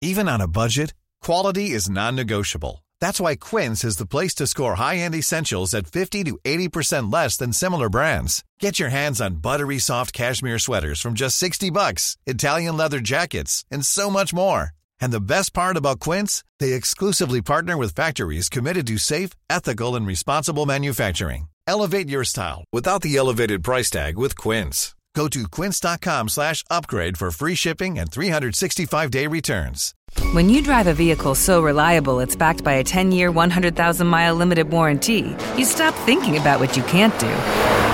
Even 0.05 0.28
on 0.28 0.40
a 0.40 0.47
budget, 0.47 0.95
quality 1.26 1.74
is 1.76 1.88
non-negotiable. 1.88 2.84
That's 3.01 3.28
why 3.28 3.36
Quince 3.36 3.88
is 3.88 3.97
the 3.97 4.07
place 4.07 4.34
to 4.34 4.47
score 4.47 4.74
high-end 4.74 5.14
essentials 5.14 5.74
at 5.74 5.86
50 5.86 6.24
to 6.24 6.38
80% 6.45 7.12
less 7.22 7.38
than 7.38 7.53
similar 7.53 7.88
brands. 7.88 8.42
Get 8.61 8.80
your 8.80 8.90
hands 8.90 9.20
on 9.20 9.40
buttery 9.40 9.78
soft 9.78 10.12
cashmere 10.12 10.59
sweaters 10.59 11.01
from 11.01 11.14
just 11.14 11.38
60 11.38 11.70
bucks, 11.70 12.16
Italian 12.26 12.76
leather 12.76 13.01
jackets, 13.01 13.64
and 13.70 13.86
so 13.86 14.11
much 14.11 14.34
more. 14.34 14.72
And 15.05 15.12
the 15.12 15.20
best 15.20 15.52
part 15.52 15.76
about 15.76 16.00
Quince, 16.00 16.42
they 16.61 16.72
exclusively 16.72 17.42
partner 17.42 17.76
with 17.76 17.94
factories 17.94 18.48
committed 18.48 18.86
to 18.86 18.96
safe, 18.96 19.32
ethical, 19.50 19.96
and 19.96 20.07
responsible 20.07 20.64
manufacturing. 20.64 21.48
Elevate 21.66 22.09
your 22.09 22.24
style 22.24 22.64
without 22.72 23.02
the 23.02 23.14
elevated 23.14 23.62
price 23.62 23.90
tag 23.90 24.16
with 24.16 24.34
Quince. 24.34 24.94
Go 25.14 25.28
to 25.28 25.46
quince.com 25.46 26.30
slash 26.30 26.64
upgrade 26.70 27.18
for 27.18 27.30
free 27.30 27.55
shipping 27.55 27.98
and 27.98 28.11
365-day 28.11 29.26
returns. 29.26 29.94
When 30.32 30.48
you 30.48 30.62
drive 30.62 30.86
a 30.86 30.94
vehicle 30.94 31.34
so 31.34 31.62
reliable 31.62 32.20
it's 32.20 32.34
backed 32.34 32.64
by 32.64 32.74
a 32.80 32.84
10-year, 32.84 33.30
100,000-mile 33.30 34.34
limited 34.34 34.70
warranty, 34.70 35.36
you 35.59 35.66
stop 35.66 35.94
thinking 36.07 36.38
about 36.38 36.61
what 36.61 36.78
you 36.78 36.82
can't 36.84 37.16
do 37.20 37.93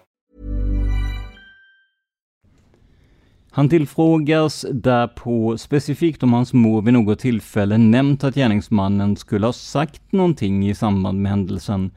Han 3.53 3.69
tillfrågas 3.69 4.65
därpå 4.71 5.57
specifikt 5.57 6.23
om 6.23 6.33
hans 6.33 6.53
mor 6.53 6.81
vid 6.81 6.93
något 6.93 7.19
tillfälle 7.19 7.77
nämnt 7.77 8.23
att 8.23 8.35
gärningsmannen 8.35 9.15
skulle 9.15 9.45
ha 9.45 9.53
sagt 9.53 10.11
någonting 10.11 10.69
i 10.69 10.75
samband 10.75 11.21
med 11.21 11.31
händelsen, 11.31 11.91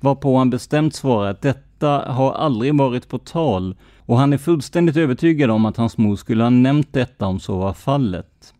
varpå 0.00 0.38
han 0.38 0.50
bestämt 0.50 0.94
svarar 0.94 1.30
att 1.30 1.42
detta 1.42 1.88
har 1.88 2.32
aldrig 2.32 2.78
varit 2.78 3.08
på 3.08 3.18
tal 3.18 3.76
och 3.98 4.18
han 4.18 4.32
är 4.32 4.38
fullständigt 4.38 4.96
övertygad 4.96 5.50
om 5.50 5.64
att 5.64 5.76
hans 5.76 5.98
mor 5.98 6.16
skulle 6.16 6.42
ha 6.42 6.50
nämnt 6.50 6.92
detta 6.92 7.26
om 7.26 7.40
så 7.40 7.58
var 7.58 7.72
fallet. 7.72 8.54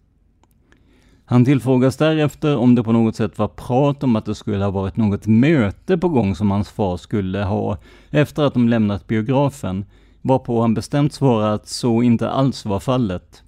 Han 1.25 1.45
tillfrågas 1.45 1.97
därefter 1.97 2.57
om 2.57 2.75
det 2.75 2.83
på 2.83 2.93
något 2.93 3.17
sätt 3.17 3.39
var 3.39 3.49
prat 3.49 4.03
om 4.03 4.17
att 4.17 4.25
det 4.25 4.35
skulle 4.35 4.65
ha 4.65 4.71
varit 4.71 4.97
något 4.97 5.27
möte 5.27 5.99
på 5.99 6.09
gång 6.09 6.35
som 6.35 6.51
hans 6.51 6.71
far 6.71 6.97
skulle 6.97 7.43
ha 7.43 7.79
efter 8.11 8.43
att 8.43 8.55
de 8.55 8.69
lämnat 8.69 9.07
biografen, 9.07 9.85
varpå 10.27 10.61
han 10.61 10.75
bestämt 10.75 11.13
svarade 11.13 11.53
att 11.53 11.69
så 11.69 12.03
inte 12.03 12.31
alls 12.31 12.65
var 12.65 12.81
fallet. 12.81 13.43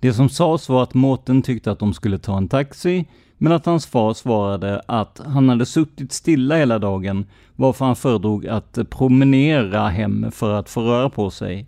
Det 0.00 0.12
som 0.12 0.28
sades 0.28 0.68
var 0.68 0.82
att 0.82 0.94
Mårten 0.94 1.42
tyckte 1.42 1.70
att 1.70 1.78
de 1.78 1.94
skulle 1.94 2.18
ta 2.18 2.36
en 2.36 2.48
taxi, 2.48 3.04
men 3.38 3.52
att 3.52 3.66
hans 3.66 3.86
far 3.86 4.14
svarade 4.14 4.82
att 4.86 5.20
han 5.26 5.48
hade 5.48 5.66
suttit 5.66 6.12
stilla 6.12 6.56
hela 6.56 6.78
dagen, 6.78 7.26
varför 7.56 7.84
han 7.84 7.96
föredrog 7.96 8.46
att 8.46 8.78
promenera 8.90 9.88
hem 9.88 10.26
för 10.32 10.54
att 10.54 10.70
få 10.70 10.80
röra 10.80 11.10
på 11.10 11.30
sig. 11.30 11.66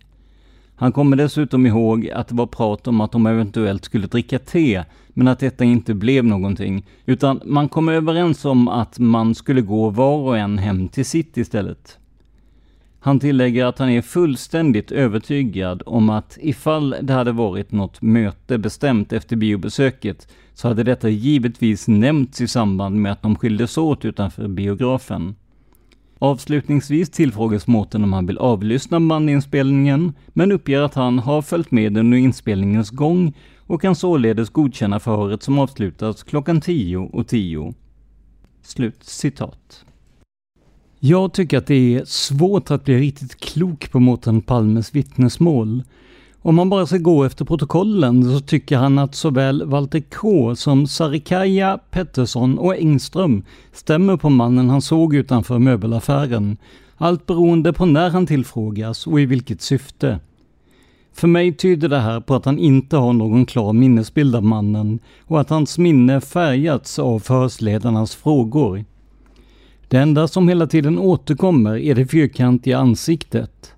Han 0.75 0.91
kommer 0.91 1.17
dessutom 1.17 1.65
ihåg 1.65 2.09
att 2.09 2.27
det 2.27 2.35
var 2.35 2.47
prat 2.47 2.87
om 2.87 3.01
att 3.01 3.11
de 3.11 3.25
eventuellt 3.25 3.85
skulle 3.85 4.07
dricka 4.07 4.39
te, 4.39 4.83
men 5.09 5.27
att 5.27 5.39
detta 5.39 5.63
inte 5.63 5.93
blev 5.93 6.25
någonting, 6.25 6.85
utan 7.05 7.41
man 7.45 7.69
kom 7.69 7.89
överens 7.89 8.45
om 8.45 8.67
att 8.67 8.99
man 8.99 9.35
skulle 9.35 9.61
gå 9.61 9.89
var 9.89 10.17
och 10.17 10.37
en 10.37 10.57
hem 10.57 10.89
till 10.89 11.05
sitt 11.05 11.37
istället. 11.37 11.97
Han 13.05 13.19
tillägger 13.19 13.65
att 13.65 13.79
han 13.79 13.89
är 13.89 14.01
fullständigt 14.01 14.91
övertygad 14.91 15.83
om 15.85 16.09
att 16.09 16.37
ifall 16.41 16.95
det 17.01 17.13
hade 17.13 17.31
varit 17.31 17.71
något 17.71 18.01
möte 18.01 18.57
bestämt 18.57 19.13
efter 19.13 19.35
biobesöket 19.35 20.27
så 20.53 20.67
hade 20.67 20.83
detta 20.83 21.09
givetvis 21.09 21.87
nämnts 21.87 22.41
i 22.41 22.47
samband 22.47 23.01
med 23.01 23.11
att 23.11 23.21
de 23.21 23.35
skildes 23.35 23.77
åt 23.77 24.05
utanför 24.05 24.47
biografen. 24.47 25.35
Avslutningsvis 26.19 27.09
tillfrågas 27.09 27.67
Mårten 27.67 28.03
om 28.03 28.13
han 28.13 28.25
vill 28.25 28.37
avlyssna 28.37 28.99
bandinspelningen, 28.99 30.13
men 30.27 30.51
uppger 30.51 30.81
att 30.81 30.93
han 30.93 31.19
har 31.19 31.41
följt 31.41 31.71
med 31.71 31.97
under 31.97 32.17
inspelningens 32.17 32.89
gång 32.89 33.33
och 33.59 33.81
kan 33.81 33.95
således 33.95 34.49
godkänna 34.49 34.99
förhöret 34.99 35.43
som 35.43 35.59
avslutas 35.59 36.23
klockan 36.23 36.61
10.10.” 36.61 37.23
10. 37.23 37.73
Slut 38.61 39.03
citat. 39.03 39.85
Jag 41.05 41.33
tycker 41.33 41.57
att 41.57 41.67
det 41.67 41.95
är 41.95 42.05
svårt 42.05 42.71
att 42.71 42.85
bli 42.85 42.99
riktigt 42.99 43.39
klok 43.39 43.91
på 43.91 43.99
Mårten 43.99 44.41
Palmes 44.41 44.95
vittnesmål. 44.95 45.83
Om 46.41 46.55
man 46.55 46.69
bara 46.69 46.85
ska 46.85 46.97
gå 46.97 47.23
efter 47.23 47.45
protokollen 47.45 48.23
så 48.23 48.39
tycker 48.39 48.77
han 48.77 48.99
att 48.99 49.15
såväl 49.15 49.65
Walter 49.65 49.99
K 49.99 50.55
som 50.55 50.87
Sarikaja, 50.87 51.79
Pettersson 51.91 52.57
och 52.57 52.75
Engström 52.75 53.43
stämmer 53.73 54.17
på 54.17 54.29
mannen 54.29 54.69
han 54.69 54.81
såg 54.81 55.15
utanför 55.15 55.59
möbelaffären. 55.59 56.57
Allt 56.97 57.25
beroende 57.25 57.73
på 57.73 57.85
när 57.85 58.09
han 58.09 58.27
tillfrågas 58.27 59.07
och 59.07 59.21
i 59.21 59.25
vilket 59.25 59.61
syfte. 59.61 60.19
För 61.13 61.27
mig 61.27 61.53
tyder 61.53 61.89
det 61.89 61.99
här 61.99 62.19
på 62.19 62.35
att 62.35 62.45
han 62.45 62.59
inte 62.59 62.97
har 62.97 63.13
någon 63.13 63.45
klar 63.45 63.73
minnesbild 63.73 64.35
av 64.35 64.43
mannen 64.43 64.99
och 65.25 65.41
att 65.41 65.49
hans 65.49 65.77
minne 65.77 66.21
färgats 66.21 66.99
av 66.99 67.19
förhörsledarnas 67.19 68.15
frågor. 68.15 68.85
Det 69.93 69.99
enda 69.99 70.27
som 70.27 70.47
hela 70.47 70.67
tiden 70.67 70.99
återkommer 70.99 71.77
är 71.77 71.95
det 71.95 72.05
fyrkantiga 72.05 72.77
ansiktet. 72.77 73.73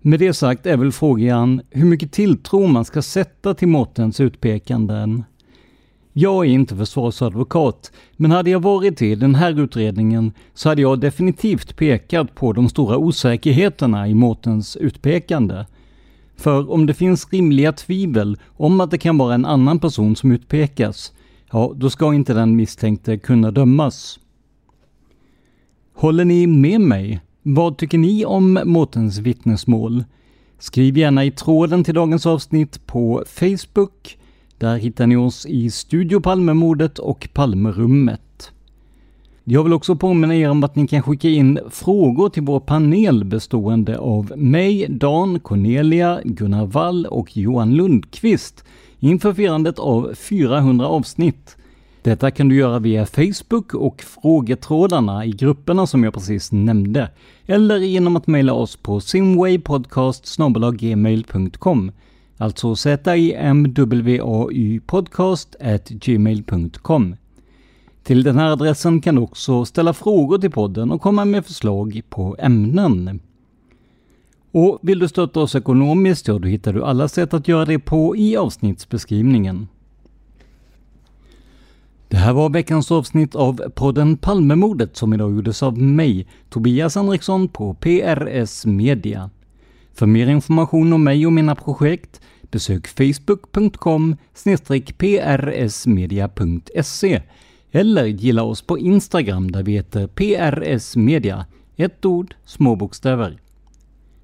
Med 0.00 0.18
det 0.18 0.32
sagt 0.32 0.66
är 0.66 0.76
väl 0.76 0.92
frågan 0.92 1.60
hur 1.70 1.84
mycket 1.84 2.12
tilltro 2.12 2.66
man 2.66 2.84
ska 2.84 3.02
sätta 3.02 3.54
till 3.54 3.68
Mårtens 3.68 4.20
utpekanden. 4.20 5.24
Jag 6.12 6.46
är 6.46 6.50
inte 6.50 6.76
försvarsadvokat, 6.76 7.92
men 8.16 8.30
hade 8.30 8.50
jag 8.50 8.62
varit 8.62 8.98
det 8.98 9.06
i 9.06 9.14
den 9.14 9.34
här 9.34 9.60
utredningen 9.60 10.32
så 10.54 10.68
hade 10.68 10.82
jag 10.82 11.00
definitivt 11.00 11.76
pekat 11.76 12.34
på 12.34 12.52
de 12.52 12.68
stora 12.68 12.96
osäkerheterna 12.96 14.08
i 14.08 14.14
Mårtens 14.14 14.76
utpekande. 14.76 15.66
För 16.36 16.70
om 16.70 16.86
det 16.86 16.94
finns 16.94 17.32
rimliga 17.32 17.72
tvivel 17.72 18.38
om 18.46 18.80
att 18.80 18.90
det 18.90 18.98
kan 18.98 19.18
vara 19.18 19.34
en 19.34 19.44
annan 19.44 19.78
person 19.78 20.16
som 20.16 20.32
utpekas, 20.32 21.12
ja, 21.52 21.72
då 21.76 21.90
ska 21.90 22.14
inte 22.14 22.34
den 22.34 22.56
misstänkte 22.56 23.18
kunna 23.18 23.50
dömas. 23.50 24.18
Håller 25.98 26.24
ni 26.24 26.46
med 26.46 26.80
mig? 26.80 27.20
Vad 27.42 27.78
tycker 27.78 27.98
ni 27.98 28.24
om 28.24 28.60
Mårtens 28.64 29.18
vittnesmål? 29.18 30.04
Skriv 30.58 30.98
gärna 30.98 31.24
i 31.24 31.30
tråden 31.30 31.84
till 31.84 31.94
dagens 31.94 32.26
avsnitt 32.26 32.86
på 32.86 33.24
Facebook. 33.26 34.18
Där 34.58 34.76
hittar 34.76 35.06
ni 35.06 35.16
oss 35.16 35.46
i 35.46 35.70
Studio 35.70 36.20
Palmemordet 36.20 36.98
och 36.98 37.28
Palmerummet. 37.32 38.52
Jag 39.44 39.64
vill 39.64 39.72
också 39.72 39.96
påminna 39.96 40.36
er 40.36 40.50
om 40.50 40.64
att 40.64 40.76
ni 40.76 40.86
kan 40.86 41.02
skicka 41.02 41.28
in 41.28 41.58
frågor 41.70 42.28
till 42.28 42.42
vår 42.42 42.60
panel 42.60 43.24
bestående 43.24 43.98
av 43.98 44.32
mig, 44.36 44.86
Dan, 44.88 45.40
Cornelia, 45.40 46.20
Gunnar 46.24 46.66
Wall 46.66 47.06
och 47.06 47.36
Johan 47.36 47.74
Lundqvist 47.74 48.64
inför 48.98 49.34
firandet 49.34 49.78
av 49.78 50.14
400 50.14 50.86
avsnitt. 50.86 51.56
Detta 52.06 52.30
kan 52.30 52.48
du 52.48 52.56
göra 52.56 52.78
via 52.78 53.06
Facebook 53.06 53.74
och 53.74 54.02
frågetrådarna 54.02 55.24
i 55.24 55.30
grupperna 55.30 55.86
som 55.86 56.04
jag 56.04 56.14
precis 56.14 56.52
nämnde, 56.52 57.10
eller 57.46 57.76
genom 57.76 58.16
att 58.16 58.26
mejla 58.26 58.52
oss 58.52 58.76
på 58.76 59.00
simwaypodcast.gmail.com 59.00 61.92
Alltså 62.36 62.76
z-i-m-w-a-y 62.76 64.80
podcast 64.80 65.56
gmail.com. 65.88 67.16
Till 68.02 68.22
den 68.22 68.36
här 68.36 68.50
adressen 68.50 69.00
kan 69.00 69.14
du 69.14 69.20
också 69.20 69.64
ställa 69.64 69.92
frågor 69.92 70.38
till 70.38 70.50
podden 70.50 70.90
och 70.90 71.00
komma 71.00 71.24
med 71.24 71.46
förslag 71.46 72.02
på 72.08 72.36
ämnen. 72.38 73.20
Och 74.52 74.78
vill 74.82 74.98
du 74.98 75.08
stötta 75.08 75.40
oss 75.40 75.54
ekonomiskt, 75.54 76.28
ja 76.28 76.38
då 76.38 76.48
hittar 76.48 76.72
du 76.72 76.84
alla 76.84 77.08
sätt 77.08 77.34
att 77.34 77.48
göra 77.48 77.64
det 77.64 77.78
på 77.78 78.16
i 78.16 78.36
avsnittsbeskrivningen. 78.36 79.68
Det 82.08 82.16
här 82.16 82.32
var 82.32 82.48
veckans 82.48 82.90
avsnitt 82.90 83.34
av 83.34 83.68
podden 83.74 84.16
Palmemordet 84.16 84.96
som 84.96 85.12
idag 85.12 85.34
gjordes 85.34 85.62
av 85.62 85.78
mig, 85.78 86.26
Tobias 86.50 86.94
Henriksson 86.94 87.48
på 87.48 87.74
PRS 87.74 88.66
Media. 88.66 89.30
För 89.94 90.06
mer 90.06 90.26
information 90.26 90.92
om 90.92 91.04
mig 91.04 91.26
och 91.26 91.32
mina 91.32 91.54
projekt 91.54 92.20
besök 92.50 92.86
facebook.com 92.86 94.16
prsmedia.se 95.54 97.22
eller 97.70 98.04
gilla 98.04 98.42
oss 98.42 98.62
på 98.62 98.78
Instagram 98.78 99.50
där 99.50 99.62
vi 99.62 99.72
heter 99.72 100.06
prsmedia, 100.06 101.46
ett 101.76 102.04
ord, 102.04 102.34
små 102.44 102.76
bokstäver. 102.76 103.40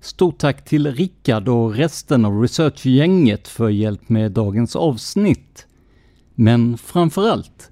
Stort 0.01 0.39
tack 0.39 0.65
till 0.65 0.95
Rickard 0.95 1.49
och 1.49 1.75
resten 1.75 2.25
av 2.25 2.41
researchgänget 2.41 3.49
för 3.49 3.69
hjälp 3.69 4.09
med 4.09 4.33
dagens 4.33 4.77
avsnitt. 4.77 5.67
Men 6.35 6.79
framförallt, 6.79 7.72